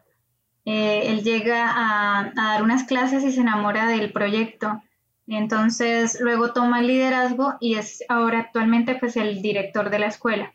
Eh, 0.64 1.02
él 1.06 1.22
llega 1.22 1.70
a, 1.76 2.32
dar 2.34 2.64
unas 2.64 2.82
clases 2.82 3.22
y 3.22 3.30
se 3.30 3.42
enamora 3.42 3.86
del 3.86 4.10
proyecto. 4.10 4.82
Entonces 5.28 6.18
luego 6.20 6.52
toma 6.52 6.80
el 6.80 6.88
liderazgo 6.88 7.54
y 7.60 7.76
es 7.76 8.02
ahora 8.08 8.40
actualmente 8.40 8.96
pues 8.96 9.16
el 9.16 9.42
director 9.42 9.90
de 9.90 9.98
la 10.00 10.06
escuela. 10.06 10.52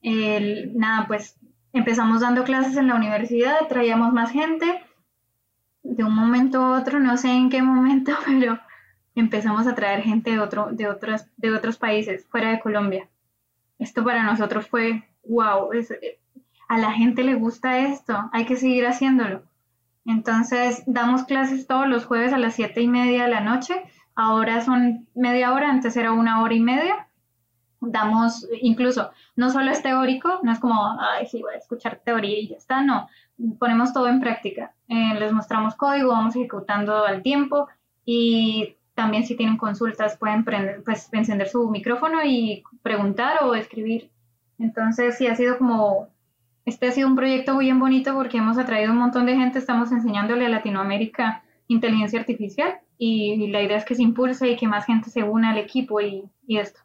nada, 0.00 1.06
pues 1.06 1.38
empezamos 1.74 2.22
dando 2.22 2.44
clases 2.44 2.78
en 2.78 2.88
la 2.88 2.94
universidad, 2.94 3.68
traíamos 3.68 4.14
más 4.14 4.30
gente. 4.30 4.82
De 5.84 6.02
un 6.02 6.14
momento 6.14 6.60
a 6.60 6.80
otro, 6.80 6.98
no 6.98 7.16
sé 7.16 7.30
en 7.30 7.48
qué 7.48 7.62
momento, 7.62 8.12
pero 8.26 8.58
empezamos 9.14 9.66
a 9.68 9.74
traer 9.76 10.02
gente 10.02 10.32
de, 10.32 10.40
otro, 10.40 10.70
de, 10.72 10.88
otros, 10.88 11.26
de 11.36 11.52
otros 11.52 11.78
países, 11.78 12.26
fuera 12.26 12.50
de 12.50 12.60
Colombia. 12.60 13.08
Esto 13.78 14.02
para 14.02 14.24
nosotros 14.24 14.66
fue, 14.66 15.04
wow, 15.24 15.72
es, 15.72 15.92
a 16.68 16.78
la 16.78 16.92
gente 16.92 17.22
le 17.22 17.34
gusta 17.34 17.78
esto, 17.78 18.30
hay 18.32 18.44
que 18.46 18.56
seguir 18.56 18.86
haciéndolo. 18.86 19.44
Entonces, 20.06 20.82
damos 20.86 21.24
clases 21.24 21.66
todos 21.66 21.88
los 21.88 22.04
jueves 22.04 22.32
a 22.32 22.38
las 22.38 22.54
siete 22.54 22.82
y 22.82 22.88
media 22.88 23.24
de 23.24 23.30
la 23.30 23.40
noche. 23.40 23.74
Ahora 24.14 24.60
son 24.60 25.08
media 25.14 25.52
hora, 25.52 25.70
antes 25.70 25.96
era 25.96 26.12
una 26.12 26.42
hora 26.42 26.54
y 26.54 26.60
media. 26.60 27.08
Damos, 27.80 28.46
incluso, 28.60 29.10
no 29.36 29.50
solo 29.50 29.70
es 29.70 29.82
teórico, 29.82 30.40
no 30.42 30.52
es 30.52 30.58
como, 30.58 30.98
ay, 31.00 31.26
sí, 31.26 31.42
voy 31.42 31.54
a 31.54 31.58
escuchar 31.58 32.00
teoría 32.04 32.38
y 32.38 32.48
ya 32.48 32.56
está, 32.56 32.82
no. 32.82 33.08
Ponemos 33.58 33.92
todo 33.92 34.08
en 34.08 34.20
práctica. 34.20 34.74
Eh, 34.88 35.14
les 35.18 35.32
mostramos 35.32 35.74
código, 35.74 36.10
vamos 36.10 36.36
ejecutando 36.36 37.04
al 37.04 37.22
tiempo 37.22 37.68
y 38.04 38.76
también 38.94 39.24
si 39.24 39.36
tienen 39.36 39.56
consultas 39.56 40.16
pueden 40.16 40.44
prender, 40.44 40.82
pues, 40.84 41.08
encender 41.12 41.48
su 41.48 41.68
micrófono 41.68 42.24
y 42.24 42.62
preguntar 42.82 43.42
o 43.42 43.54
escribir. 43.54 44.10
Entonces, 44.58 45.18
sí 45.18 45.26
ha 45.26 45.34
sido 45.34 45.58
como 45.58 46.08
este 46.64 46.86
ha 46.86 46.92
sido 46.92 47.08
un 47.08 47.16
proyecto 47.16 47.58
bien 47.58 47.78
bonito 47.78 48.14
porque 48.14 48.38
hemos 48.38 48.56
atraído 48.56 48.92
un 48.92 48.98
montón 48.98 49.26
de 49.26 49.36
gente, 49.36 49.58
estamos 49.58 49.92
enseñándole 49.92 50.46
a 50.46 50.48
Latinoamérica 50.48 51.42
inteligencia 51.68 52.20
artificial 52.20 52.78
y, 52.98 53.48
la 53.48 53.62
idea 53.62 53.76
es 53.76 53.84
que 53.84 53.94
se 53.94 54.02
impulse 54.02 54.48
y 54.48 54.56
que 54.56 54.68
más 54.68 54.86
gente 54.86 55.10
se 55.10 55.22
una 55.22 55.50
al 55.50 55.58
equipo 55.58 56.00
y, 56.00 56.24
esto. 56.48 56.80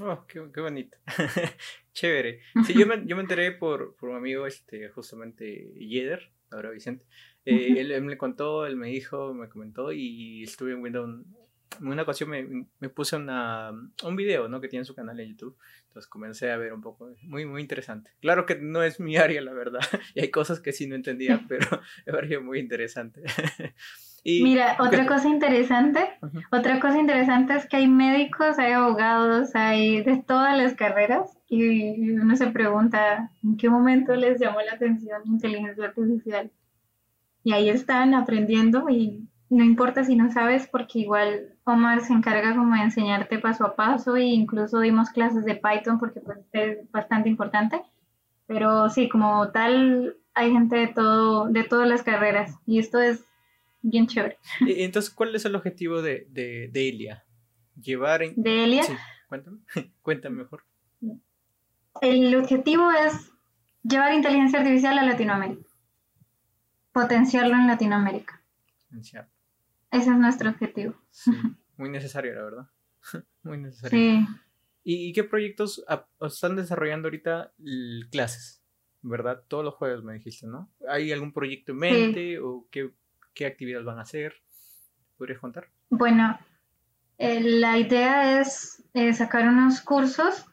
Oh, 0.00 0.24
qué, 0.26 0.60
bonito. 0.60 0.98
Chévere. 1.94 2.40
Sí, 2.66 2.74
yo 2.74 2.86
me, 2.86 3.06
yo 3.06 3.16
me 3.16 3.22
enteré 3.22 3.52
por, 3.52 3.96
por 3.96 4.10
un 4.10 4.16
amigo, 4.16 4.46
este, 4.46 4.88
justamente 4.88 5.72
Yeder, 5.78 6.30
ahora 6.50 6.70
Vicente. 6.70 7.06
Eh, 7.44 7.76
él, 7.78 8.02
me 8.02 8.18
contó, 8.18 8.66
él 8.66 8.76
me 8.76 8.88
dijo, 8.88 9.32
me 9.32 9.48
comentó 9.48 9.92
y 9.92 10.42
estuve 10.42 10.74
viendo 10.74 11.04
un, 11.04 11.36
una 11.80 12.02
ocasión 12.02 12.30
me, 12.30 12.66
me 12.78 12.88
puse 12.88 13.16
una, 13.16 13.70
un 14.02 14.16
video 14.16 14.48
¿no? 14.48 14.60
que 14.60 14.68
tiene 14.68 14.84
su 14.84 14.94
canal 14.94 15.18
en 15.20 15.30
YouTube. 15.30 15.56
Entonces 15.86 16.08
comencé 16.08 16.50
a 16.50 16.56
ver 16.56 16.72
un 16.72 16.80
poco. 16.80 17.14
Muy, 17.22 17.46
muy 17.46 17.60
interesante. 17.60 18.10
Claro 18.20 18.46
que 18.46 18.56
no 18.56 18.82
es 18.82 19.00
mi 19.00 19.16
área, 19.16 19.40
la 19.40 19.52
verdad. 19.52 19.80
Y 20.14 20.20
hay 20.20 20.30
cosas 20.30 20.60
que 20.60 20.72
sí 20.72 20.86
no 20.86 20.94
entendía, 20.94 21.44
pero 21.48 21.66
me 22.06 22.12
pareció 22.12 22.42
muy 22.42 22.58
interesante. 22.58 23.22
y, 24.26 24.42
Mira, 24.42 24.76
otra 24.80 25.06
cosa 25.06 25.28
interesante, 25.28 26.08
otra 26.50 26.80
cosa 26.80 26.98
interesante 26.98 27.54
es 27.56 27.68
que 27.68 27.76
hay 27.76 27.86
médicos, 27.86 28.58
hay 28.58 28.72
abogados, 28.72 29.54
hay 29.54 30.02
de 30.02 30.16
todas 30.16 30.56
las 30.56 30.72
carreras 30.72 31.36
y 31.46 32.10
uno 32.12 32.34
se 32.34 32.46
pregunta 32.46 33.30
en 33.42 33.58
qué 33.58 33.68
momento 33.68 34.16
les 34.16 34.40
llamó 34.40 34.62
la 34.62 34.72
atención 34.72 35.20
inteligencia 35.26 35.84
artificial. 35.84 36.50
Y 37.42 37.52
ahí 37.52 37.68
están 37.68 38.14
aprendiendo 38.14 38.88
y 38.88 39.28
no 39.50 39.62
importa 39.62 40.04
si 40.04 40.16
no 40.16 40.32
sabes 40.32 40.68
porque 40.68 41.00
igual 41.00 41.54
Omar 41.64 42.00
se 42.00 42.14
encarga 42.14 42.56
como 42.56 42.74
de 42.76 42.80
enseñarte 42.80 43.38
paso 43.38 43.66
a 43.66 43.76
paso 43.76 44.16
e 44.16 44.24
incluso 44.24 44.80
dimos 44.80 45.10
clases 45.10 45.44
de 45.44 45.56
Python 45.56 45.98
porque 45.98 46.20
pues 46.20 46.38
es 46.52 46.90
bastante 46.90 47.28
importante. 47.28 47.82
Pero 48.46 48.88
sí, 48.88 49.10
como 49.10 49.50
tal, 49.50 50.16
hay 50.32 50.50
gente 50.50 50.76
de 50.76 50.88
todo, 50.88 51.46
de 51.46 51.64
todas 51.64 51.86
las 51.86 52.02
carreras 52.02 52.58
y 52.64 52.78
esto 52.78 53.00
es 53.00 53.22
bien 53.84 54.06
chévere. 54.06 54.38
Entonces, 54.60 55.12
¿cuál 55.12 55.34
es 55.34 55.44
el 55.44 55.54
objetivo 55.54 56.02
de, 56.02 56.26
de, 56.30 56.68
de 56.72 56.88
Elia? 56.88 57.24
Llevar 57.80 58.22
De 58.34 58.64
Elia. 58.64 58.82
Cuéntame, 59.28 59.58
cuéntame 60.02 60.36
mejor. 60.42 60.64
El 62.00 62.34
objetivo 62.34 62.90
es 62.90 63.32
llevar 63.82 64.14
inteligencia 64.14 64.58
artificial 64.58 64.98
a 64.98 65.04
Latinoamérica, 65.04 65.68
potenciarlo 66.92 67.54
en 67.54 67.66
Latinoamérica. 67.66 68.42
Potenciarlo. 68.86 69.30
Ese 69.90 70.10
es 70.10 70.18
nuestro 70.18 70.50
objetivo. 70.50 70.94
muy 71.76 71.90
necesario, 71.90 72.34
la 72.34 72.42
verdad. 72.42 72.70
muy 73.42 73.58
necesario. 73.58 73.98
Sí. 73.98 74.26
¿Y, 74.86 75.12
qué 75.14 75.24
proyectos 75.24 75.82
están 76.20 76.56
desarrollando 76.56 77.06
ahorita 77.06 77.54
clases? 78.10 78.62
¿Verdad? 79.00 79.42
Todos 79.48 79.64
los 79.64 79.74
jueves 79.74 80.02
me 80.02 80.14
dijiste, 80.14 80.46
¿no? 80.46 80.70
¿Hay 80.88 81.10
algún 81.10 81.32
proyecto 81.32 81.72
en 81.72 81.78
mente 81.78 82.38
o 82.38 82.66
qué, 82.70 82.92
qué 83.34 83.46
actividades 83.46 83.84
van 83.84 83.98
a 83.98 84.02
hacer? 84.02 84.34
¿Podrías 85.16 85.40
contar? 85.40 85.68
Bueno, 85.90 86.38
eh, 87.18 87.40
la 87.40 87.78
idea 87.78 88.40
es 88.40 88.82
eh, 88.94 89.12
sacar 89.12 89.48
unos 89.48 89.80
cursos 89.80 90.46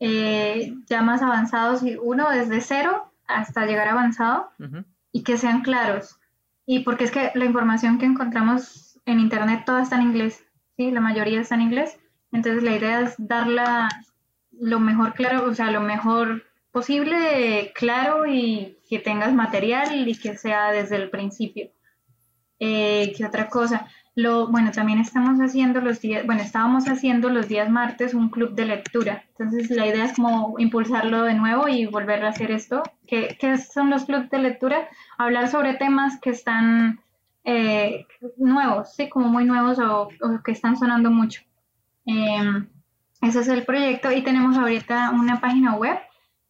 eh, 0.00 0.74
ya 0.86 1.02
más 1.02 1.22
avanzados, 1.22 1.82
uno 2.02 2.30
desde 2.30 2.60
cero 2.60 3.12
hasta 3.26 3.66
llegar 3.66 3.88
avanzado 3.88 4.50
y 5.12 5.22
que 5.22 5.36
sean 5.36 5.62
claros. 5.62 6.18
Y 6.66 6.80
porque 6.80 7.04
es 7.04 7.10
que 7.10 7.30
la 7.34 7.44
información 7.44 7.98
que 7.98 8.06
encontramos 8.06 8.98
en 9.06 9.20
Internet 9.20 9.64
toda 9.66 9.82
está 9.82 9.96
en 9.96 10.02
inglés, 10.02 10.44
¿sí? 10.76 10.90
La 10.90 11.00
mayoría 11.00 11.40
está 11.40 11.54
en 11.54 11.62
inglés. 11.62 11.98
Entonces 12.32 12.62
la 12.62 12.76
idea 12.76 13.00
es 13.00 13.14
darla 13.18 13.88
lo 14.52 14.80
mejor 14.80 15.14
claro, 15.14 15.44
o 15.44 15.54
sea, 15.54 15.70
lo 15.70 15.80
mejor 15.80 16.44
posible, 16.70 17.72
claro 17.74 18.26
y 18.26 18.78
que 18.88 18.98
tengas 18.98 19.32
material 19.32 20.08
y 20.08 20.14
que 20.16 20.36
sea 20.36 20.70
desde 20.70 20.96
el 20.96 21.10
principio. 21.10 21.70
¿Qué 22.60 23.24
otra 23.26 23.48
cosa? 23.48 23.88
Lo, 24.14 24.48
bueno, 24.48 24.70
también 24.70 24.98
estamos 24.98 25.40
haciendo 25.40 25.80
los 25.80 26.00
días, 26.00 26.26
bueno, 26.26 26.42
estábamos 26.42 26.88
haciendo 26.88 27.30
los 27.30 27.48
días 27.48 27.70
martes 27.70 28.12
un 28.12 28.28
club 28.28 28.54
de 28.54 28.66
lectura. 28.66 29.24
Entonces 29.38 29.70
la 29.70 29.86
idea 29.86 30.04
es 30.04 30.14
como 30.14 30.56
impulsarlo 30.58 31.22
de 31.22 31.34
nuevo 31.34 31.68
y 31.68 31.86
volver 31.86 32.24
a 32.24 32.28
hacer 32.28 32.50
esto. 32.50 32.82
¿Qué, 33.06 33.36
qué 33.40 33.56
son 33.56 33.88
los 33.88 34.04
clubes 34.04 34.28
de 34.28 34.38
lectura? 34.38 34.88
Hablar 35.16 35.48
sobre 35.48 35.74
temas 35.74 36.20
que 36.20 36.30
están 36.30 37.00
eh, 37.44 38.06
nuevos, 38.36 38.94
sí, 38.94 39.08
como 39.08 39.28
muy 39.28 39.44
nuevos 39.44 39.78
o, 39.78 40.08
que 40.44 40.52
están 40.52 40.76
sonando 40.76 41.10
mucho. 41.10 41.42
Em, 42.04 42.68
ese 43.22 43.40
es 43.40 43.48
el 43.48 43.64
proyecto 43.64 44.12
y 44.12 44.22
tenemos 44.22 44.56
ahorita 44.56 45.10
una 45.10 45.40
página 45.40 45.74
web 45.76 45.98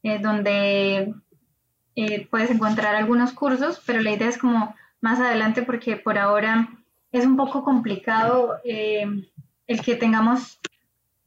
eh, 0.03 0.19
donde 0.19 1.15
eh, 1.97 2.29
puedes 2.31 2.51
encontrar 2.51 2.97
algunos 2.97 3.33
cursos, 3.33 3.83
pero 3.87 4.01
la 4.01 4.13
idea 4.13 4.29
es 4.29 4.39
como 4.39 4.75
más 5.01 5.21
adelante 5.21 5.63
porque 5.63 5.97
por 5.97 6.19
ahora 6.19 6.69
es 7.13 7.27
un 7.27 7.37
poco 7.37 7.65
complicado 7.65 8.59
eh, 8.65 9.07
el 9.67 9.81
que 9.83 9.97
tengamos, 9.97 10.61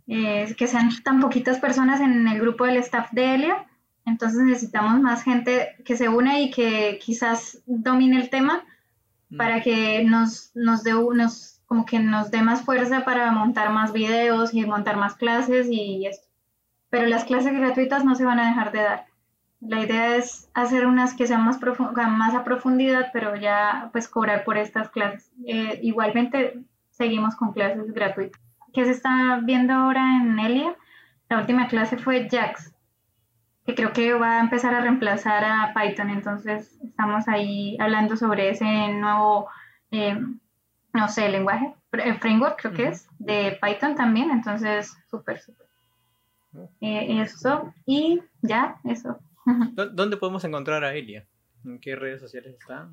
eh, 0.08 0.54
que 0.58 0.68
sean 0.68 0.90
tan 1.04 1.20
poquitas 1.20 1.60
personas 1.60 2.02
en 2.02 2.28
el 2.28 2.40
grupo 2.40 2.66
del 2.66 2.78
staff 2.78 3.12
de 3.12 3.36
Elia. 3.36 3.66
Entonces 4.06 4.42
necesitamos 4.42 5.00
más 5.00 5.24
gente 5.24 5.76
que 5.86 5.96
se 5.96 6.10
une 6.10 6.42
y 6.42 6.52
que 6.52 7.00
quizás 7.04 7.62
domine 7.66 8.18
el 8.18 8.30
tema 8.30 8.64
mm. 9.30 9.38
para 9.38 9.62
que 9.62 10.04
nos, 10.04 10.52
nos 10.56 10.84
dé 10.84 10.94
unos, 10.94 11.62
como 11.66 11.86
que 11.86 12.00
nos 12.00 12.32
dé 12.32 12.42
más 12.42 12.64
fuerza 12.64 13.06
para 13.06 13.32
montar 13.32 13.72
más 13.72 13.94
videos 13.94 14.54
y 14.54 14.66
montar 14.66 14.98
más 14.98 15.16
clases 15.16 15.68
y 15.70 16.06
esto. 16.06 16.28
Pero 16.90 17.08
las 17.08 17.24
clases 17.24 17.54
gratuitas 17.54 18.06
no 18.06 18.16
se 18.16 18.26
van 18.26 18.40
a 18.40 18.48
dejar 18.48 18.72
de 18.72 18.80
dar. 18.80 19.13
La 19.68 19.82
idea 19.82 20.18
es 20.18 20.50
hacer 20.54 20.86
unas 20.86 21.14
que 21.14 21.26
sean 21.26 21.46
más, 21.46 21.60
más 21.62 22.36
a 22.36 22.44
profundidad, 22.44 23.10
pero 23.14 23.36
ya 23.36 23.90
pues 23.92 24.08
cobrar 24.08 24.44
por 24.44 24.58
estas 24.58 24.90
clases. 24.90 25.32
Eh, 25.46 25.80
igualmente 25.82 26.60
seguimos 26.90 27.36
con 27.36 27.54
clases 27.54 27.94
gratuitas. 27.94 28.42
¿Qué 28.74 28.86
se 28.86 28.92
está 28.92 29.40
viendo 29.44 29.74
ahora 29.74 30.18
en 30.22 30.38
Elia? 30.40 30.76
La 31.30 31.40
última 31.40 31.68
clase 31.68 31.98
fue 31.98 32.28
JAX, 32.30 32.74
que 33.66 33.76
creo 33.76 33.94
que 33.94 34.14
va 34.14 34.38
a 34.38 34.42
empezar 34.42 34.74
a 34.74 34.82
reemplazar 34.82 35.46
a 35.46 35.74
Python. 35.74 36.10
Entonces 36.10 36.78
estamos 36.84 37.28
ahí 37.28 37.78
hablando 37.80 38.18
sobre 38.18 38.50
ese 38.50 38.66
nuevo, 38.66 39.48
eh, 39.92 40.20
no 40.94 41.08
sé, 41.08 41.30
lenguaje, 41.30 41.74
eh, 41.94 42.14
framework 42.16 42.60
creo 42.60 42.74
que 42.74 42.88
es, 42.90 43.08
de 43.18 43.58
Python 43.62 43.96
también. 43.96 44.30
Entonces, 44.32 44.94
súper, 45.10 45.40
súper. 45.40 45.68
Oh. 46.56 46.70
eso 46.82 47.74
y 47.86 48.22
ya, 48.42 48.76
eso. 48.84 49.20
¿Dónde 49.46 50.18
podemos 50.18 50.44
encontrar 50.44 50.84
a 50.84 50.94
Elia? 50.94 51.26
¿En 51.66 51.80
qué 51.80 51.96
redes 51.96 52.22
sociales 52.22 52.56
está? 52.60 52.90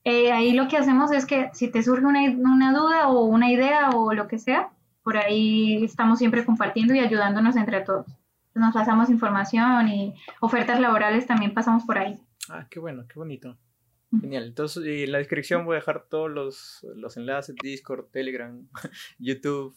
Eh, 0.04 0.32
ahí 0.32 0.54
lo 0.54 0.68
que 0.68 0.78
hacemos 0.78 1.12
es 1.12 1.26
que 1.26 1.50
si 1.54 1.68
te 1.70 1.82
surge 1.82 2.06
una, 2.06 2.22
una 2.30 2.74
duda 2.74 3.08
o 3.08 3.24
una 3.24 3.52
idea 3.52 3.90
o 3.90 4.14
lo 4.14 4.28
que 4.28 4.38
sea, 4.38 4.70
por 5.04 5.18
ahí 5.18 5.84
estamos 5.84 6.20
siempre 6.20 6.46
compartiendo 6.46 6.94
y 6.94 7.00
ayudándonos 7.00 7.56
entre 7.56 7.82
todos 7.82 8.06
nos 8.56 8.74
pasamos 8.74 9.10
información 9.10 9.88
y 9.90 10.16
ofertas 10.40 10.80
laborales 10.80 11.28
también 11.28 11.54
pasamos 11.54 11.84
por 11.84 11.98
ahí. 11.98 12.18
Ah, 12.50 12.68
qué 12.70 12.80
bueno, 12.80 13.06
qué 13.08 13.20
bonito. 13.20 13.58
Genial. 14.22 14.46
Entonces, 14.46 14.84
en 14.86 15.12
la 15.12 15.18
descripción 15.18 15.66
voy 15.66 15.74
a 15.74 15.80
dejar 15.80 16.06
todos 16.10 16.32
los, 16.32 16.86
los 16.96 17.18
enlaces, 17.18 17.56
Discord, 17.62 18.06
Telegram, 18.12 18.68
YouTube, 19.20 19.76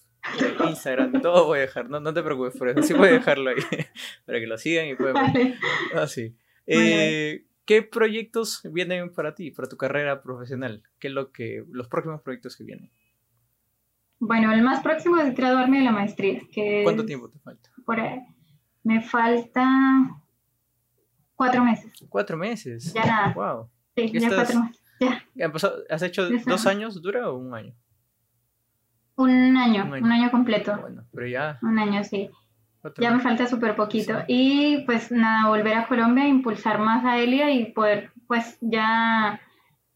Instagram, 0.68 1.12
todo 1.22 1.46
voy 1.46 1.58
a 1.58 1.62
dejar. 1.62 1.90
No, 1.90 1.98
no 1.98 2.14
te 2.14 2.22
preocupes 2.22 2.56
por 2.56 2.68
eso, 2.68 2.82
sí 2.82 2.94
voy 2.94 3.08
a 3.08 3.12
dejarlo 3.12 3.50
ahí 3.50 3.56
para 4.26 4.38
que 4.38 4.46
lo 4.46 4.56
sigan 4.58 4.86
y 4.86 4.94
puedan 4.94 5.32
ver. 5.32 5.54
Ah, 5.94 6.06
sí. 6.06 6.36
Eh, 6.66 7.46
¿Qué 7.64 7.82
proyectos 7.82 8.62
vienen 8.72 9.12
para 9.12 9.34
ti, 9.34 9.50
para 9.50 9.68
tu 9.68 9.76
carrera 9.76 10.22
profesional? 10.22 10.84
¿Qué 11.00 11.08
es 11.08 11.14
lo 11.14 11.32
que, 11.32 11.64
los 11.70 11.88
próximos 11.88 12.22
proyectos 12.22 12.56
que 12.56 12.64
vienen? 12.64 12.90
Bueno, 14.20 14.52
el 14.52 14.62
más 14.62 14.82
próximo 14.82 15.18
es 15.18 15.34
graduarme 15.34 15.78
de 15.78 15.84
la 15.84 15.92
maestría. 15.92 16.40
Que 16.52 16.82
¿Cuánto 16.82 17.04
tiempo 17.04 17.28
te 17.28 17.38
falta? 17.38 17.70
Por 17.84 18.00
ahí 18.00 18.20
me 18.88 19.02
falta 19.02 19.68
cuatro 21.36 21.62
meses. 21.62 21.92
¿Cuatro 22.08 22.38
meses? 22.38 22.94
Ya 22.94 23.04
nada. 23.04 23.34
Wow. 23.34 23.68
Sí, 23.94 24.10
ya 24.18 24.28
cuatro 24.34 24.62
meses. 24.62 24.82
Ya. 25.34 25.52
¿Has 25.90 26.02
hecho 26.02 26.26
dos 26.46 26.66
años 26.66 27.02
dura 27.02 27.28
o 27.28 27.36
un 27.36 27.54
año? 27.54 27.74
Un 29.16 29.58
año, 29.58 29.84
un 29.84 30.10
año, 30.10 30.30
completo. 30.30 30.78
Bueno, 30.80 31.04
pero 31.12 31.26
ya. 31.26 31.58
Un 31.60 31.78
año, 31.78 32.02
sí. 32.02 32.30
Ya 32.96 33.10
me 33.10 33.20
falta 33.20 33.46
súper 33.46 33.76
poquito. 33.76 34.22
Y 34.26 34.84
pues 34.86 35.12
nada, 35.12 35.50
volver 35.50 35.74
a 35.74 35.86
Colombia, 35.86 36.26
impulsar 36.26 36.78
más 36.78 37.04
a 37.04 37.18
Elia 37.18 37.50
y 37.50 37.72
poder 37.72 38.12
pues 38.26 38.56
ya 38.62 39.38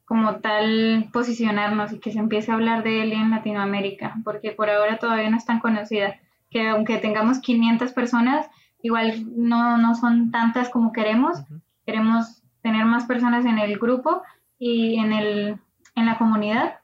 como 0.05 0.37
tal 0.41 1.09
posicionarnos 1.15 1.93
y 1.93 1.99
que 1.99 2.13
se 2.13 2.19
empiece 2.19 2.51
a 2.51 2.55
hablar 2.55 2.83
de 2.83 3.05
Elia 3.05 3.23
en 3.23 3.31
Latinoamérica, 3.31 4.17
porque 4.23 4.51
por 4.51 4.69
ahora 4.69 4.99
todavía 4.99 5.31
no 5.31 5.39
es 5.39 5.47
tan 5.47 5.61
conocida, 5.61 6.21
que 6.51 6.69
aunque 6.69 6.99
tengamos 6.99 7.39
500 7.39 7.93
personas, 7.93 8.47
igual 8.83 9.25
no, 9.37 9.79
no 9.79 9.95
son 9.95 10.31
tantas 10.31 10.69
como 10.69 10.93
queremos. 10.93 11.39
Queremos 11.87 12.43
tener 12.63 12.85
más 12.85 13.05
personas 13.07 13.45
en 13.45 13.59
el 13.59 13.79
grupo 13.79 14.23
y 14.59 14.99
en, 14.99 15.13
el, 15.13 15.57
en 15.95 16.07
la 16.07 16.19
comunidad. 16.19 16.81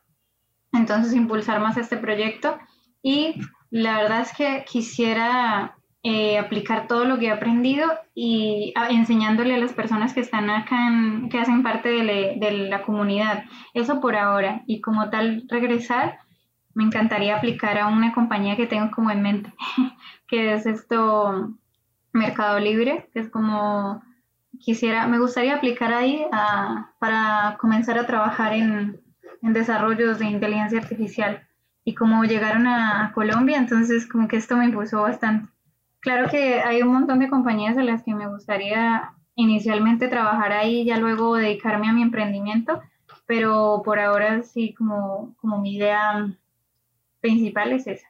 Entonces, 0.73 1.15
impulsar 1.15 1.61
más 1.61 1.77
este 1.77 1.97
proyecto. 1.97 2.59
Y 3.03 3.35
la 3.71 3.99
verdad 3.99 4.23
es 4.23 4.33
que 4.37 4.65
quisiera 4.67 5.77
eh, 6.03 6.39
aplicar 6.39 6.87
todo 6.87 7.05
lo 7.05 7.19
que 7.19 7.27
he 7.27 7.31
aprendido 7.31 7.87
y 8.15 8.73
enseñándole 8.91 9.55
a 9.55 9.59
las 9.59 9.73
personas 9.73 10.15
que 10.15 10.21
están 10.21 10.49
acá, 10.49 10.91
que 11.31 11.39
hacen 11.39 11.63
parte 11.63 11.89
de, 11.89 12.69
la 12.71 12.83
comunidad. 12.83 13.45
Eso 13.75 14.01
por 14.01 14.17
ahora. 14.17 14.63
Y 14.67 14.81
como 14.81 15.11
tal, 15.11 15.45
regresar, 15.49 16.19
me 16.75 16.85
encantaría 16.85 17.37
aplicar 17.37 17.79
a 17.79 17.89
una 17.89 18.15
compañía 18.15 18.57
que 18.57 18.67
tengo 18.67 18.91
como 18.91 19.11
en 19.11 19.23
mente, 19.23 19.53
que 20.29 20.55
es 20.55 20.67
esto, 20.67 21.53
Mercado 22.19 22.59
Libre, 22.59 23.09
que 23.13 23.21
es 23.21 23.29
como 23.31 24.03
quisiera, 24.59 25.07
me 25.07 25.19
gustaría 25.19 25.57
aplicar 25.57 25.93
ahí 25.93 26.27
para 26.99 27.57
comenzar 27.61 27.99
a 27.99 28.07
trabajar 28.07 28.53
en, 28.53 29.01
en 29.43 29.53
desarrollos 29.53 30.19
de 30.19 30.27
inteligencia 30.27 30.79
artificial. 30.79 31.47
Y 31.85 31.95
como 31.95 32.25
llegaron 32.25 32.67
a 32.67 33.13
Colombia, 33.15 33.57
entonces 33.57 34.07
como 34.07 34.29
que 34.29 34.37
esto 34.37 34.57
me 34.57 34.67
impulsó 34.67 35.03
bastante. 35.03 35.51
Claro 36.01 36.29
que 36.31 36.61
hay 36.61 36.83
un 36.83 36.93
montón 36.93 37.19
de 37.19 37.29
compañías 37.29 37.77
a 37.77 37.83
las 37.83 38.03
que 38.03 38.15
me 38.15 38.29
gustaría 38.29 39.13
inicialmente 39.35 40.09
trabajar 40.09 40.53
ahí 40.53 40.81
y 40.81 40.85
ya 40.85 40.99
luego 40.99 41.37
dedicarme 41.37 41.89
a 41.89 41.93
mi 41.93 42.03
emprendimiento, 42.03 42.83
pero 43.27 43.83
por 43.85 44.01
ahora 44.01 44.43
sí 44.43 44.75
como, 44.75 45.35
como 45.41 45.61
mi 45.61 45.77
idea 45.77 46.29
principal 47.21 47.73
es 47.73 47.87
esa. 47.87 48.08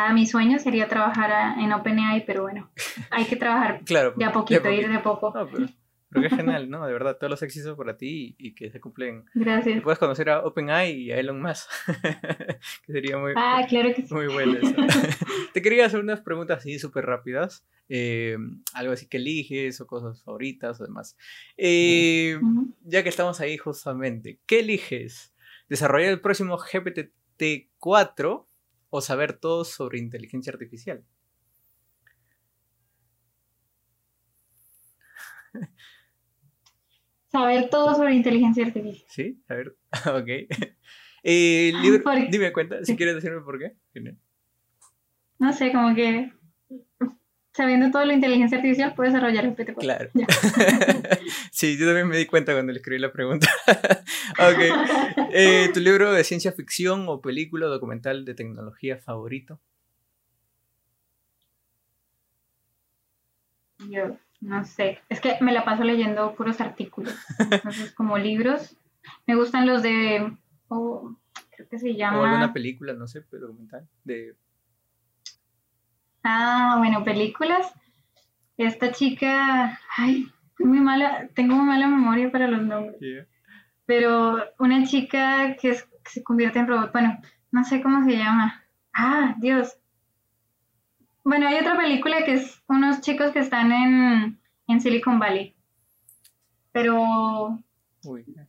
Ah, 0.00 0.12
mi 0.12 0.26
sueño 0.26 0.60
sería 0.60 0.86
trabajar 0.86 1.58
en 1.58 1.72
OpenAI, 1.72 2.24
pero 2.24 2.42
bueno, 2.42 2.70
hay 3.10 3.24
que 3.24 3.34
trabajar 3.34 3.80
claro, 3.84 4.14
de 4.16 4.24
a 4.24 4.30
poquito, 4.30 4.70
ir 4.70 4.88
de 4.88 4.94
a 4.94 5.02
poco. 5.02 5.32
Pero 5.32 6.22
qué 6.22 6.30
genial, 6.30 6.70
¿no? 6.70 6.86
De 6.86 6.92
verdad, 6.92 7.16
todos 7.18 7.32
los 7.32 7.42
éxitos 7.42 7.76
para 7.76 7.96
ti 7.96 8.36
y, 8.38 8.54
que 8.54 8.70
se 8.70 8.80
cumplen. 8.80 9.24
Gracias. 9.34 9.82
puedes 9.82 9.98
conocer 9.98 10.30
a 10.30 10.46
OpenAI 10.46 10.92
y 10.92 11.10
a 11.10 11.18
Elon 11.18 11.42
Musk, 11.42 11.68
que 12.86 12.92
sería 12.92 13.18
muy, 13.18 13.32
ah, 13.34 13.66
claro 13.68 13.92
que 13.92 14.02
sí. 14.06 14.14
muy 14.14 14.28
bueno 14.28 14.58
eso. 14.62 14.72
Te 15.52 15.62
quería 15.62 15.86
hacer 15.86 15.98
unas 15.98 16.20
preguntas 16.20 16.58
así 16.58 16.78
súper 16.78 17.04
rápidas. 17.04 17.66
Eh, 17.88 18.36
algo 18.74 18.92
así 18.92 19.08
que 19.08 19.16
eliges 19.16 19.80
o 19.80 19.88
cosas 19.88 20.22
favoritas 20.22 20.80
o 20.80 20.84
demás. 20.84 21.16
Eh, 21.56 22.38
ya 22.84 23.02
que 23.02 23.08
estamos 23.08 23.40
ahí 23.40 23.56
justamente, 23.56 24.38
¿qué 24.46 24.60
eliges? 24.60 25.34
¿Desarrollar 25.68 26.10
el 26.10 26.20
próximo 26.20 26.56
GPT-4 26.56 28.47
o 28.90 29.00
saber 29.00 29.38
todo 29.38 29.64
sobre 29.64 29.98
inteligencia 29.98 30.52
artificial? 30.52 31.04
Saber 37.28 37.68
todo 37.68 37.94
sobre 37.94 38.14
inteligencia 38.14 38.64
artificial. 38.64 39.06
Sí, 39.08 39.42
a 39.48 39.54
ver, 39.54 39.76
ok. 40.06 40.28
Eh, 41.22 41.72
dime 42.30 42.52
cuenta, 42.52 42.84
si 42.84 42.96
quieres 42.96 43.16
decirme 43.16 43.42
por 43.42 43.58
qué. 43.58 43.76
No 45.38 45.52
sé, 45.52 45.72
como 45.72 45.94
que 45.94 46.32
sabiendo 47.58 47.90
todo 47.90 48.04
la 48.04 48.14
inteligencia 48.14 48.56
artificial 48.56 48.94
puedo 48.94 49.10
desarrollar 49.10 49.44
el 49.44 49.56
PT4. 49.56 49.74
Claro. 49.80 50.10
sí, 51.50 51.76
yo 51.76 51.86
también 51.86 52.06
me 52.06 52.16
di 52.16 52.24
cuenta 52.24 52.52
cuando 52.52 52.72
le 52.72 52.78
escribí 52.78 53.00
la 53.00 53.10
pregunta. 53.10 53.48
ok. 54.38 55.28
Eh, 55.32 55.68
¿Tu 55.74 55.80
libro 55.80 56.12
de 56.12 56.22
ciencia 56.22 56.52
ficción 56.52 57.06
o 57.08 57.20
película 57.20 57.66
o 57.66 57.68
documental 57.68 58.24
de 58.24 58.34
tecnología 58.34 58.96
favorito? 58.96 59.60
Yo 63.90 64.16
no 64.40 64.64
sé, 64.64 65.00
es 65.08 65.20
que 65.20 65.36
me 65.40 65.52
la 65.52 65.64
paso 65.64 65.82
leyendo 65.82 66.36
puros 66.36 66.60
artículos, 66.60 67.14
entonces 67.38 67.92
como 67.92 68.18
libros. 68.18 68.76
Me 69.26 69.34
gustan 69.34 69.66
los 69.66 69.82
de, 69.82 70.32
oh, 70.68 71.16
creo 71.56 71.68
que 71.68 71.78
se 71.80 71.96
llama... 71.96 72.20
O 72.20 72.24
alguna 72.24 72.52
película, 72.52 72.92
no 72.92 73.08
sé, 73.08 73.24
documental, 73.32 73.88
de... 74.04 74.36
Ah, 76.22 76.76
bueno, 76.78 77.04
películas. 77.04 77.72
Esta 78.56 78.92
chica, 78.92 79.78
ay, 79.96 80.26
muy 80.58 80.80
mala, 80.80 81.28
tengo 81.34 81.54
muy 81.54 81.66
mala 81.66 81.86
memoria 81.86 82.30
para 82.30 82.48
los 82.48 82.62
nombres. 82.62 83.26
Pero 83.86 84.38
una 84.58 84.84
chica 84.84 85.56
que, 85.60 85.70
que 85.70 86.10
se 86.10 86.22
convierte 86.22 86.58
en 86.58 86.66
robot, 86.66 86.92
bueno, 86.92 87.18
no 87.52 87.64
sé 87.64 87.80
cómo 87.80 88.04
se 88.04 88.16
llama. 88.16 88.62
Ah, 88.92 89.34
Dios, 89.38 89.78
bueno, 91.28 91.46
hay 91.46 91.58
otra 91.58 91.76
película 91.76 92.24
que 92.24 92.32
es 92.32 92.62
unos 92.68 93.02
chicos 93.02 93.32
que 93.32 93.40
están 93.40 93.70
en, 93.70 94.80
Silicon 94.80 95.18
Valley. 95.18 95.54
Pero 96.72 97.62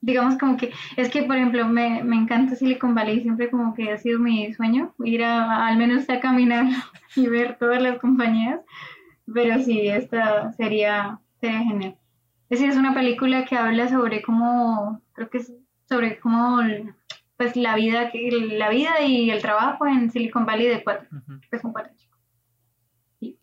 digamos 0.01 0.37
como 0.37 0.57
que, 0.57 0.71
es 0.95 1.09
que 1.09 1.23
por 1.23 1.35
ejemplo 1.35 1.67
me, 1.67 1.99
encanta 1.99 2.55
Silicon 2.55 2.95
Valley, 2.95 3.21
siempre 3.21 3.49
como 3.49 3.73
que 3.73 3.91
ha 3.91 3.97
sido 3.97 4.19
mi 4.19 4.53
sueño 4.53 4.93
ir 5.03 5.23
a, 5.23 5.67
al 5.67 5.77
menos 5.77 6.09
a 6.09 6.19
caminar 6.19 6.65
y 7.15 7.27
ver 7.27 7.57
todas 7.57 7.81
las 7.81 7.99
compañías. 7.99 8.61
Pero 9.31 9.59
sí, 9.63 9.87
esta 9.87 10.51
sería, 10.53 11.19
sería 11.39 11.63
genial. 11.63 11.97
Es 12.49 12.61
es 12.61 12.77
una 12.77 12.95
película 12.95 13.45
que 13.45 13.55
habla 13.55 13.87
sobre 13.89 14.23
cómo, 14.23 15.01
creo 15.13 15.29
que 15.29 15.37
es 15.39 15.53
sobre 15.87 16.19
cómo 16.19 16.61
pues 17.37 17.55
la 17.55 17.75
vida, 17.75 18.11
la 18.13 18.69
vida 18.69 19.01
y 19.01 19.29
el 19.29 19.41
trabajo 19.41 19.85
en 19.85 20.11
Silicon 20.11 20.45
Valley 20.45 20.67
de 20.67 20.83
cuatro, 20.83 21.07
es 21.51 21.63
un 21.63 21.71
cuatro 21.71 21.93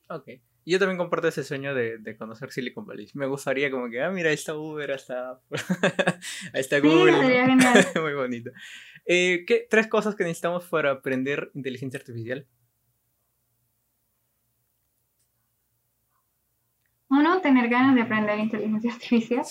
Ok. 0.08 0.28
Yo 0.68 0.80
también 0.80 0.98
comparto 0.98 1.28
ese 1.28 1.44
sueño 1.44 1.74
de, 1.74 2.16
conocer 2.18 2.50
Silicon 2.50 2.84
Valley. 2.84 3.08
Me 3.14 3.26
gustaría 3.26 3.70
como 3.70 3.88
que, 3.88 4.02
ah, 4.02 4.10
mira, 4.10 4.30
ahí 4.30 4.34
está 4.34 4.56
Uber, 4.56 4.90
ahí 4.90 4.96
está, 4.96 5.40
ahí 6.52 6.60
está 6.60 6.80
Google. 6.80 7.12
Muy 8.02 8.14
bonito. 8.14 8.50
Eh, 9.06 9.44
¿qué, 9.46 9.68
tres 9.70 9.86
cosas 9.86 10.16
que 10.16 10.24
necesitamos 10.24 10.64
para 10.64 10.90
aprender 10.90 11.52
inteligencia 11.54 12.00
artificial. 12.00 12.44
Uno, 17.08 17.40
tener 17.40 17.68
ganas 17.68 17.94
de 17.94 18.02
aprender 18.02 18.36
inteligencia 18.36 18.92
artificial. 18.92 19.44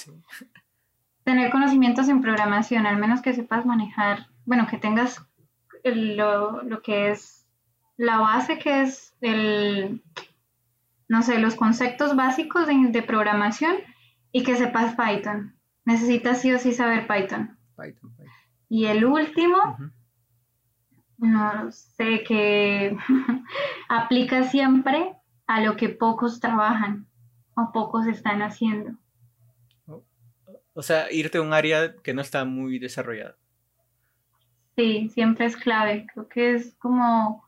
Tener 1.23 1.49
conocimientos 1.49 2.09
en 2.09 2.21
programación, 2.21 2.85
al 2.85 2.97
menos 2.97 3.21
que 3.21 3.33
sepas 3.33 3.65
manejar, 3.65 4.27
bueno, 4.43 4.67
que 4.69 4.77
tengas 4.77 5.25
lo, 5.85 6.61
lo 6.63 6.81
que 6.81 7.11
es 7.11 7.47
la 7.95 8.19
base, 8.19 8.59
que 8.59 8.81
es 8.81 9.15
el 9.21 10.03
no 11.07 11.21
sé, 11.21 11.39
los 11.39 11.55
conceptos 11.55 12.15
básicos 12.15 12.67
de, 12.67 13.03
programación 13.03 13.75
y 14.31 14.43
que 14.43 14.55
sepas 14.55 14.95
Python. 14.95 15.55
Necesitas 15.85 16.41
sí 16.41 16.51
o 16.53 16.59
sí 16.59 16.73
saber 16.73 17.07
Python. 17.07 17.57
Python, 17.77 18.15
Y 18.69 18.85
el 18.85 19.05
último, 19.05 19.57
no 21.17 21.71
sé, 21.71 22.23
que 22.23 22.97
aplica 23.89 24.43
siempre 24.43 25.15
a 25.47 25.61
lo 25.61 25.77
que 25.77 25.89
pocos 25.89 26.39
trabajan 26.39 27.07
o 27.55 27.71
pocos 27.71 28.07
están 28.07 28.41
haciendo. 28.41 28.97
O 30.73 30.81
sea, 30.81 31.09
irte 31.11 31.37
a 31.37 31.41
un 31.41 31.53
área 31.53 31.95
que 31.95 32.13
no 32.13 32.21
está 32.21 32.43
muy 32.43 32.79
desarrollada. 32.79 33.37
Sí, 34.75 35.09
siempre 35.09 35.45
es 35.45 35.55
clave. 35.55 36.05
Creo 36.13 36.27
que 36.27 36.55
es 36.55 36.75
como 36.75 37.44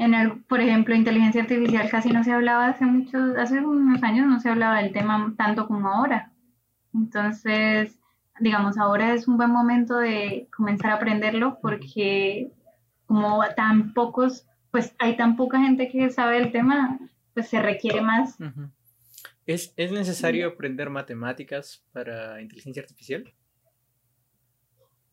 en 0.00 0.14
el, 0.14 0.40
por 0.44 0.62
ejemplo, 0.62 0.94
inteligencia 0.94 1.42
artificial 1.42 1.90
casi 1.90 2.08
no 2.08 2.24
se 2.24 2.32
hablaba 2.32 2.68
hace 2.68 2.86
muchos, 2.86 3.36
hace 3.36 3.60
unos 3.60 4.02
años 4.02 4.26
no 4.26 4.40
se 4.40 4.48
hablaba 4.48 4.80
del 4.80 4.92
tema 4.92 5.34
tanto 5.36 5.66
como 5.66 5.88
ahora. 5.88 6.32
Entonces, 6.94 8.00
digamos, 8.40 8.78
ahora 8.78 9.12
es 9.12 9.28
un 9.28 9.36
buen 9.36 9.50
momento 9.50 9.98
de 9.98 10.48
comenzar 10.56 10.92
a 10.92 10.94
aprenderlo 10.94 11.58
porque 11.60 12.50
como 13.04 13.44
tan 13.54 13.92
pocos, 13.92 14.46
pues 14.70 14.94
hay 14.98 15.18
tan 15.18 15.36
poca 15.36 15.60
gente 15.60 15.90
que 15.90 16.08
sabe 16.08 16.38
el 16.38 16.50
tema, 16.50 16.98
pues 17.34 17.48
se 17.48 17.60
requiere 17.60 18.00
más. 18.00 18.38
¿Es, 19.44 19.74
¿Es 19.76 19.92
necesario 19.92 20.48
aprender 20.48 20.88
matemáticas 20.88 21.84
para 21.92 22.40
inteligencia 22.40 22.80
artificial? 22.80 23.34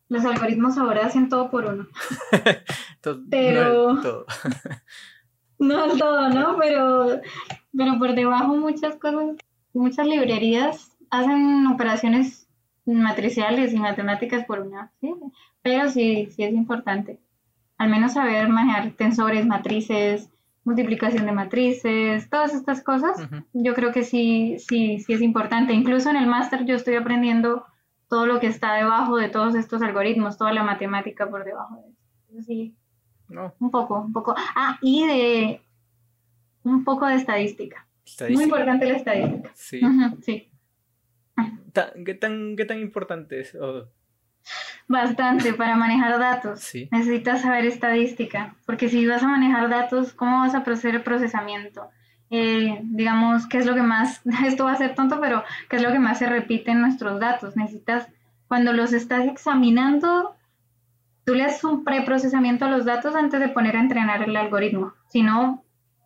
Los 0.08 0.24
algoritmos 0.24 0.78
ahora 0.78 1.06
hacen 1.06 1.28
todo 1.28 1.50
por 1.50 1.66
uno. 1.66 1.86
pero... 3.30 3.94
No 3.94 4.00
todo. 4.00 4.26
no 5.58 5.96
todo, 5.96 6.28
¿no? 6.30 6.56
Pero, 6.58 7.20
pero 7.76 7.98
por 7.98 8.14
debajo 8.14 8.56
muchas 8.56 8.96
cosas, 8.96 9.36
muchas 9.72 10.06
librerías 10.06 10.96
hacen 11.10 11.66
operaciones 11.66 12.48
matriciales 12.86 13.72
y 13.72 13.78
matemáticas 13.78 14.44
por 14.46 14.60
una, 14.60 14.90
¿sí? 15.00 15.14
Pero 15.62 15.90
sí, 15.90 16.28
sí 16.34 16.42
es 16.42 16.52
importante. 16.52 17.20
Al 17.76 17.90
menos 17.90 18.14
saber 18.14 18.48
manejar 18.48 18.92
tensores, 18.92 19.46
matrices, 19.46 20.30
multiplicación 20.64 21.26
de 21.26 21.32
matrices, 21.32 22.28
todas 22.28 22.54
estas 22.54 22.82
cosas, 22.82 23.28
yo 23.52 23.74
creo 23.74 23.92
que 23.92 24.04
sí, 24.04 24.56
sí, 24.58 25.00
sí 25.00 25.12
es 25.12 25.22
importante. 25.22 25.72
Incluso 25.72 26.10
en 26.10 26.16
el 26.16 26.26
máster 26.26 26.64
yo 26.64 26.76
estoy 26.76 26.96
aprendiendo 26.96 27.64
todo 28.08 28.26
lo 28.26 28.40
que 28.40 28.46
está 28.46 28.74
debajo 28.74 29.16
de 29.16 29.28
todos 29.28 29.54
estos 29.54 29.82
algoritmos, 29.82 30.38
toda 30.38 30.52
la 30.52 30.62
matemática 30.62 31.28
por 31.28 31.44
debajo 31.44 31.76
de 31.76 31.90
eso. 31.90 32.42
Sí, 32.46 32.74
no. 33.28 33.54
un 33.58 33.70
poco, 33.70 34.00
un 34.00 34.12
poco. 34.12 34.34
Ah, 34.36 34.78
y 34.82 35.06
de 35.06 35.60
un 36.64 36.84
poco 36.84 37.06
de 37.06 37.16
estadística. 37.16 37.86
Muy 38.30 38.44
importante 38.44 38.86
la 38.86 38.96
estadística. 38.96 39.50
Sí. 39.54 39.80
sí. 40.22 40.50
¿Qué, 42.04 42.14
tan, 42.14 42.56
¿Qué 42.56 42.64
tan 42.64 42.80
importante 42.80 43.40
es? 43.40 43.56
Bastante 44.88 45.52
para 45.52 45.76
manejar 45.76 46.18
datos. 46.18 46.60
Sí. 46.60 46.88
Necesitas 46.90 47.42
saber 47.42 47.66
estadística, 47.66 48.56
porque 48.66 48.88
si 48.88 49.06
vas 49.06 49.22
a 49.22 49.28
manejar 49.28 49.68
datos, 49.68 50.14
¿cómo 50.14 50.40
vas 50.40 50.54
a 50.54 50.64
el 50.64 51.02
procesamiento? 51.02 51.90
Eh, 52.30 52.80
digamos, 52.82 53.46
qué 53.46 53.58
es 53.58 53.66
lo 53.66 53.74
que 53.74 53.82
más, 53.82 54.20
esto 54.46 54.64
va 54.64 54.72
a 54.72 54.76
ser 54.76 54.94
tonto, 54.94 55.20
pero 55.20 55.42
qué 55.68 55.76
es 55.76 55.82
lo 55.82 55.92
que 55.92 55.98
más 55.98 56.18
se 56.18 56.28
repite 56.28 56.70
en 56.70 56.80
nuestros 56.80 57.20
datos. 57.20 57.56
Necesitas, 57.56 58.08
cuando 58.48 58.72
los 58.72 58.92
estás 58.92 59.26
examinando, 59.26 60.34
tú 61.24 61.34
le 61.34 61.44
haces 61.44 61.64
un 61.64 61.84
preprocesamiento 61.84 62.64
a 62.64 62.70
los 62.70 62.84
datos 62.84 63.14
antes 63.14 63.40
de 63.40 63.48
poner 63.48 63.76
a 63.76 63.80
entrenar 63.80 64.22
el 64.22 64.36
algoritmo. 64.36 64.94
Si 65.08 65.22
no, 65.22 65.64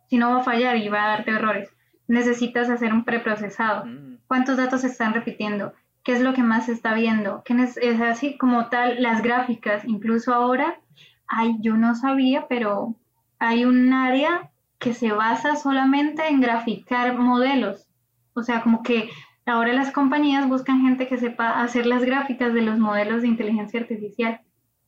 si 0.09 0.17
no 0.17 0.31
va 0.31 0.41
a 0.41 0.43
fallar 0.43 0.77
y 0.77 0.89
va 0.89 1.03
a 1.03 1.07
darte 1.09 1.31
errores. 1.31 1.69
Necesitas 2.07 2.69
hacer 2.69 2.93
un 2.93 3.05
preprocesado. 3.05 3.85
Mm. 3.85 4.17
¿Cuántos 4.27 4.57
datos 4.57 4.81
se 4.81 4.87
están 4.87 5.13
repitiendo? 5.13 5.73
¿Qué 6.03 6.13
es 6.13 6.21
lo 6.21 6.33
que 6.33 6.43
más 6.43 6.65
se 6.65 6.73
está 6.73 6.93
viendo? 6.93 7.41
¿Qué 7.45 7.53
es, 7.53 7.77
es 7.77 8.01
así 8.01 8.37
como 8.37 8.67
tal 8.67 9.01
las 9.01 9.21
gráficas? 9.21 9.85
Incluso 9.85 10.33
ahora, 10.33 10.79
ay, 11.27 11.55
yo 11.61 11.77
no 11.77 11.95
sabía, 11.95 12.47
pero 12.49 12.95
hay 13.39 13.63
un 13.63 13.93
área 13.93 14.51
que 14.83 14.93
se 14.93 15.11
basa 15.11 15.55
solamente 15.55 16.27
en 16.27 16.41
graficar 16.41 17.17
modelos. 17.17 17.87
O 18.33 18.43
sea, 18.43 18.61
como 18.61 18.83
que 18.83 19.09
ahora 19.45 19.73
las 19.73 19.91
compañías 19.91 20.47
buscan 20.49 20.81
gente 20.81 21.07
que 21.07 21.17
sepa 21.17 21.61
hacer 21.61 21.85
las 21.85 22.03
gráficas 22.03 22.53
de 22.53 22.61
los 22.61 22.79
modelos 22.79 23.21
de 23.21 23.29
inteligencia 23.29 23.79
artificial 23.79 24.41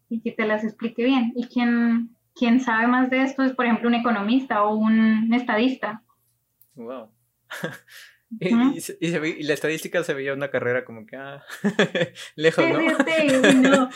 y 0.09 0.21
que 0.21 0.31
te 0.31 0.45
las 0.45 0.63
explique 0.63 1.03
bien. 1.03 1.31
Y 1.35 1.47
quien, 1.47 2.15
quien 2.33 2.59
sabe 2.59 2.87
más 2.87 3.09
de 3.09 3.23
esto 3.23 3.43
es, 3.43 3.53
por 3.53 3.65
ejemplo, 3.65 3.87
un 3.87 3.95
economista 3.95 4.63
o 4.63 4.75
un 4.75 5.33
estadista. 5.33 6.03
Wow. 6.75 7.09
Y, 8.39 9.43
la 9.43 9.53
estadística 9.53 10.03
se 10.03 10.13
veía 10.13 10.33
una 10.33 10.49
carrera 10.49 10.85
como 10.85 11.05
que 11.05 11.15
ah, 11.15 11.43
lejos, 12.35 12.65
¿no? 12.67 12.79
Sí, 13.05 13.57
no. 13.57 13.89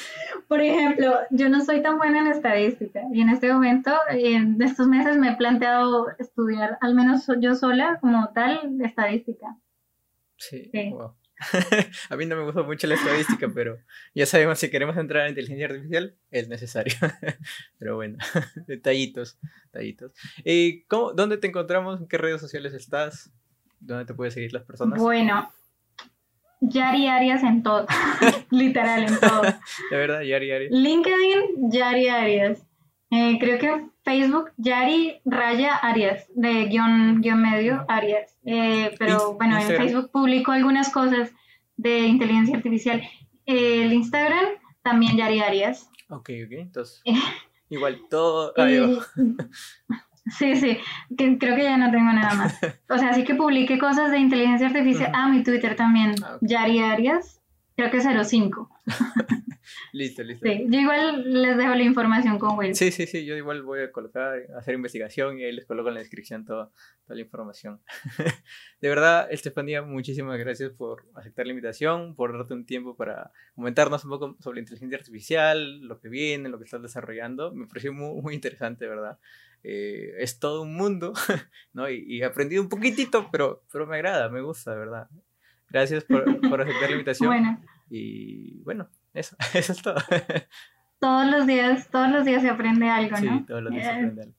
Por 0.48 0.62
ejemplo, 0.62 1.20
yo 1.32 1.50
no 1.50 1.64
soy 1.64 1.82
tan 1.82 1.98
buena 1.98 2.22
en 2.22 2.28
estadística 2.28 3.02
y 3.14 3.22
en 3.22 3.30
este 3.30 3.52
momento, 3.52 3.92
en 4.10 4.62
estos 4.62 4.88
meses 4.88 5.18
me 5.18 5.32
he 5.32 5.36
planteado 5.36 6.08
estudiar, 6.20 6.78
al 6.82 6.96
menos 6.96 7.28
yo 7.40 7.56
sola, 7.56 7.98
como 8.02 8.30
tal, 8.34 8.80
estadística. 8.84 9.58
Sí, 10.38 10.70
Wow. 10.92 11.16
a 12.10 12.18
mí 12.18 12.26
no 12.26 12.36
me 12.36 12.44
gusta 12.44 12.64
mucho 12.64 12.88
la 12.88 12.96
estadística, 12.96 13.48
pero 13.54 13.80
ya 14.14 14.26
sabemos 14.26 14.60
si 14.60 14.70
queremos 14.70 14.98
entrar 14.98 15.24
en 15.24 15.30
inteligencia 15.30 15.68
artificial, 15.68 16.16
es 16.32 16.50
necesario. 16.50 16.94
pero 17.78 17.96
bueno, 17.96 18.18
detallitos, 18.68 19.40
detallitos. 19.72 20.12
¿Y 20.44 20.84
cómo, 20.84 21.14
dónde 21.14 21.38
te 21.38 21.48
encontramos? 21.48 22.02
¿En 22.02 22.08
qué 22.08 22.18
redes 22.18 22.42
sociales 22.42 22.74
estás? 22.74 23.32
¿Dónde 23.80 24.06
te 24.06 24.14
pueden 24.14 24.32
seguir 24.32 24.54
las 24.54 24.64
personas? 24.64 25.00
Bueno, 25.00 25.52
Yari 26.62 27.08
Arias 27.08 27.44
en 27.44 27.64
todo. 27.64 27.86
Literal, 28.52 29.04
en 29.04 29.20
todo. 29.20 29.42
De 29.92 29.98
verdad, 29.98 30.22
Yari 30.22 30.52
Arias. 30.52 30.72
LinkedIn, 30.72 31.72
Yari 31.72 32.10
Arias. 32.10 32.66
Eh, 33.12 33.38
creo 33.40 33.58
que 33.58 33.86
Facebook, 34.04 34.52
Yari 34.58 35.20
Raya 35.26 35.76
Arias, 35.76 36.28
de 36.36 36.66
guion, 36.66 37.22
guion 37.22 37.42
medio 37.42 37.86
Arias. 37.88 38.38
Eh, 38.46 38.94
pero 39.00 39.34
bueno, 39.34 39.58
en 39.58 39.68
Facebook 39.68 40.12
publico 40.12 40.52
algunas 40.52 40.90
cosas 40.90 41.32
de 41.78 42.00
inteligencia 42.00 42.58
artificial. 42.58 43.02
el 43.46 43.92
Instagram, 43.94 44.46
también 44.84 45.18
Yari 45.18 45.40
Arias. 45.40 45.90
Ok, 46.10 46.30
ok. 46.46 46.52
Entonces, 46.52 47.02
igual 47.70 48.02
todo. 48.10 48.54
Sí, 50.38 50.56
sí, 50.56 50.78
creo 51.16 51.56
que 51.56 51.64
ya 51.64 51.78
no 51.78 51.92
tengo 51.92 52.12
nada 52.12 52.34
más. 52.36 52.60
O 52.90 52.98
sea, 52.98 53.14
sí 53.14 53.24
que 53.24 53.36
publiqué 53.36 53.78
cosas 53.78 54.12
de 54.12 54.20
inteligencia 54.20 54.68
artificial. 54.68 55.12
Ah, 55.14 55.30
mi 55.30 55.44
Twitter 55.44 55.76
también, 55.76 56.16
ah, 56.24 56.38
Yari 56.42 56.80
Arias, 56.80 57.42
creo 57.76 57.92
que 57.92 58.02
05. 58.02 58.70
listo, 59.94 60.24
listo. 60.24 60.46
Sí, 60.46 60.66
yo 60.68 60.80
igual 60.80 61.42
les 61.42 61.58
dejo 61.58 61.76
la 61.76 61.84
información 61.84 62.38
con 62.38 62.58
Will. 62.58 62.76
Sí, 62.76 62.92
sí, 62.92 63.08
sí, 63.08 63.26
yo 63.26 63.36
igual 63.36 63.64
voy 63.64 63.82
a 63.82 63.92
colocar, 63.92 64.40
hacer 64.58 64.76
investigación 64.76 65.40
y 65.40 65.44
ahí 65.46 65.52
les 65.52 65.66
coloco 65.66 65.88
en 65.90 65.96
la 65.96 66.02
descripción 66.02 66.46
toda, 66.46 66.72
toda 67.06 67.16
la 67.16 67.22
información. 67.22 67.82
de 68.82 68.90
verdad, 68.90 69.28
Estefanía, 69.32 69.82
muchísimas 69.82 70.38
gracias 70.38 70.72
por 70.72 71.06
aceptar 71.16 71.46
la 71.46 71.54
invitación, 71.54 72.16
por 72.16 72.34
darte 72.34 72.54
un 72.54 72.66
tiempo 72.66 72.96
para 72.96 73.32
comentarnos 73.56 74.04
un 74.04 74.10
poco 74.10 74.38
sobre 74.40 74.60
inteligencia 74.60 74.98
artificial, 74.98 75.82
lo 75.82 76.00
que 76.00 76.10
viene, 76.10 76.50
lo 76.50 76.58
que 76.58 76.66
estás 76.66 76.82
desarrollando. 76.82 77.54
Me 77.54 77.68
pareció 77.68 77.94
muy, 77.94 78.22
muy 78.22 78.34
interesante, 78.34 78.88
¿verdad? 78.88 79.18
Eh, 79.64 80.14
es 80.20 80.40
todo 80.40 80.62
un 80.62 80.76
mundo, 80.76 81.14
¿no? 81.74 81.90
Y, 81.90 82.04
y, 82.08 82.22
he 82.22 82.26
aprendido 82.26 82.62
un 82.62 82.70
poquitito, 82.70 83.30
pero, 83.32 83.64
pero 83.72 83.86
me 83.86 83.96
agrada, 83.96 84.30
me 84.30 84.42
gusta, 84.42 84.72
de 84.72 84.78
verdad. 84.78 85.10
Gracias 85.70 86.04
por, 86.06 86.24
por 86.50 86.62
aceptar 86.62 86.90
la 86.90 86.96
invitación. 86.96 87.28
Bueno. 87.28 87.62
Y 87.90 88.62
bueno, 88.64 88.90
eso, 89.14 89.36
eso 89.54 89.74
es 89.74 89.82
todo. 89.82 89.96
todos 91.00 91.28
los 91.30 91.46
días, 91.46 91.90
todos 91.90 92.10
los 92.10 92.26
días 92.26 92.42
se 92.42 92.50
aprende 92.50 92.90
algo, 92.90 93.18
¿no? 93.18 93.40
Sí, 93.40 93.46
todos 93.46 93.64
los 93.64 93.74
días 93.74 93.86
se 93.86 93.92
aprende 93.92 94.22
algo. 94.24 94.34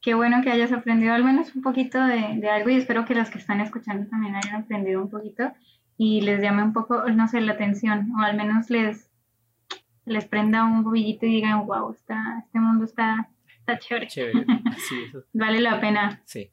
Qué 0.00 0.14
bueno 0.14 0.42
que 0.42 0.50
hayas 0.50 0.72
aprendido 0.72 1.14
al 1.14 1.22
menos 1.22 1.54
un 1.54 1.62
poquito 1.62 2.04
de, 2.04 2.34
de, 2.40 2.50
algo 2.50 2.70
y 2.70 2.74
espero 2.74 3.04
que 3.04 3.14
los 3.14 3.30
que 3.30 3.38
están 3.38 3.60
escuchando 3.60 4.08
también 4.08 4.34
hayan 4.34 4.56
aprendido 4.56 5.00
un 5.00 5.08
poquito 5.08 5.52
y 5.96 6.22
les 6.22 6.42
llame 6.42 6.64
un 6.64 6.72
poco, 6.72 7.08
no 7.08 7.28
sé, 7.28 7.40
la 7.40 7.52
atención 7.52 8.10
o 8.16 8.18
al 8.18 8.36
menos 8.36 8.68
les, 8.68 9.08
les 10.04 10.24
prenda 10.24 10.64
un 10.64 10.82
bobillito 10.82 11.26
y 11.26 11.36
digan, 11.36 11.64
wow, 11.66 11.92
está, 11.92 12.42
este 12.44 12.58
mundo 12.58 12.84
está 12.84 13.28
está 13.62 13.78
chévere. 13.78 14.08
vale 15.32 15.60
la 15.60 15.80
pena. 15.80 16.20
Sí. 16.24 16.50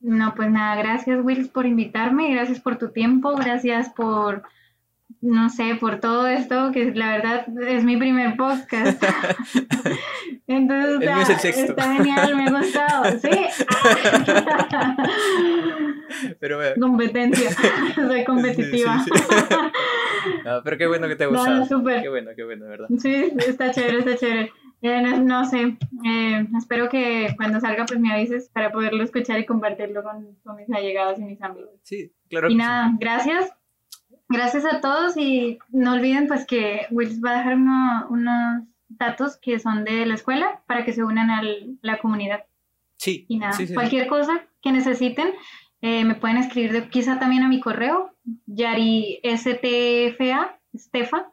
No, 0.00 0.34
pues 0.36 0.48
nada, 0.50 0.76
gracias 0.76 1.18
Wills 1.24 1.48
por 1.48 1.66
invitarme, 1.66 2.32
gracias 2.32 2.60
por 2.60 2.78
tu 2.78 2.90
tiempo, 2.90 3.34
gracias 3.34 3.88
por, 3.88 4.44
no 5.20 5.50
sé, 5.50 5.74
por 5.74 5.98
todo 5.98 6.28
esto, 6.28 6.70
que 6.70 6.94
la 6.94 7.10
verdad 7.10 7.46
es 7.66 7.82
mi 7.82 7.96
primer 7.96 8.36
podcast. 8.36 9.02
Entonces 10.46 11.44
está, 11.44 11.94
genial, 11.94 12.36
me 12.36 12.44
ha 12.44 12.50
gustado, 12.50 13.18
sí. 13.18 13.28
Pero, 16.40 16.58
Competencia, 16.80 17.50
soy 17.94 18.24
competitiva. 18.24 19.04
pero 20.64 20.78
qué 20.78 20.86
bueno 20.86 21.06
que 21.08 21.16
te 21.16 21.24
ha 21.24 21.26
gustado. 21.26 21.66
Qué 21.84 22.08
bueno, 22.08 22.30
qué 22.34 22.44
bueno, 22.44 22.64
¿verdad? 22.66 22.88
Sí, 22.98 23.30
está 23.46 23.70
chévere, 23.72 23.98
está 23.98 24.16
chévere. 24.16 24.50
Eh, 24.80 25.00
no, 25.00 25.44
sé, 25.44 25.76
eh, 26.04 26.46
espero 26.56 26.88
que 26.88 27.34
cuando 27.36 27.60
salga 27.60 27.84
pues 27.84 27.98
me 27.98 28.12
avises 28.12 28.48
para 28.50 28.70
poderlo 28.70 29.02
escuchar 29.02 29.40
y 29.40 29.46
compartirlo 29.46 30.04
con, 30.04 30.36
mis 30.56 30.70
allegados 30.70 31.18
y 31.18 31.22
mis 31.22 31.42
amigos. 31.42 31.70
Sí, 31.82 32.12
claro. 32.28 32.48
Y 32.48 32.54
nada, 32.54 32.92
gracias. 32.98 33.52
Gracias 34.28 34.64
a 34.66 34.80
todos 34.80 35.16
y 35.16 35.58
no 35.70 35.94
olviden 35.94 36.28
pues 36.28 36.46
que 36.46 36.86
Wills 36.90 37.20
va 37.24 37.30
a 37.30 37.38
dejar 37.38 37.56
unos 38.10 38.62
datos 38.88 39.38
que 39.38 39.58
son 39.58 39.84
de 39.84 40.04
la 40.04 40.14
escuela 40.14 40.62
para 40.66 40.84
que 40.84 40.92
se 40.92 41.02
unan 41.02 41.30
a 41.30 41.42
la 41.80 41.98
comunidad. 41.98 42.44
Sí. 42.98 43.24
Y 43.28 43.38
nada, 43.38 43.56
cualquier 43.74 44.06
cosa 44.06 44.46
que 44.60 44.70
necesiten 44.70 45.32
eh, 45.80 46.04
me 46.04 46.16
pueden 46.16 46.38
escribir 46.38 46.72
de, 46.72 46.88
quizá 46.88 47.18
también 47.18 47.42
a 47.42 47.48
mi 47.48 47.60
correo, 47.60 48.12
yari 48.46 49.20
stfa, 49.24 50.58
stefa, 50.76 51.32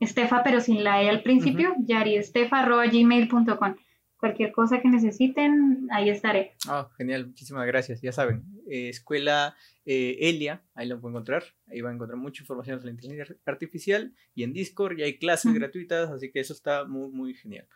Estefa, 0.00 0.42
pero 0.42 0.60
sin 0.60 0.84
la 0.84 1.02
E 1.02 1.08
al 1.08 1.22
principio, 1.22 1.72
uh 1.76 1.84
yariestefa.gmail.com. 1.86 3.76
Cualquier 4.18 4.50
cosa 4.50 4.80
que 4.80 4.88
necesiten, 4.88 5.86
ahí 5.92 6.10
estaré. 6.10 6.56
Ah, 6.68 6.88
genial, 6.96 7.28
muchísimas 7.28 7.66
gracias. 7.66 8.00
Ya 8.00 8.10
saben, 8.10 8.44
eh, 8.68 8.88
Escuela 8.88 9.54
eh, 9.84 10.16
Elia, 10.28 10.62
ahí 10.74 10.88
lo 10.88 11.00
pueden 11.00 11.14
encontrar. 11.14 11.44
Ahí 11.68 11.80
van 11.80 11.92
a 11.92 11.94
encontrar 11.94 12.18
mucha 12.18 12.42
información 12.42 12.78
sobre 12.78 12.92
la 12.92 13.00
inteligencia 13.00 13.36
artificial 13.46 14.12
y 14.34 14.42
en 14.42 14.52
Discord 14.52 14.98
y 14.98 15.02
hay 15.04 15.18
clases 15.18 15.54
gratuitas, 15.54 16.10
así 16.10 16.32
que 16.32 16.40
eso 16.40 16.52
está 16.52 16.84
muy, 16.84 17.10
muy 17.10 17.34
genial. 17.34 17.68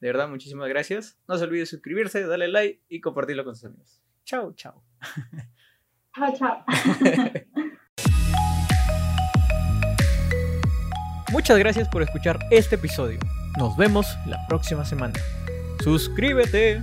De 0.00 0.08
verdad, 0.08 0.28
muchísimas 0.28 0.68
gracias. 0.68 1.18
No 1.28 1.38
se 1.38 1.44
olviden 1.44 1.66
suscribirse, 1.66 2.26
darle 2.26 2.48
like 2.48 2.82
y 2.88 3.00
compartirlo 3.00 3.44
con 3.44 3.54
sus 3.54 3.66
amigos. 3.66 4.02
Chao, 4.24 4.52
chao. 4.54 4.82
Chao, 6.14 6.34
chao. 6.36 6.64
Muchas 11.34 11.58
gracias 11.58 11.88
por 11.88 12.00
escuchar 12.00 12.38
este 12.52 12.76
episodio. 12.76 13.18
Nos 13.58 13.76
vemos 13.76 14.06
la 14.24 14.46
próxima 14.46 14.84
semana. 14.84 15.14
Suscríbete. 15.82 16.80